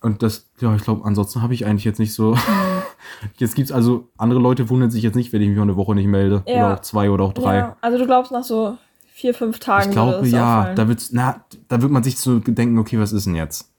Und 0.00 0.22
das, 0.22 0.48
ja, 0.60 0.74
ich 0.74 0.82
glaube, 0.82 1.04
ansonsten 1.04 1.42
habe 1.42 1.54
ich 1.54 1.66
eigentlich 1.66 1.84
jetzt 1.84 1.98
nicht 1.98 2.14
so. 2.14 2.36
Jetzt 3.38 3.54
gibt 3.54 3.70
es 3.70 3.72
also, 3.74 4.08
andere 4.18 4.40
Leute 4.40 4.68
wundern 4.68 4.90
sich 4.90 5.02
jetzt 5.02 5.14
nicht, 5.14 5.32
wenn 5.32 5.40
ich 5.40 5.48
mich 5.48 5.58
eine 5.58 5.76
Woche 5.76 5.94
nicht 5.94 6.06
melde. 6.06 6.42
Ja. 6.46 6.54
Oder 6.54 6.74
auch 6.74 6.80
zwei 6.80 7.10
oder 7.10 7.24
auch 7.24 7.32
drei. 7.32 7.56
Ja. 7.56 7.76
Also 7.80 7.98
du 7.98 8.04
glaubst 8.04 8.30
nach 8.30 8.42
so 8.42 8.76
vier, 9.06 9.32
fünf 9.32 9.58
Tagen. 9.58 9.88
Ich 9.88 9.92
glaube, 9.92 10.26
ja, 10.26 10.74
da, 10.74 10.88
wird's, 10.88 11.10
na, 11.12 11.44
da 11.68 11.80
wird 11.80 11.90
man 11.90 12.02
sich 12.02 12.18
so 12.18 12.38
denken, 12.40 12.78
okay, 12.78 12.98
was 12.98 13.12
ist 13.12 13.26
denn 13.26 13.34
jetzt? 13.34 13.70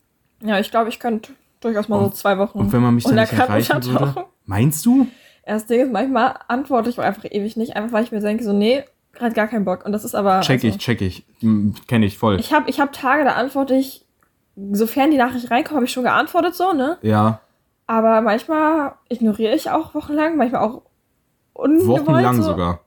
Ja, 0.42 0.60
ich 0.60 0.72
glaube, 0.72 0.90
ich 0.90 1.00
könnte 1.00 1.34
durchaus 1.60 1.88
mal 1.88 1.98
und, 1.98 2.06
so 2.06 2.12
zwei 2.12 2.38
Wochen. 2.38 2.58
Und 2.58 2.74
wenn 2.74 2.82
man 2.82 2.96
mich 2.96 3.04
dann 3.04 3.16
nicht 3.16 3.34
erreichen 3.34 3.84
würde? 3.86 4.26
Meinst 4.46 4.86
du? 4.86 5.08
das 5.46 5.66
Ding 5.66 5.82
ist, 5.82 5.92
manchmal 5.92 6.40
antworte 6.48 6.90
ich 6.90 7.00
einfach 7.00 7.26
ewig 7.26 7.58
nicht, 7.58 7.76
einfach 7.76 7.94
weil 7.94 8.04
ich 8.04 8.12
mir 8.12 8.20
denke, 8.20 8.44
so, 8.44 8.54
nee, 8.54 8.84
gerade 9.18 9.36
gar 9.36 9.48
keinen 9.48 9.66
Bock. 9.66 9.86
Und 9.86 9.92
das 9.92 10.04
ist 10.04 10.16
aber. 10.16 10.42
Check 10.42 10.64
also, 10.64 10.68
ich, 10.68 10.78
check 10.78 11.02
ich. 11.02 11.26
Kenne 11.88 12.06
ich 12.06 12.18
voll. 12.18 12.40
Ich 12.40 12.54
habe 12.54 12.70
ich 12.70 12.80
hab 12.80 12.94
Tage, 12.94 13.24
da 13.24 13.34
antworte 13.34 13.76
ich, 13.76 14.06
sofern 14.72 15.12
die 15.12 15.18
Nachricht 15.18 15.52
reinkommt, 15.52 15.76
habe 15.76 15.86
ich 15.86 15.92
schon 15.92 16.04
geantwortet, 16.04 16.56
so, 16.56 16.74
ne? 16.74 16.98
Ja. 17.02 17.42
Aber 17.86 18.22
manchmal 18.22 18.96
ignoriere 19.10 19.56
ich 19.56 19.70
auch 19.70 19.94
wochenlang, 19.94 20.36
manchmal 20.36 20.62
auch 20.62 20.82
ungewollt. 21.54 22.06
Wochenlang 22.06 22.42
so. 22.42 22.50
sogar. 22.52 22.82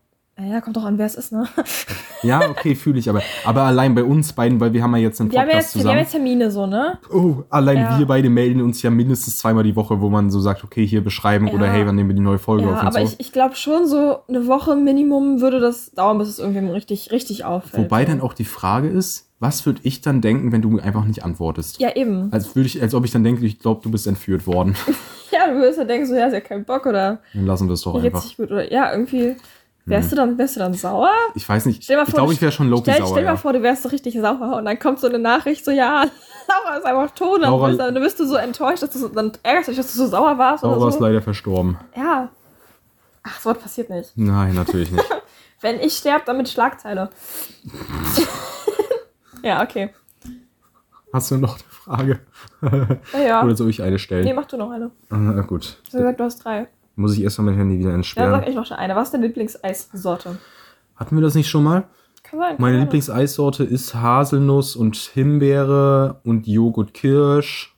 Ja, 0.48 0.60
kommt 0.60 0.76
doch 0.76 0.84
an, 0.84 0.98
wer 0.98 1.06
es 1.06 1.14
ist, 1.14 1.32
ne? 1.32 1.46
Ja, 2.22 2.50
okay, 2.50 2.74
fühle 2.74 2.98
ich 2.98 3.08
aber. 3.08 3.22
Aber 3.44 3.62
allein 3.62 3.94
bei 3.94 4.04
uns 4.04 4.34
beiden, 4.34 4.60
weil 4.60 4.74
wir 4.74 4.82
haben 4.82 4.94
ja 4.94 5.00
jetzt 5.00 5.20
einen 5.20 5.30
Podcast 5.30 5.46
wir 5.46 5.52
haben 5.52 5.58
jetzt, 5.58 5.70
zusammen. 5.72 5.86
Wir 5.86 5.92
haben 5.92 5.98
jetzt 6.00 6.12
Termine 6.12 6.50
so, 6.50 6.66
ne? 6.66 6.98
Oh, 7.10 7.44
allein 7.48 7.78
ja. 7.78 7.98
wir 7.98 8.06
beide 8.06 8.28
melden 8.28 8.60
uns 8.60 8.82
ja 8.82 8.90
mindestens 8.90 9.38
zweimal 9.38 9.64
die 9.64 9.74
Woche, 9.74 10.02
wo 10.02 10.10
man 10.10 10.30
so 10.30 10.38
sagt, 10.38 10.62
okay, 10.62 10.86
hier 10.86 11.02
beschreiben 11.02 11.46
ja. 11.46 11.54
oder 11.54 11.66
hey, 11.66 11.86
wann 11.86 11.96
nehmen 11.96 12.10
wir 12.10 12.16
die 12.16 12.22
neue 12.22 12.38
Folge 12.38 12.64
ja, 12.64 12.74
auf 12.74 12.80
und 12.82 12.86
aber 12.86 13.06
so. 13.06 13.14
ich, 13.14 13.20
ich 13.20 13.32
glaube 13.32 13.56
schon 13.56 13.86
so 13.86 14.18
eine 14.28 14.46
Woche 14.46 14.76
Minimum 14.76 15.40
würde 15.40 15.60
das 15.60 15.92
dauern, 15.92 16.18
bis 16.18 16.28
es 16.28 16.38
irgendwem 16.38 16.68
richtig, 16.68 17.10
richtig 17.10 17.44
auffällt. 17.44 17.84
Wobei 17.84 18.04
dann 18.04 18.20
auch 18.20 18.34
die 18.34 18.44
Frage 18.44 18.88
ist, 18.88 19.30
was 19.38 19.64
würde 19.64 19.80
ich 19.84 20.02
dann 20.02 20.20
denken, 20.20 20.52
wenn 20.52 20.60
du 20.60 20.78
einfach 20.78 21.06
nicht 21.06 21.24
antwortest? 21.24 21.80
Ja, 21.80 21.96
eben. 21.96 22.30
Als, 22.30 22.54
würde 22.54 22.66
ich, 22.66 22.82
als 22.82 22.94
ob 22.94 23.06
ich 23.06 23.10
dann 23.10 23.24
denke, 23.24 23.44
ich 23.46 23.58
glaube, 23.58 23.80
du 23.82 23.90
bist 23.90 24.06
entführt 24.06 24.46
worden. 24.46 24.76
ja, 25.30 25.48
du 25.48 25.54
würdest 25.54 25.78
ja 25.78 25.84
denken, 25.84 26.06
so, 26.06 26.14
ja, 26.14 26.26
ist 26.26 26.34
ja 26.34 26.40
keinen 26.40 26.66
Bock 26.66 26.84
oder. 26.84 27.20
Dann 27.32 27.46
lassen 27.46 27.66
wir 27.66 27.72
es 27.72 27.80
doch 27.80 27.94
einfach. 27.94 28.36
Gut, 28.36 28.50
oder, 28.50 28.70
ja, 28.70 28.92
irgendwie. 28.92 29.36
Wärst 29.86 30.12
du 30.12 30.16
dann, 30.16 30.38
wärst 30.38 30.56
du 30.56 30.60
dann 30.60 30.74
sauer? 30.74 31.10
Ich 31.34 31.48
weiß 31.48 31.66
nicht. 31.66 31.82
Stell 31.82 31.96
mal 31.96 32.04
ich 32.06 32.14
glaube, 32.14 32.32
ich 32.32 32.40
wäre 32.40 32.52
schon 32.52 32.68
Loki 32.68 32.90
stell, 32.90 32.98
sauer. 32.98 33.08
Stell 33.08 33.22
dir 33.24 33.30
mal 33.30 33.36
vor, 33.36 33.52
du 33.52 33.62
wärst 33.62 33.82
so 33.82 33.88
richtig 33.88 34.14
sauer 34.14 34.56
und 34.56 34.64
dann 34.64 34.78
kommt 34.78 35.00
so 35.00 35.08
eine 35.08 35.18
Nachricht, 35.18 35.64
so 35.64 35.70
ja, 35.70 36.04
Laura 36.48 36.76
ist 36.76 36.84
einfach 36.84 37.14
tot. 37.14 37.40
Laura, 37.40 37.68
und 37.68 37.78
dann 37.78 37.94
bist 37.94 38.20
du 38.20 38.26
so 38.26 38.36
enttäuscht, 38.36 38.82
dass 38.82 38.90
du 38.90 38.98
so, 38.98 39.08
dann 39.08 39.32
ärgerst 39.42 39.68
du 39.68 39.72
dich, 39.72 39.80
dass 39.80 39.92
du 39.92 39.98
so 39.98 40.06
sauer 40.06 40.38
warst. 40.38 40.62
Laura 40.62 40.76
oder 40.76 40.90
so. 40.90 40.96
ist 40.96 41.00
leider 41.00 41.22
verstorben. 41.22 41.78
Ja. 41.96 42.28
Ach, 43.22 43.40
so 43.40 43.50
was 43.50 43.58
passiert 43.58 43.90
nicht. 43.90 44.12
Nein, 44.16 44.54
natürlich 44.54 44.90
nicht. 44.90 45.04
Wenn 45.60 45.78
ich 45.80 45.94
sterbe, 45.94 46.22
dann 46.24 46.38
mit 46.38 46.48
Schlagzeile. 46.48 47.10
ja, 49.42 49.62
okay. 49.62 49.92
Hast 51.12 51.30
du 51.30 51.36
noch 51.36 51.54
eine 51.54 51.62
Frage? 51.68 52.20
Ja, 53.12 53.18
ja. 53.20 53.44
Oder 53.44 53.56
soll 53.56 53.68
ich 53.68 53.82
eine 53.82 53.98
stellen? 53.98 54.24
Nee, 54.24 54.32
mach 54.32 54.46
du 54.46 54.56
noch 54.56 54.70
eine. 54.70 54.90
Ah, 55.10 55.42
gut. 55.42 55.76
Du 55.82 55.86
hast 55.86 55.92
gesagt, 55.92 56.20
du 56.20 56.24
hast 56.24 56.44
drei. 56.44 56.68
Muss 57.00 57.16
ich 57.16 57.22
erst 57.22 57.38
mal 57.38 57.44
mein 57.44 57.56
Handy 57.56 57.78
wieder 57.78 57.94
entsperren. 57.94 58.30
Ja, 58.30 58.38
sag 58.38 58.48
ich 58.48 58.54
noch 58.54 58.66
schon 58.66 58.76
eine. 58.76 58.94
Was 58.94 59.08
ist 59.08 59.14
deine 59.14 59.26
Lieblingseissorte? 59.26 60.38
Hatten 60.96 61.16
wir 61.16 61.22
das 61.22 61.34
nicht 61.34 61.48
schon 61.48 61.64
mal? 61.64 61.84
Kann 62.22 62.38
sein. 62.38 62.56
Meine 62.58 62.78
Lieblingseissorte 62.80 63.64
ist 63.64 63.94
Haselnuss 63.94 64.76
und 64.76 64.96
Himbeere 64.96 66.20
und 66.24 66.46
Joghurt 66.46 66.92
Kirsch. 66.92 67.74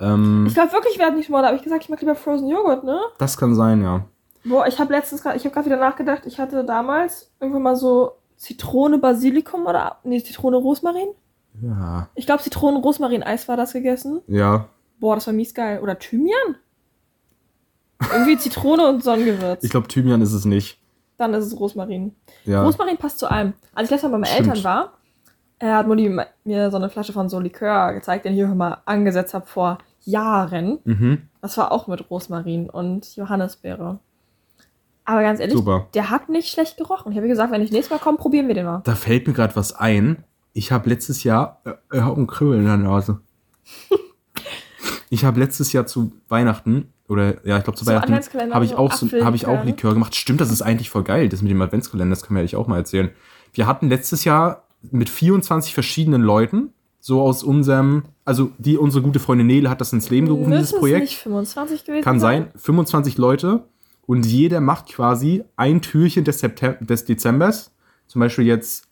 Ähm, 0.00 0.44
ich 0.48 0.54
glaube 0.54 0.72
wirklich, 0.72 0.98
wir 0.98 1.06
hatten 1.06 1.18
nicht 1.18 1.30
mal, 1.30 1.40
da 1.40 1.48
habe 1.48 1.56
ich 1.56 1.62
gesagt, 1.62 1.84
ich 1.84 1.88
mag 1.88 2.00
lieber 2.00 2.16
Frozen 2.16 2.48
Joghurt, 2.48 2.82
ne? 2.82 2.98
Das 3.18 3.36
kann 3.36 3.54
sein, 3.54 3.80
ja. 3.80 4.04
Boah, 4.44 4.66
ich 4.66 4.80
habe 4.80 4.92
letztens 4.92 5.22
gerade, 5.22 5.36
ich 5.36 5.44
habe 5.44 5.54
gerade 5.54 5.66
wieder 5.66 5.76
nachgedacht, 5.76 6.26
ich 6.26 6.40
hatte 6.40 6.64
damals 6.64 7.30
irgendwann 7.38 7.62
mal 7.62 7.76
so 7.76 8.12
Zitrone 8.36 8.98
Basilikum 8.98 9.66
oder 9.66 9.98
nee, 10.02 10.20
Zitrone 10.20 10.56
Rosmarin. 10.56 11.10
Ja. 11.62 12.08
Ich 12.16 12.26
glaube 12.26 12.42
Zitronen 12.42 12.82
Rosmarin 12.82 13.22
Eis 13.22 13.46
war 13.46 13.56
das 13.56 13.72
gegessen. 13.72 14.22
Ja. 14.26 14.66
Boah, 14.98 15.14
das 15.14 15.26
war 15.26 15.34
mies 15.34 15.54
geil. 15.54 15.80
Oder 15.80 15.98
Thymian? 15.98 16.56
Irgendwie 18.12 18.36
Zitrone 18.38 18.88
und 18.88 19.04
Sonnengewürz. 19.04 19.62
Ich 19.62 19.70
glaube, 19.70 19.88
Thymian 19.88 20.22
ist 20.22 20.32
es 20.32 20.44
nicht. 20.44 20.78
Dann 21.18 21.34
ist 21.34 21.44
es 21.44 21.58
Rosmarin. 21.58 22.14
Ja. 22.44 22.62
Rosmarin 22.62 22.96
passt 22.96 23.18
zu 23.18 23.30
allem. 23.30 23.52
Als 23.74 23.86
ich 23.86 23.90
letztes 23.90 24.10
Mal 24.10 24.18
bei 24.18 24.26
meinen 24.26 24.38
Eltern 24.38 24.64
war, 24.64 24.94
äh, 25.58 25.70
hat 25.70 25.86
Mutti 25.86 26.08
mir 26.44 26.70
so 26.70 26.76
eine 26.78 26.88
Flasche 26.88 27.12
von 27.12 27.28
so 27.28 27.38
Likör 27.38 27.92
gezeigt, 27.92 28.24
den 28.24 28.34
ich 28.34 28.44
auch 28.44 28.54
mal 28.54 28.78
angesetzt 28.86 29.34
habe 29.34 29.46
vor 29.46 29.78
Jahren. 30.04 30.78
Mhm. 30.84 31.28
Das 31.42 31.58
war 31.58 31.72
auch 31.72 31.86
mit 31.86 32.10
Rosmarin 32.10 32.70
und 32.70 33.16
Johannisbeere. 33.16 33.98
Aber 35.04 35.22
ganz 35.22 35.40
ehrlich, 35.40 35.56
Super. 35.56 35.88
der 35.94 36.10
hat 36.10 36.28
nicht 36.28 36.48
schlecht 36.48 36.76
gerochen. 36.76 37.12
Ich 37.12 37.18
habe 37.18 37.28
gesagt, 37.28 37.52
wenn 37.52 37.62
ich 37.62 37.72
nächstes 37.72 37.90
Mal 37.90 38.02
komme, 38.02 38.16
probieren 38.16 38.48
wir 38.48 38.54
den 38.54 38.64
mal. 38.64 38.80
Da 38.84 38.94
fällt 38.94 39.26
mir 39.26 39.32
gerade 39.32 39.56
was 39.56 39.74
ein. 39.74 40.24
Ich 40.52 40.72
habe 40.72 40.88
letztes 40.88 41.24
Jahr, 41.24 41.60
äh, 41.64 42.00
habe 42.00 42.16
einen 42.16 42.26
Kribbel 42.26 42.58
in 42.58 42.64
der 42.64 42.76
Nase. 42.76 43.20
ich 45.10 45.24
habe 45.24 45.40
letztes 45.40 45.72
Jahr 45.72 45.86
zu 45.86 46.12
Weihnachten 46.28 46.92
oder 47.10 47.44
ja, 47.44 47.58
ich 47.58 47.64
glaube 47.64 47.76
zu 47.76 47.84
so 47.84 47.90
Weihnachten 47.90 48.54
habe 48.54 48.64
ich 48.64 48.76
auch 48.76 48.92
so, 48.92 49.08
habe 49.24 49.34
ich 49.34 49.46
auch 49.46 49.64
Likör 49.64 49.94
gemacht. 49.94 50.14
Stimmt, 50.14 50.40
das 50.40 50.52
ist 50.52 50.62
eigentlich 50.62 50.90
voll 50.90 51.02
geil. 51.02 51.28
Das 51.28 51.42
mit 51.42 51.50
dem 51.50 51.60
Adventskalender, 51.60 52.14
das 52.14 52.22
können 52.22 52.36
wir 52.36 52.40
eigentlich 52.40 52.54
auch 52.54 52.68
mal 52.68 52.76
erzählen. 52.76 53.10
Wir 53.52 53.66
hatten 53.66 53.88
letztes 53.88 54.24
Jahr 54.24 54.62
mit 54.92 55.10
24 55.10 55.74
verschiedenen 55.74 56.22
Leuten 56.22 56.72
so 57.00 57.20
aus 57.20 57.42
unserem, 57.42 58.04
also 58.24 58.52
die 58.58 58.76
unsere 58.76 59.02
gute 59.02 59.18
Freundin 59.18 59.48
Nele 59.48 59.68
hat 59.70 59.80
das 59.80 59.92
ins 59.92 60.08
Leben 60.08 60.28
gerufen, 60.28 60.50
Müssen 60.50 60.60
dieses 60.60 60.78
Projekt. 60.78 61.04
Es 61.04 61.10
nicht 61.10 61.22
25 61.22 61.84
gewesen 61.84 62.04
Kann 62.04 62.20
sein, 62.20 62.52
25 62.54 63.18
Leute 63.18 63.64
und 64.06 64.24
jeder 64.24 64.60
macht 64.60 64.88
quasi 64.88 65.42
ein 65.56 65.82
Türchen 65.82 66.24
des, 66.24 66.38
September, 66.38 66.78
des 66.84 67.06
Dezembers. 67.06 67.72
Zum 68.06 68.20
Beispiel 68.20 68.46
jetzt. 68.46 68.84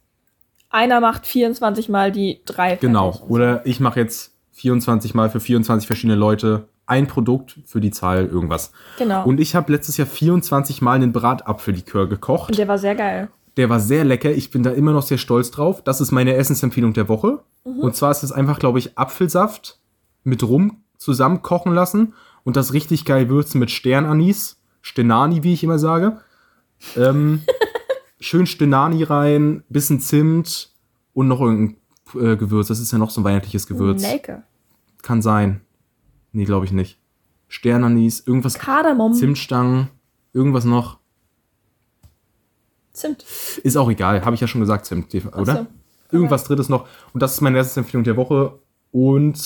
Einer 0.71 1.01
macht 1.01 1.27
24 1.27 1.89
mal 1.89 2.11
die 2.11 2.41
drei. 2.45 2.77
Genau. 2.77 3.21
Oder 3.29 3.65
ich 3.65 3.79
mache 3.79 4.01
jetzt 4.01 4.35
24 4.53 5.15
mal 5.15 5.31
für 5.31 5.41
24 5.41 5.87
verschiedene 5.87 6.17
Leute 6.17 6.69
ein 6.89 7.07
Produkt 7.07 7.59
für 7.67 7.81
die 7.81 7.91
Zahl 7.91 8.27
irgendwas. 8.27 8.73
Genau. 8.99 9.25
Und 9.25 9.41
ich 9.41 9.55
habe 9.55 9.71
letztes 9.71 9.99
Jahr 9.99 10.07
24 10.07 10.83
Mal 10.83 10.95
einen 10.95 11.13
Bratapfellikör 11.13 12.09
gekocht. 12.09 12.51
Und 12.51 12.59
der 12.59 12.67
war 12.67 12.79
sehr 12.79 12.95
geil. 12.95 13.29
Der 13.57 13.69
war 13.69 13.79
sehr 13.79 14.05
lecker. 14.05 14.31
Ich 14.31 14.51
bin 14.51 14.63
da 14.63 14.71
immer 14.71 14.93
noch 14.93 15.03
sehr 15.03 15.19
stolz 15.19 15.51
drauf. 15.51 15.83
Das 15.83 16.01
ist 16.01 16.13
meine 16.13 16.35
Essensempfehlung 16.35 16.95
der 16.95 17.09
Woche. 17.09 17.41
Mhm. 17.65 17.81
Und 17.81 17.95
zwar 17.95 18.11
ist 18.11 18.23
es 18.23 18.33
einfach, 18.33 18.59
glaube 18.59 18.79
ich, 18.79 18.97
Apfelsaft 18.97 19.79
mit 20.25 20.43
Rum 20.43 20.83
zusammen 20.97 21.43
kochen 21.43 21.75
lassen 21.75 22.15
und 22.43 22.57
das 22.57 22.73
richtig 22.73 23.05
geil 23.05 23.29
würzen 23.29 23.59
mit 23.59 23.71
Sternanis. 23.71 24.57
Stenani, 24.81 25.43
wie 25.43 25.53
ich 25.53 25.63
immer 25.63 25.79
sage. 25.79 26.21
Ähm, 26.97 27.43
schön 28.21 28.47
Stenani 28.47 29.03
rein, 29.03 29.63
bisschen 29.69 30.01
Zimt 30.01 30.71
und 31.13 31.29
noch 31.29 31.41
irgendein 31.41 31.77
äh, 32.15 32.37
Gewürz. 32.37 32.69
Das 32.69 32.81
ist 32.81 32.93
ja 32.93 32.99
noch 32.99 33.11
so 33.11 33.21
ein 33.21 33.25
weihnachtliches 33.25 33.67
Gewürz. 33.67 34.01
Nelke. 34.01 34.45
Kann 35.03 35.21
sein. 35.21 35.61
Nee, 36.33 36.45
glaube 36.45 36.67
ich 36.67 36.73
nicht. 36.73 36.99
Sternanis, 37.49 38.21
irgendwas. 38.27 38.59
Kardamom. 38.59 39.13
Zimtstangen, 39.15 39.89
irgendwas 40.33 40.65
noch. 40.65 40.99
Zimt. 42.93 43.25
Ist 43.63 43.77
auch 43.77 43.91
egal, 43.91 44.25
habe 44.25 44.35
ich 44.35 44.41
ja 44.41 44.47
schon 44.49 44.61
gesagt, 44.61 44.87
Zimt, 44.87 45.15
oder? 45.37 45.55
So. 45.55 45.67
Irgendwas 46.17 46.45
drittes 46.45 46.69
noch. 46.69 46.87
Und 47.13 47.23
das 47.23 47.35
ist 47.35 47.41
meine 47.43 47.59
erste 47.59 47.81
Empfehlung 47.81 48.05
der 48.05 48.17
Woche. 48.17 48.59
Und 48.93 49.37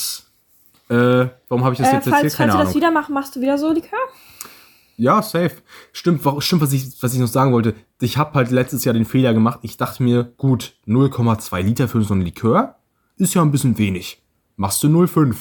Äh, 0.88 1.28
warum 1.48 1.64
habe 1.64 1.72
ich 1.74 1.78
das 1.78 1.88
äh, 1.88 1.94
jetzt 1.94 2.04
falls, 2.04 2.14
erzählt? 2.24 2.36
Keine 2.36 2.52
falls 2.52 2.54
Ahnung. 2.54 2.58
du 2.60 2.64
das 2.64 2.74
wieder 2.74 2.90
machst, 2.90 3.10
machst 3.10 3.36
du 3.36 3.40
wieder 3.40 3.56
so 3.58 3.72
Likör? 3.72 3.98
Ja, 4.96 5.22
safe. 5.22 5.56
Stimmt, 5.92 6.22
stimmt 6.38 6.62
was, 6.62 6.72
ich, 6.72 7.02
was 7.02 7.14
ich 7.14 7.18
noch 7.20 7.26
sagen 7.28 7.52
wollte. 7.52 7.74
Ich 8.00 8.18
habe 8.18 8.34
halt 8.34 8.50
letztes 8.50 8.84
Jahr 8.84 8.92
den 8.92 9.04
Fehler 9.06 9.32
gemacht. 9.32 9.60
Ich 9.62 9.76
dachte 9.76 10.02
mir, 10.02 10.24
gut, 10.36 10.74
0,2 10.86 11.62
Liter 11.62 11.88
für 11.88 12.02
so 12.02 12.14
ein 12.14 12.20
Likör 12.20 12.76
ist 13.16 13.34
ja 13.34 13.42
ein 13.42 13.50
bisschen 13.50 13.78
wenig. 13.78 14.22
Machst 14.56 14.82
du 14.82 14.88
0,5. 14.88 15.36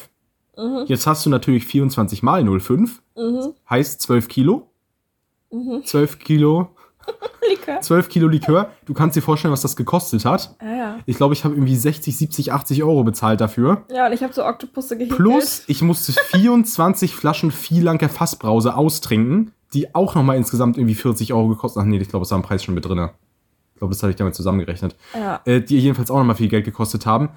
Mhm. 0.61 0.85
Jetzt 0.87 1.07
hast 1.07 1.25
du 1.25 1.29
natürlich 1.29 1.65
24 1.65 2.23
mal 2.23 2.43
0,5. 2.43 2.99
Mhm. 3.15 3.53
Heißt 3.69 4.01
12 4.01 4.27
Kilo. 4.27 4.69
Mhm. 5.51 5.83
12 5.83 6.19
Kilo. 6.19 6.69
Likör. 7.49 7.81
12 7.81 8.09
Kilo 8.09 8.27
Likör. 8.27 8.69
Du 8.85 8.93
kannst 8.93 9.15
dir 9.15 9.21
vorstellen, 9.21 9.51
was 9.51 9.61
das 9.61 9.75
gekostet 9.75 10.23
hat. 10.23 10.55
Ja, 10.61 10.75
ja. 10.75 10.99
Ich 11.05 11.17
glaube, 11.17 11.33
ich 11.33 11.43
habe 11.43 11.55
irgendwie 11.55 11.75
60, 11.75 12.15
70, 12.15 12.53
80 12.53 12.83
Euro 12.83 13.03
bezahlt 13.03 13.41
dafür. 13.41 13.85
Ja, 13.91 14.05
und 14.07 14.13
ich 14.13 14.21
habe 14.23 14.33
so 14.33 14.45
Oktopusse 14.45 14.97
gehegt. 14.97 15.15
Plus, 15.15 15.63
ich 15.67 15.81
musste 15.81 16.13
24 16.13 17.15
Flaschen 17.15 17.51
Vielanker 17.51 18.09
Fassbrause 18.09 18.75
austrinken, 18.75 19.51
die 19.73 19.95
auch 19.95 20.15
nochmal 20.15 20.37
insgesamt 20.37 20.77
irgendwie 20.77 20.95
40 20.95 21.33
Euro 21.33 21.49
gekostet 21.49 21.81
haben. 21.81 21.89
Ach 21.89 21.91
nee, 21.91 21.97
ich 21.97 22.09
glaube, 22.09 22.23
es 22.23 22.31
war 22.31 22.37
im 22.37 22.43
Preis 22.43 22.63
schon 22.63 22.75
mit 22.75 22.85
drin. 22.85 23.09
Ich 23.73 23.79
glaube, 23.79 23.93
das 23.93 24.03
hatte 24.03 24.11
ich 24.11 24.17
damit 24.17 24.35
zusammengerechnet. 24.35 24.95
Ja. 25.15 25.41
Äh, 25.45 25.61
die 25.61 25.79
jedenfalls 25.79 26.11
auch 26.11 26.17
nochmal 26.17 26.35
viel 26.35 26.49
Geld 26.49 26.65
gekostet 26.65 27.07
haben 27.07 27.29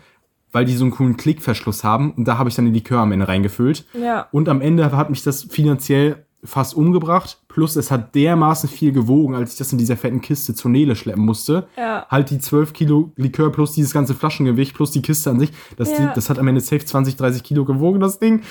weil 0.54 0.64
die 0.64 0.74
so 0.74 0.84
einen 0.84 0.92
coolen 0.92 1.16
Klickverschluss 1.16 1.84
haben. 1.84 2.12
Und 2.12 2.26
da 2.26 2.38
habe 2.38 2.48
ich 2.48 2.54
dann 2.54 2.64
den 2.64 2.74
Likör 2.74 3.00
am 3.00 3.12
Ende 3.12 3.28
reingefüllt. 3.28 3.84
Ja. 3.92 4.28
Und 4.30 4.48
am 4.48 4.60
Ende 4.60 4.90
hat 4.92 5.10
mich 5.10 5.22
das 5.22 5.42
finanziell 5.42 6.24
fast 6.44 6.74
umgebracht. 6.74 7.38
Plus 7.48 7.74
es 7.74 7.90
hat 7.90 8.14
dermaßen 8.14 8.68
viel 8.68 8.92
gewogen, 8.92 9.34
als 9.34 9.52
ich 9.52 9.58
das 9.58 9.72
in 9.72 9.78
dieser 9.78 9.96
fetten 9.96 10.20
Kiste 10.20 10.54
zur 10.54 10.70
Nele 10.70 10.94
schleppen 10.94 11.24
musste. 11.24 11.66
Ja. 11.76 12.06
Halt 12.08 12.30
die 12.30 12.38
12 12.38 12.72
Kilo 12.72 13.12
Likör 13.16 13.50
plus 13.50 13.72
dieses 13.72 13.92
ganze 13.92 14.14
Flaschengewicht 14.14 14.74
plus 14.74 14.90
die 14.90 15.02
Kiste 15.02 15.30
an 15.30 15.40
sich. 15.40 15.50
Das, 15.76 15.90
ja. 15.90 16.12
das 16.14 16.30
hat 16.30 16.38
am 16.38 16.46
Ende 16.46 16.60
safe 16.60 16.84
20, 16.84 17.16
30 17.16 17.42
Kilo 17.42 17.64
gewogen, 17.64 17.98
das 17.98 18.18
Ding. 18.18 18.42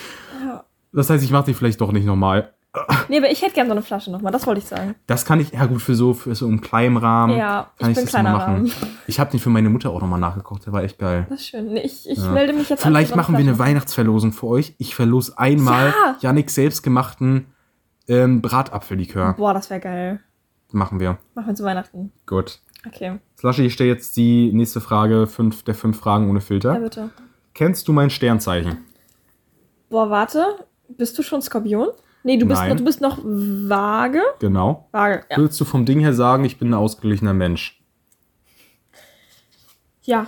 Ja. 0.44 0.66
Das 0.92 1.10
heißt, 1.10 1.24
ich 1.24 1.32
mache 1.32 1.46
die 1.46 1.54
vielleicht 1.54 1.80
doch 1.82 1.92
nicht 1.92 2.06
nochmal. 2.06 2.54
Nee, 3.08 3.18
aber 3.20 3.30
ich 3.30 3.44
hätte 3.44 3.54
gerne 3.54 3.70
so 3.70 3.74
eine 3.74 3.84
Flasche 3.84 4.12
nochmal, 4.12 4.32
das 4.32 4.48
wollte 4.48 4.60
ich 4.60 4.66
sagen. 4.66 4.96
Das 5.06 5.26
kann 5.26 5.40
ich, 5.40 5.52
ja 5.52 5.66
gut, 5.68 5.82
für 5.82 5.94
so, 5.94 6.16
für 6.16 6.34
so 6.34 6.48
einen 6.48 6.60
kleinen 6.60 6.98
Rahmen. 6.98 7.38
Ja, 7.38 7.72
kann 7.78 7.92
ich, 7.92 7.98
ich 7.98 8.04
bin 8.04 8.10
kleiner 8.10 8.34
Rahmen. 8.34 8.72
Ich 9.06 9.20
habe 9.20 9.30
den 9.30 9.40
für 9.40 9.52
meine 9.52 9.70
Mutter 9.70 9.92
auch 9.92 10.02
nochmal 10.02 10.20
nachgekocht, 10.20 10.66
der 10.66 10.74
war 10.74 10.82
echt 10.84 10.98
geil. 10.98 11.28
Das 11.30 11.42
ist 11.42 11.48
schön. 11.50 11.74
Nee, 11.74 11.82
ich, 11.82 12.10
ich 12.10 12.18
ja. 12.18 12.32
melde 12.32 12.54
mich 12.54 12.70
jetzt 12.70 12.82
Vielleicht 12.82 13.16
machen 13.16 13.38
wir 13.38 13.42
eine 13.42 13.60
Weihnachtsverlosung 13.60 14.34
für 14.34 14.48
euch. 14.48 14.74
Ich 14.80 14.96
verlose 14.96 15.38
einmal 15.38 15.90
ja. 15.90 16.16
Janik 16.22 16.50
selbstgemachten 16.50 17.46
ähm, 18.08 18.42
Bratapfellikör. 18.42 19.34
Boah, 19.34 19.54
das 19.54 19.70
wäre 19.70 19.80
geil. 19.80 20.20
Machen 20.72 21.00
wir. 21.00 21.20
Machen 21.36 21.48
wir 21.48 21.56
zu 21.56 21.64
Weihnachten. 21.64 22.12
Gut. 22.26 22.60
Okay. 22.88 23.20
Slushy, 23.40 23.68
ich 23.68 23.74
stelle 23.74 23.92
jetzt 23.92 24.18
die 24.18 24.52
nächste 24.52 24.82
Frage, 24.82 25.28
fünf 25.28 25.64
der 25.64 25.76
fünf 25.76 26.00
Fragen 26.00 26.28
ohne 26.28 26.42
Filter. 26.42 26.74
Ja, 26.74 26.80
bitte. 26.80 27.10
Kennst 27.54 27.88
du 27.88 27.94
mein 27.94 28.10
Sternzeichen? 28.10 28.80
Boah, 29.90 30.10
warte. 30.10 30.44
Bist 30.90 31.18
du 31.20 31.24
schon 31.24 31.42
Skorpion? 31.42 31.90
Nee, 32.24 32.38
du 32.38 32.46
bist, 32.46 32.62
Nein. 32.62 32.70
Noch, 32.70 32.78
du 32.78 32.84
bist 32.86 33.02
noch 33.02 33.20
vage. 33.24 34.22
Genau. 34.40 34.88
Vage, 34.92 35.26
ja. 35.30 35.38
Würdest 35.38 35.60
du 35.60 35.66
vom 35.66 35.86
Ding 35.86 36.00
her 36.00 36.14
sagen, 36.14 36.46
ich 36.46 36.58
bin 36.58 36.70
ein 36.70 36.74
ausgeglichener 36.74 37.34
Mensch? 37.34 37.84
Ja. 40.04 40.28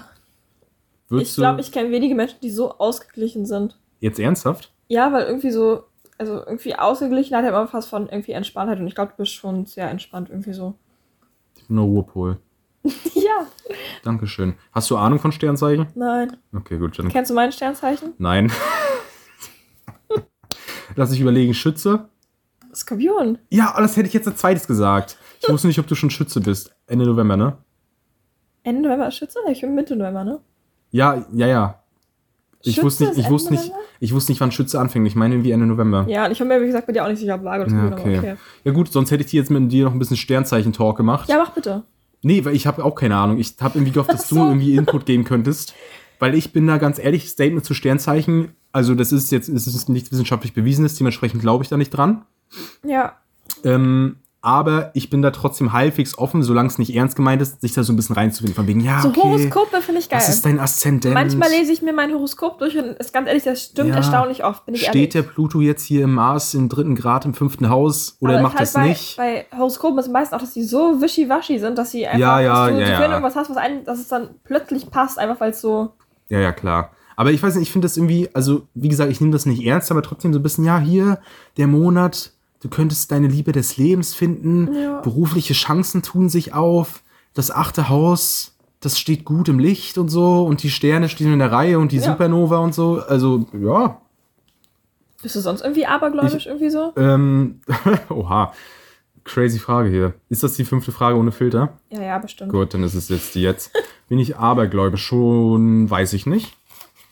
Würdest 1.08 1.32
ich 1.32 1.38
glaube, 1.38 1.62
ich 1.62 1.72
kenne 1.72 1.92
wenige 1.92 2.16
Menschen, 2.16 2.38
die 2.42 2.50
so 2.50 2.78
ausgeglichen 2.78 3.46
sind. 3.46 3.78
Jetzt 4.00 4.20
ernsthaft? 4.20 4.74
Ja, 4.88 5.12
weil 5.14 5.26
irgendwie 5.26 5.52
so, 5.52 5.86
also 6.18 6.46
irgendwie 6.46 6.76
ausgeglichen 6.76 7.36
hat 7.36 7.44
er 7.44 7.50
immer 7.50 7.68
fast 7.68 7.90
von 7.90 8.08
irgendwie 8.10 8.34
Entspanntheit 8.34 8.80
und 8.80 8.88
ich 8.88 8.96
glaube, 8.96 9.12
du 9.12 9.18
bist 9.18 9.34
schon 9.34 9.66
sehr 9.66 9.90
entspannt 9.90 10.30
irgendwie 10.30 10.54
so. 10.54 10.76
Ich 11.56 11.68
bin 11.68 11.78
nur 11.78 11.86
Ruhepol. 11.86 12.40
ja. 12.84 13.48
Dankeschön. 14.04 14.56
Hast 14.72 14.90
du 14.92 14.98
Ahnung 14.98 15.20
von 15.20 15.32
Sternzeichen? 15.32 15.88
Nein. 15.96 16.38
Okay, 16.54 16.78
gut. 16.78 17.00
Dann 17.00 17.10
Kennst 17.10 17.32
du 17.32 17.36
mein 17.36 17.52
Sternzeichen? 17.52 18.14
Nein. 18.18 18.52
Lass 20.96 21.12
ich 21.12 21.20
überlegen, 21.20 21.54
Schütze. 21.54 22.10
Skorpion. 22.74 23.38
Ja, 23.50 23.74
das 23.78 23.96
hätte 23.98 24.08
ich 24.08 24.14
jetzt 24.14 24.28
als 24.28 24.38
zweites 24.38 24.68
gesagt. 24.68 25.18
Ich 25.42 25.50
wusste 25.50 25.68
nicht, 25.68 25.80
ob 25.80 25.88
du 25.88 25.96
schon 25.96 26.10
Schütze 26.10 26.42
bist. 26.42 26.76
Ende 26.88 27.06
November, 27.06 27.38
ne? 27.38 27.58
Ende 28.64 28.82
November 28.82 29.08
ist 29.08 29.16
Schütze? 29.16 29.40
Ich 29.52 29.62
bin 29.62 29.76
Mitte 29.76 29.96
November, 29.96 30.24
ne? 30.24 30.40
Ja, 30.92 31.26
ja, 31.34 31.48
ja. 31.48 31.80
Ich 32.62 32.76
Schütze 32.76 32.86
wusste 32.86 33.04
nicht, 33.06 33.18
ich 33.20 33.30
wusste 33.30 33.54
nicht, 33.54 33.72
ich 34.00 34.14
wusste 34.14 34.32
nicht, 34.32 34.42
wann 34.42 34.52
Schütze 34.52 34.80
anfängt. 34.80 35.06
Ich 35.08 35.16
meine 35.16 35.36
irgendwie 35.36 35.52
Ende 35.52 35.68
November. 35.68 36.06
Ja, 36.08 36.26
und 36.26 36.32
ich 36.32 36.40
habe 36.40 36.48
mir, 36.48 36.62
wie 36.62 36.66
gesagt, 36.66 36.88
bei 36.88 36.94
dir 36.94 37.04
auch 37.04 37.10
nicht 37.10 37.20
sicher, 37.20 37.36
ob 37.36 37.44
Waage 37.44 37.66
oder 37.66 37.76
ja, 37.76 37.92
okay. 37.92 38.18
okay. 38.18 38.36
Ja 38.64 38.72
gut, 38.72 38.92
sonst 38.92 39.12
hätte 39.12 39.24
ich 39.24 39.30
dir 39.30 39.40
jetzt 39.40 39.52
mit 39.52 39.72
dir 39.72 39.86
noch 39.86 39.92
ein 39.92 40.00
bisschen 40.00 40.18
Sternzeichen-Talk 40.18 40.98
gemacht. 40.98 41.30
Ja, 41.30 41.38
mach 41.38 41.52
bitte. 41.52 41.84
Nee, 42.24 42.44
weil 42.44 42.56
ich 42.56 42.66
habe 42.66 42.84
auch 42.84 42.96
keine 42.96 43.18
Ahnung. 43.18 43.38
Ich 43.38 43.56
habe 43.62 43.78
irgendwie 43.78 43.92
gehofft, 43.92 44.12
dass 44.12 44.30
so. 44.30 44.36
du 44.36 44.42
irgendwie 44.46 44.76
Input 44.76 45.06
geben 45.06 45.26
könntest. 45.26 45.76
Weil 46.18 46.34
ich 46.34 46.54
bin 46.54 46.66
da 46.66 46.78
ganz 46.78 46.98
ehrlich, 46.98 47.30
Statement 47.30 47.66
zu 47.66 47.76
Sternzeichen 47.76 48.56
also 48.76 48.94
das 48.94 49.14
ist 49.14 49.32
jetzt, 49.32 49.48
es 49.48 49.68
ist 49.68 49.88
nichts 49.88 50.12
wissenschaftlich 50.12 50.54
Bewiesenes, 50.54 50.96
dementsprechend 50.96 51.40
glaube 51.40 51.64
ich 51.64 51.70
da 51.70 51.78
nicht 51.78 51.92
dran. 51.92 52.26
Ja. 52.84 53.14
Ähm, 53.64 54.18
aber 54.42 54.92
ich 54.94 55.10
bin 55.10 55.22
da 55.22 55.32
trotzdem 55.32 55.72
halbwegs 55.72 56.18
offen, 56.18 56.44
solange 56.44 56.68
es 56.68 56.78
nicht 56.78 56.94
ernst 56.94 57.16
gemeint 57.16 57.42
ist, 57.42 57.62
sich 57.62 57.72
da 57.72 57.84
so 57.84 57.94
ein 57.94 57.96
bisschen 57.96 58.16
reinzufinden. 58.16 58.54
Von 58.54 58.68
wegen, 58.68 58.82
ja, 58.82 59.00
so 59.00 59.08
okay, 59.08 59.22
Horoskope 59.24 59.82
finde 59.82 60.02
ich 60.02 60.10
geil. 60.10 60.20
Was 60.20 60.28
ist 60.28 60.46
dein 60.46 60.60
Aszendent? 60.60 61.14
Manchmal 61.14 61.52
lese 61.52 61.72
ich 61.72 61.82
mir 61.82 61.94
mein 61.94 62.12
Horoskop 62.12 62.60
durch 62.60 62.78
und 62.78 62.98
ist 62.98 63.14
ganz 63.14 63.30
ehrlich, 63.30 63.44
das 63.44 63.64
stimmt 63.64 63.92
ja. 63.92 63.96
erstaunlich 63.96 64.44
oft, 64.44 64.66
bin 64.66 64.76
ich 64.76 64.82
Steht 64.82 64.96
ehrlich. 64.96 65.10
der 65.14 65.22
Pluto 65.22 65.62
jetzt 65.62 65.86
hier 65.86 66.04
im 66.04 66.14
Mars 66.14 66.54
im 66.54 66.68
dritten 66.68 66.96
Grad 66.96 67.24
im 67.24 67.34
fünften 67.34 67.70
Haus 67.70 68.18
oder 68.20 68.34
aber 68.34 68.44
macht 68.44 68.56
halt 68.56 68.64
das 68.64 68.74
bei, 68.74 68.90
nicht? 68.90 69.16
Bei 69.16 69.46
Horoskopen 69.56 69.98
ist 70.00 70.12
meistens 70.12 70.36
auch, 70.36 70.42
dass 70.42 70.52
die 70.52 70.64
so 70.64 71.02
wischiwaschi 71.02 71.60
sind, 71.60 71.78
dass 71.78 71.92
sie 71.92 72.06
einfach, 72.06 72.20
ja, 72.20 72.42
ja, 72.42 72.68
dass 72.68 72.76
du, 72.76 72.82
ja, 72.82 72.90
ja. 72.90 73.08
irgendwas 73.08 73.38
hast, 73.38 73.50
was 73.50 73.58
einen, 73.58 73.86
dass 73.86 74.00
es 74.00 74.10
dann 74.10 74.32
plötzlich 74.44 74.92
passt, 74.92 75.18
einfach 75.18 75.40
weil 75.40 75.52
es 75.52 75.62
so. 75.62 75.94
Ja, 76.28 76.40
ja, 76.40 76.52
klar. 76.52 76.92
Aber 77.16 77.32
ich 77.32 77.42
weiß 77.42 77.56
nicht, 77.56 77.68
ich 77.68 77.72
finde 77.72 77.86
das 77.86 77.98
irgendwie, 77.98 78.30
also 78.34 78.68
wie 78.74 78.90
gesagt, 78.90 79.12
ich 79.12 79.22
nehme 79.22 79.34
das 79.34 79.46
nicht 79.46 79.66
ernst, 79.66 79.92
aber 79.92 80.02
trotzdem 80.02 80.34
so 80.34 80.40
ein 80.40 80.44
bisschen, 80.44 80.66
ja, 80.66 80.80
hier, 80.80 81.20
der 81.58 81.68
Monat, 81.68 82.32
du 82.62 82.70
könntest 82.70 83.12
deine 83.12 83.28
Liebe 83.28 83.52
des 83.52 83.78
Lebens 83.78 84.14
finden, 84.14 84.74
ja. 84.74 85.02
berufliche 85.02 85.54
Chancen 85.54 86.02
tun 86.02 86.30
sich 86.30 86.54
auf, 86.54 87.04
das 87.34 87.52
achte 87.52 87.90
Haus, 87.90 88.56
das 88.80 89.00
steht 89.00 89.26
gut 89.26 89.50
im 89.50 89.60
Licht 89.60 89.98
und 89.98 90.10
so 90.10 90.46
und 90.46 90.64
die 90.64 90.70
Sterne 90.70 91.10
stehen 91.10 91.34
in 91.34 91.40
der 91.40 91.52
Reihe 91.52 91.80
und 91.80 91.92
die 91.92 91.98
ja. 91.98 92.04
Supernova 92.04 92.58
und 92.60 92.74
so. 92.74 93.02
Also, 93.08 93.46
ja. 93.54 94.00
Bist 95.22 95.36
du 95.36 95.40
sonst 95.40 95.62
irgendwie 95.62 95.86
abergläubisch 95.86 96.46
ich, 96.46 96.48
irgendwie 96.48 96.70
so? 96.70 96.94
Ähm, 96.98 97.62
oha. 98.10 98.54
Crazy 99.24 99.58
Frage 99.58 99.90
hier. 99.90 100.14
Ist 100.30 100.44
das 100.44 100.54
die 100.54 100.66
fünfte 100.66 100.92
Frage 100.92 101.18
ohne 101.18 101.32
Filter? 101.32 101.74
Ja, 101.90 102.02
ja, 102.02 102.18
bestimmt. 102.20 102.52
Gut, 102.52 102.76
dann 102.76 102.84
ist 102.84 102.94
es 102.94 103.10
jetzt 103.10 103.34
die 103.34 103.42
jetzt. 103.42 103.72
Bin 104.08 104.20
ich 104.20 104.38
abergläubisch? 104.38 105.04
Schon 105.04 105.90
weiß 105.90 106.14
ich 106.14 106.28
nicht. 106.28 106.56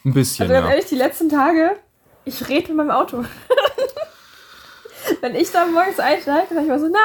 Ein 0.06 0.14
bisschen. 0.14 0.44
Also 0.44 0.54
ganz 0.54 0.66
ja. 0.66 0.72
ehrlich, 0.72 0.86
die 0.90 0.96
letzten 0.96 1.30
Tage, 1.30 1.78
ich 2.26 2.48
rede 2.50 2.68
mit 2.70 2.78
meinem 2.78 2.92
Auto. 2.92 3.24
Wenn 5.22 5.36
ich 5.36 5.52
da 5.52 5.66
morgens 5.66 6.00
einsteige, 6.00 6.48
sage 6.50 6.62
ich 6.62 6.68
mal 6.68 6.80
so, 6.80 6.88
na, 6.92 7.00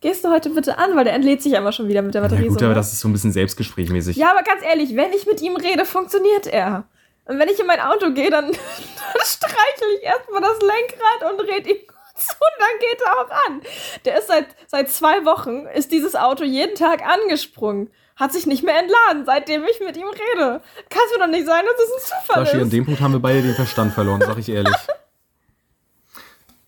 gehst 0.00 0.24
du 0.24 0.30
heute 0.30 0.50
bitte 0.50 0.78
an, 0.78 0.96
weil 0.96 1.04
der 1.04 1.14
entlädt 1.14 1.42
sich 1.42 1.56
einmal 1.56 1.72
schon 1.72 1.88
wieder 1.88 2.02
mit 2.02 2.14
der 2.14 2.20
Batterie. 2.20 2.42
Ja, 2.42 2.48
gut, 2.48 2.58
so, 2.58 2.64
aber 2.66 2.74
ne? 2.74 2.80
das 2.80 2.92
ist 2.92 3.00
so 3.00 3.08
ein 3.08 3.12
bisschen 3.12 3.32
selbstgesprächmäßig. 3.32 4.16
Ja, 4.16 4.30
aber 4.32 4.42
ganz 4.42 4.62
ehrlich, 4.62 4.94
wenn 4.96 5.12
ich 5.12 5.26
mit 5.26 5.40
ihm 5.40 5.56
rede, 5.56 5.84
funktioniert 5.84 6.46
er. 6.46 6.84
Und 7.26 7.38
wenn 7.38 7.48
ich 7.48 7.58
in 7.58 7.66
mein 7.66 7.80
Auto 7.80 8.12
gehe, 8.12 8.30
dann, 8.30 8.46
dann 8.52 9.24
streichle 9.24 9.94
ich 9.98 10.02
erstmal 10.02 10.40
das 10.40 10.58
Lenkrad 10.60 11.32
und 11.32 11.40
rede 11.40 11.70
ihm 11.70 11.86
kurz 11.86 12.28
und 12.28 12.52
dann 12.58 12.78
geht 12.80 13.00
er 13.02 13.18
auch 13.18 13.30
an. 13.48 13.62
Der 14.04 14.18
ist 14.18 14.28
seit, 14.28 14.46
seit 14.66 14.90
zwei 14.90 15.24
Wochen, 15.24 15.66
ist 15.66 15.90
dieses 15.90 16.14
Auto 16.14 16.44
jeden 16.44 16.74
Tag 16.74 17.02
angesprungen 17.06 17.90
hat 18.16 18.32
sich 18.32 18.46
nicht 18.46 18.62
mehr 18.62 18.78
entladen, 18.78 19.24
seitdem 19.26 19.64
ich 19.64 19.80
mit 19.80 19.96
ihm 19.96 20.06
rede. 20.06 20.60
Kann 20.88 21.02
es 21.06 21.18
mir 21.18 21.24
doch 21.24 21.30
nicht 21.30 21.46
sein, 21.46 21.64
dass 21.64 21.86
es 21.86 21.92
ein 21.92 22.00
Zufall 22.00 22.44
Flaschi, 22.44 22.56
ist. 22.58 22.62
An 22.62 22.70
dem 22.70 22.84
Punkt 22.84 23.00
haben 23.00 23.12
wir 23.12 23.20
beide 23.20 23.42
den 23.42 23.54
Verstand 23.54 23.92
verloren, 23.92 24.22
sag 24.24 24.38
ich 24.38 24.48
ehrlich. 24.48 24.76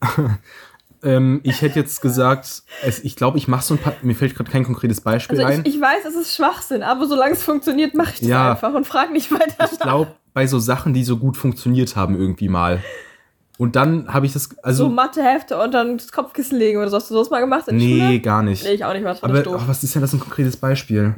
ähm, 1.03 1.41
ich 1.45 1.63
hätte 1.63 1.79
jetzt 1.79 2.01
gesagt, 2.01 2.63
es, 2.83 3.05
ich 3.05 3.17
glaube, 3.17 3.39
ich 3.39 3.47
mache 3.47 3.63
so 3.63 3.75
ein 3.75 3.79
paar. 3.79 3.95
Mir 4.03 4.15
fällt 4.15 4.35
gerade 4.35 4.51
kein 4.51 4.65
konkretes 4.65 5.01
Beispiel 5.01 5.39
also 5.39 5.53
ein. 5.53 5.63
Ich, 5.65 5.77
ich 5.77 5.81
weiß, 5.81 6.05
es 6.05 6.17
ist 6.17 6.35
Schwachsinn, 6.35 6.83
aber 6.83 7.07
solange 7.07 7.35
es 7.35 7.45
funktioniert, 7.45 7.95
mache 7.95 8.15
ich 8.15 8.21
das 8.21 8.29
ja, 8.29 8.51
einfach 8.53 8.75
und 8.75 8.87
frage 8.87 9.13
nicht 9.13 9.31
weiter. 9.31 9.69
Ich 9.71 9.79
glaube, 9.79 10.13
bei 10.35 10.47
so 10.47 10.59
Sachen, 10.59 10.95
die 10.95 11.05
so 11.05 11.17
gut 11.17 11.37
funktioniert 11.37 11.95
haben, 11.97 12.19
irgendwie 12.19 12.49
mal. 12.49 12.83
Und 13.59 13.77
dann 13.77 14.13
habe 14.13 14.27
ich 14.27 14.33
das. 14.33 14.51
Also, 14.63 14.85
so 14.85 14.91
Mathehefte 14.91 15.59
und 15.59 15.73
dann 15.73 15.97
das 15.97 16.13
Kopfkissen 16.13 16.59
legen 16.59 16.79
oder 16.79 16.91
so. 16.91 16.97
Hast 16.97 17.11
du 17.11 17.15
das 17.15 17.31
mal 17.31 17.41
gemacht? 17.41 17.69
In 17.69 17.77
nee, 17.77 18.01
Schule? 18.01 18.21
gar 18.21 18.43
nicht. 18.43 18.65
Nee, 18.65 18.73
ich 18.73 18.85
auch 18.85 18.93
nicht. 18.93 19.05
Was 19.05 19.23
aber 19.23 19.47
oh, 19.47 19.63
was 19.67 19.83
ist 19.83 19.95
denn 19.95 20.03
das 20.03 20.13
ein 20.13 20.21
konkretes 20.21 20.57
Beispiel? 20.57 21.15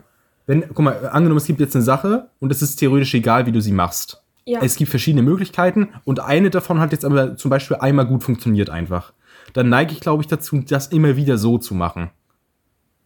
Wenn, 0.49 0.67
guck 0.67 0.79
mal, 0.81 1.09
angenommen, 1.11 1.37
es 1.37 1.45
gibt 1.45 1.61
jetzt 1.61 1.77
eine 1.77 1.85
Sache 1.85 2.31
und 2.41 2.51
es 2.51 2.63
ist 2.63 2.77
theoretisch 2.77 3.13
egal, 3.13 3.45
wie 3.45 3.53
du 3.53 3.61
sie 3.61 3.71
machst. 3.71 4.25
Ja. 4.47 4.61
Es 4.63 4.77
gibt 4.77 4.89
verschiedene 4.91 5.23
Möglichkeiten 5.23 5.91
und 6.05 6.21
eine 6.21 6.49
davon 6.49 6.81
hat 6.81 6.91
jetzt 6.91 7.05
aber 7.05 7.37
zum 7.37 7.51
Beispiel 7.51 7.77
einmal 7.77 8.07
gut 8.07 8.25
funktioniert 8.25 8.71
einfach. 8.71 9.13
Dann 9.53 9.69
neige 9.69 9.93
ich, 9.93 10.01
glaube 10.01 10.23
ich, 10.23 10.27
dazu, 10.27 10.59
das 10.67 10.87
immer 10.87 11.17
wieder 11.17 11.37
so 11.37 11.59
zu 11.59 11.75
machen. 11.75 12.11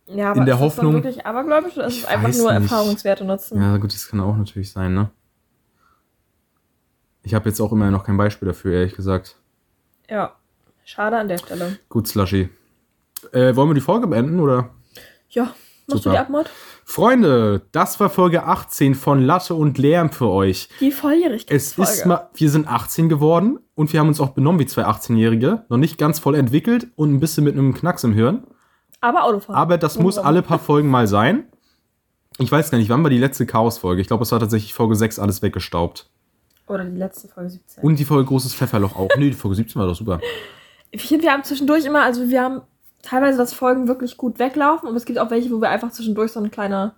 Ja, 0.07 0.31
aber 0.31 0.41
in 0.41 0.47
der 0.47 0.55
ist 0.55 0.61
Hoffnung, 0.61 0.95
das 0.95 1.03
wirklich 1.03 1.27
abergläubisch 1.27 1.77
oder 1.77 1.87
ist 1.87 1.99
es 1.99 2.05
einfach 2.05 2.33
nur 2.33 2.53
nicht. 2.53 2.63
Erfahrungswerte 2.63 3.25
nutzen? 3.25 3.61
Ja, 3.61 3.77
gut, 3.77 3.93
das 3.93 4.07
kann 4.07 4.21
auch 4.21 4.37
natürlich 4.37 4.71
sein, 4.71 4.95
ne? 4.95 5.11
Ich 7.25 7.35
habe 7.35 7.49
jetzt 7.49 7.61
auch 7.61 7.73
immer 7.73 7.91
noch 7.91 8.05
kein 8.05 8.17
Beispiel 8.17 8.47
dafür, 8.47 8.75
ehrlich 8.75 8.95
gesagt. 8.95 9.37
Ja, 10.09 10.37
schade 10.85 11.19
an 11.19 11.27
der 11.27 11.39
Stelle. 11.39 11.79
Gut, 11.89 12.07
Slushy. 12.07 12.51
Äh, 13.33 13.57
wollen 13.57 13.71
wir 13.71 13.75
die 13.75 13.81
Folge 13.81 14.07
beenden, 14.07 14.39
oder? 14.39 14.71
Ja, 15.29 15.55
Machst 15.89 16.05
Super. 16.05 16.11
du 16.11 16.11
die 16.11 16.19
Abmod? 16.19 16.51
Freunde, 16.85 17.63
das 17.73 18.01
war 18.01 18.11
Folge 18.11 18.45
18 18.45 18.95
von 18.95 19.23
Latte 19.23 19.55
und 19.55 19.79
Lärm 19.79 20.11
für 20.11 20.29
euch. 20.29 20.69
Die 20.81 20.91
Volljährigkeit. 20.91 21.57
Es 21.57 21.79
ist 21.79 22.07
mal, 22.07 22.29
wir 22.35 22.51
sind 22.51 22.69
18 22.69 23.09
geworden 23.09 23.59
und 23.75 23.93
wir 23.93 24.01
haben 24.01 24.09
uns 24.09 24.21
auch 24.21 24.31
benommen 24.31 24.61
wie 24.61 24.67
zwei 24.67 24.85
18-Jährige. 24.85 25.65
Noch 25.69 25.79
nicht 25.79 25.97
ganz 25.97 26.19
voll 26.19 26.35
entwickelt 26.35 26.89
und 26.97 27.13
ein 27.13 27.21
bisschen 27.21 27.45
mit 27.45 27.55
einem 27.55 27.75
Knacks 27.75 28.05
im 28.05 28.13
Hirn. 28.13 28.45
Aber 29.01 29.25
Autofahren. 29.25 29.57
Aber 29.57 29.79
das 29.79 29.99
muss 29.99 30.19
alle 30.19 30.43
paar 30.43 30.59
Folgen 30.59 30.89
mal 30.89 31.07
sein. 31.07 31.45
Ich 32.39 32.51
weiß 32.51 32.71
gar 32.71 32.79
nicht, 32.79 32.89
wann 32.89 33.03
war 33.03 33.11
die 33.11 33.19
letzte 33.19 33.47
Chaos-Folge? 33.47 34.01
Ich 34.01 34.09
glaube, 34.09 34.23
es 34.25 34.33
war 34.33 34.41
tatsächlich 34.41 34.75
Folge 34.75 34.97
6 34.97 35.19
alles 35.19 35.43
weggestaubt. 35.43 36.09
Oder 36.67 36.85
die 36.85 36.97
letzte 36.97 37.29
Folge 37.29 37.51
17. 37.51 37.85
Und 37.85 37.99
die 37.99 38.05
Folge 38.05 38.27
Großes 38.27 38.55
Pfefferloch 38.55 38.97
auch. 38.97 39.09
nee, 39.17 39.31
die 39.31 39.37
Folge 39.37 39.57
17 39.57 39.81
war 39.81 39.87
doch 39.87 39.97
super. 39.97 40.21
Wir 40.93 41.33
haben 41.33 41.45
zwischendurch 41.45 41.85
immer, 41.85 42.03
also 42.03 42.29
wir 42.29 42.43
haben 42.43 42.63
teilweise, 43.03 43.39
dass 43.39 43.53
Folgen 43.53 43.89
wirklich 43.89 44.17
gut 44.17 44.39
weglaufen, 44.39 44.89
aber 44.89 44.97
es 44.97 45.05
gibt 45.05 45.19
auch 45.19 45.31
welche, 45.31 45.51
wo 45.51 45.61
wir 45.61 45.71
einfach 45.71 45.91
zwischendurch 45.91 46.33
so 46.33 46.41
eine 46.41 46.51
kleine 46.51 46.95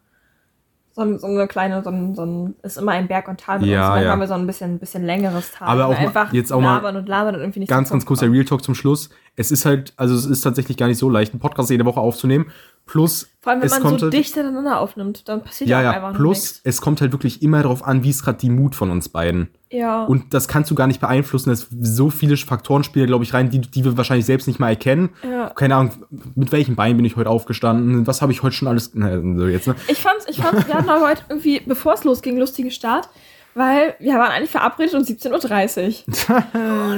so, 0.94 1.18
so 1.18 1.26
eine 1.26 1.48
kleine, 1.48 1.82
so 1.82 1.90
ein, 1.90 2.14
so 2.14 2.24
ein, 2.24 2.54
ist 2.62 2.78
immer 2.78 2.92
ein 2.92 3.08
Berg 3.08 3.26
und 3.26 3.40
Tal 3.40 3.58
mit 3.58 3.68
ja, 3.68 3.88
uns. 3.88 3.94
dann 3.96 4.04
ja. 4.04 4.10
haben 4.12 4.20
wir 4.20 4.28
so 4.28 4.34
ein 4.34 4.46
bisschen, 4.46 4.78
bisschen 4.78 5.04
längeres 5.04 5.50
Tal. 5.50 5.66
Aber 5.66 5.86
auch 5.86 5.98
einfach 5.98 6.32
jetzt 6.32 6.52
auch 6.52 6.62
labern 6.62 6.94
mal 6.94 6.96
und 7.00 7.08
labern 7.08 7.34
und 7.34 7.40
irgendwie 7.40 7.60
nicht 7.60 7.68
ganz, 7.68 7.90
ganz 7.90 8.06
kurzer 8.06 8.30
Real 8.30 8.44
Talk 8.44 8.62
zum 8.62 8.76
Schluss. 8.76 9.10
Es 9.34 9.50
ist 9.50 9.64
halt, 9.64 9.92
also 9.96 10.14
es 10.14 10.24
ist 10.24 10.42
tatsächlich 10.42 10.76
gar 10.76 10.86
nicht 10.86 10.98
so 10.98 11.10
leicht, 11.10 11.32
einen 11.32 11.40
Podcast 11.40 11.70
jede 11.70 11.84
Woche 11.84 11.98
aufzunehmen. 11.98 12.52
Plus, 12.86 13.28
vor 13.44 13.52
allem, 13.52 13.60
wenn 13.60 13.68
man 13.68 13.82
so 13.82 14.06
halt, 14.06 14.14
dicht 14.14 14.32
hintereinander 14.32 14.80
aufnimmt, 14.80 15.28
dann 15.28 15.42
passiert 15.42 15.68
ja, 15.68 15.82
ja 15.82 15.90
auch 15.90 15.94
einfach 15.96 16.14
Plus, 16.14 16.38
nichts. 16.38 16.60
es 16.64 16.80
kommt 16.80 17.02
halt 17.02 17.12
wirklich 17.12 17.42
immer 17.42 17.60
darauf 17.60 17.84
an, 17.84 18.02
wie 18.02 18.08
ist 18.08 18.24
gerade 18.24 18.38
die 18.38 18.48
Mut 18.48 18.74
von 18.74 18.90
uns 18.90 19.10
beiden. 19.10 19.50
Ja. 19.68 20.04
Und 20.04 20.32
das 20.32 20.48
kannst 20.48 20.70
du 20.70 20.74
gar 20.74 20.86
nicht 20.86 20.98
beeinflussen. 20.98 21.50
Es 21.50 21.68
so 21.78 22.08
viele 22.08 22.38
Faktoren 22.38 22.84
spielen, 22.84 23.06
glaube 23.06 23.22
ich, 23.22 23.34
rein, 23.34 23.50
die, 23.50 23.60
die 23.60 23.84
wir 23.84 23.98
wahrscheinlich 23.98 24.24
selbst 24.24 24.46
nicht 24.46 24.60
mal 24.60 24.70
erkennen. 24.70 25.10
Ja. 25.22 25.50
Keine 25.50 25.76
Ahnung, 25.76 25.92
mit 26.34 26.52
welchem 26.52 26.74
Bein 26.74 26.96
bin 26.96 27.04
ich 27.04 27.16
heute 27.16 27.28
aufgestanden? 27.28 28.06
Was 28.06 28.22
habe 28.22 28.32
ich 28.32 28.42
heute 28.42 28.56
schon 28.56 28.66
alles. 28.66 28.92
Na, 28.94 29.20
so 29.20 29.46
jetzt, 29.46 29.66
ne? 29.66 29.74
Ich 29.88 30.00
fand's, 30.00 30.24
ich 30.26 30.38
fand's, 30.38 30.66
wir 30.66 30.72
hatten 30.72 30.88
aber 30.88 31.06
heute 31.06 31.20
irgendwie, 31.28 31.60
bevor 31.60 31.92
es 31.92 32.04
losging, 32.04 32.38
lustigen 32.38 32.70
Start. 32.70 33.10
Weil 33.52 33.94
wir 33.98 34.14
waren 34.14 34.32
eigentlich 34.32 34.50
verabredet 34.50 34.94
um 34.94 35.02
17.30 35.02 36.08
Uhr. 36.08 36.36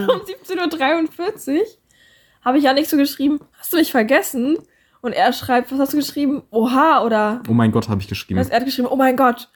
um 0.15 0.21
17.43 0.21 1.55
Uhr 1.59 1.65
habe 2.45 2.59
ich 2.59 2.65
ja 2.65 2.73
nicht 2.73 2.89
so 2.89 2.97
geschrieben, 2.97 3.41
hast 3.59 3.73
du 3.73 3.77
mich 3.77 3.91
vergessen? 3.91 4.59
Und 5.01 5.13
er 5.13 5.33
schreibt, 5.33 5.73
was 5.73 5.79
hast 5.79 5.93
du 5.93 5.97
geschrieben? 5.97 6.43
Oha, 6.51 7.03
oder? 7.05 7.43
Oh 7.49 7.53
mein 7.53 7.73
Gott, 7.73 7.89
habe 7.89 8.01
ich 8.01 8.09
geschrieben. 8.09 8.41
er 8.41 8.57
hat 8.57 8.65
geschrieben, 8.65 8.89
oh 8.91 8.97
mein 8.97 9.17
Gott. 9.17 9.49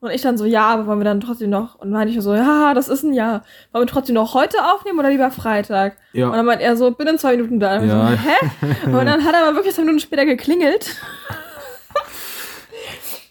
Und 0.00 0.10
ich 0.10 0.20
dann 0.20 0.36
so, 0.36 0.44
ja, 0.44 0.66
aber 0.66 0.86
wollen 0.86 1.00
wir 1.00 1.04
dann 1.04 1.20
trotzdem 1.20 1.48
noch? 1.48 1.76
Und 1.76 1.90
meine 1.90 2.10
ich 2.10 2.20
so, 2.20 2.34
ja, 2.34 2.74
das 2.74 2.88
ist 2.88 3.04
ein 3.04 3.14
Ja. 3.14 3.42
Wollen 3.72 3.86
wir 3.86 3.90
trotzdem 3.90 4.14
noch 4.16 4.34
heute 4.34 4.58
aufnehmen 4.62 4.98
oder 4.98 5.08
lieber 5.08 5.30
Freitag? 5.30 5.96
Ja. 6.12 6.26
Und 6.26 6.34
dann 6.36 6.44
meint 6.44 6.60
er 6.60 6.76
so, 6.76 6.90
bin 6.90 7.06
in 7.06 7.16
zwei 7.16 7.36
Minuten 7.36 7.58
da. 7.58 7.78
Und 7.78 7.88
ja. 7.88 8.10
so, 8.10 8.14
hä? 8.14 8.84
Und 8.84 9.06
dann 9.06 9.24
hat 9.24 9.34
er 9.34 9.46
aber 9.46 9.56
wirklich 9.56 9.74
zwei 9.74 9.82
Minuten 9.82 10.00
später 10.00 10.26
geklingelt. 10.26 10.94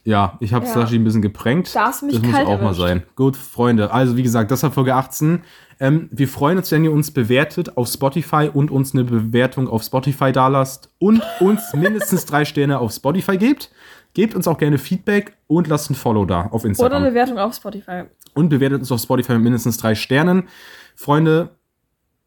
Ja, 0.06 0.38
ich 0.41 0.54
habe 0.54 0.66
ja. 0.66 0.74
Sashi 0.74 0.95
ein 0.95 1.04
bisschen 1.04 1.22
geprängt. 1.22 1.74
Das 1.74 2.01
muss 2.01 2.18
auch 2.18 2.24
erwischt. 2.24 2.62
mal 2.62 2.74
sein. 2.74 3.04
Gut, 3.16 3.38
Freunde. 3.38 3.91
Also, 3.91 4.18
wie 4.18 4.24
gesagt, 4.24 4.51
das 4.51 4.62
war 4.64 4.72
Folge 4.72 4.95
18. 4.95 5.43
Ähm, 5.80 6.10
wir 6.12 6.28
freuen 6.28 6.58
uns, 6.58 6.72
wenn 6.72 6.84
ihr 6.84 6.91
uns 6.91 7.12
bewertet 7.12 7.78
auf 7.78 7.88
Spotify 7.88 8.49
und 8.54 8.70
uns 8.70 8.93
eine 8.93 9.06
Bewertung 9.06 9.68
auf 9.70 9.84
Spotify 9.84 10.32
dalasst 10.32 10.89
und 10.99 11.22
uns 11.39 11.62
mindestens 11.74 12.26
drei 12.26 12.43
Sterne 12.43 12.80
auf 12.80 12.91
Spotify 12.91 13.38
gebt. 13.38 13.72
Gebt 14.14 14.36
uns 14.36 14.47
auch 14.47 14.58
gerne 14.58 14.78
Feedback 14.78 15.38
und 15.47 15.68
lasst 15.68 15.89
ein 15.89 15.95
Follow 15.95 16.26
da 16.26 16.47
auf 16.51 16.66
Instagram. 16.66 16.91
Oder 16.91 16.97
eine 16.97 17.10
Bewertung 17.10 17.39
auf 17.39 17.56
Spotify. 17.56 18.04
Und 18.34 18.49
bewertet 18.49 18.82
uns 18.82 18.91
auf 18.91 19.01
Spotify 19.01 19.34
mit 19.34 19.43
mindestens 19.43 19.78
drei 19.78 19.95
Sternen. 19.95 20.49
Freunde, 20.95 21.49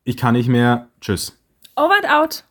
ich 0.02 0.16
kann 0.16 0.34
nicht 0.34 0.48
mehr. 0.48 0.88
Tschüss. 1.00 1.38
Over 1.76 1.94
and 2.02 2.10
out. 2.10 2.44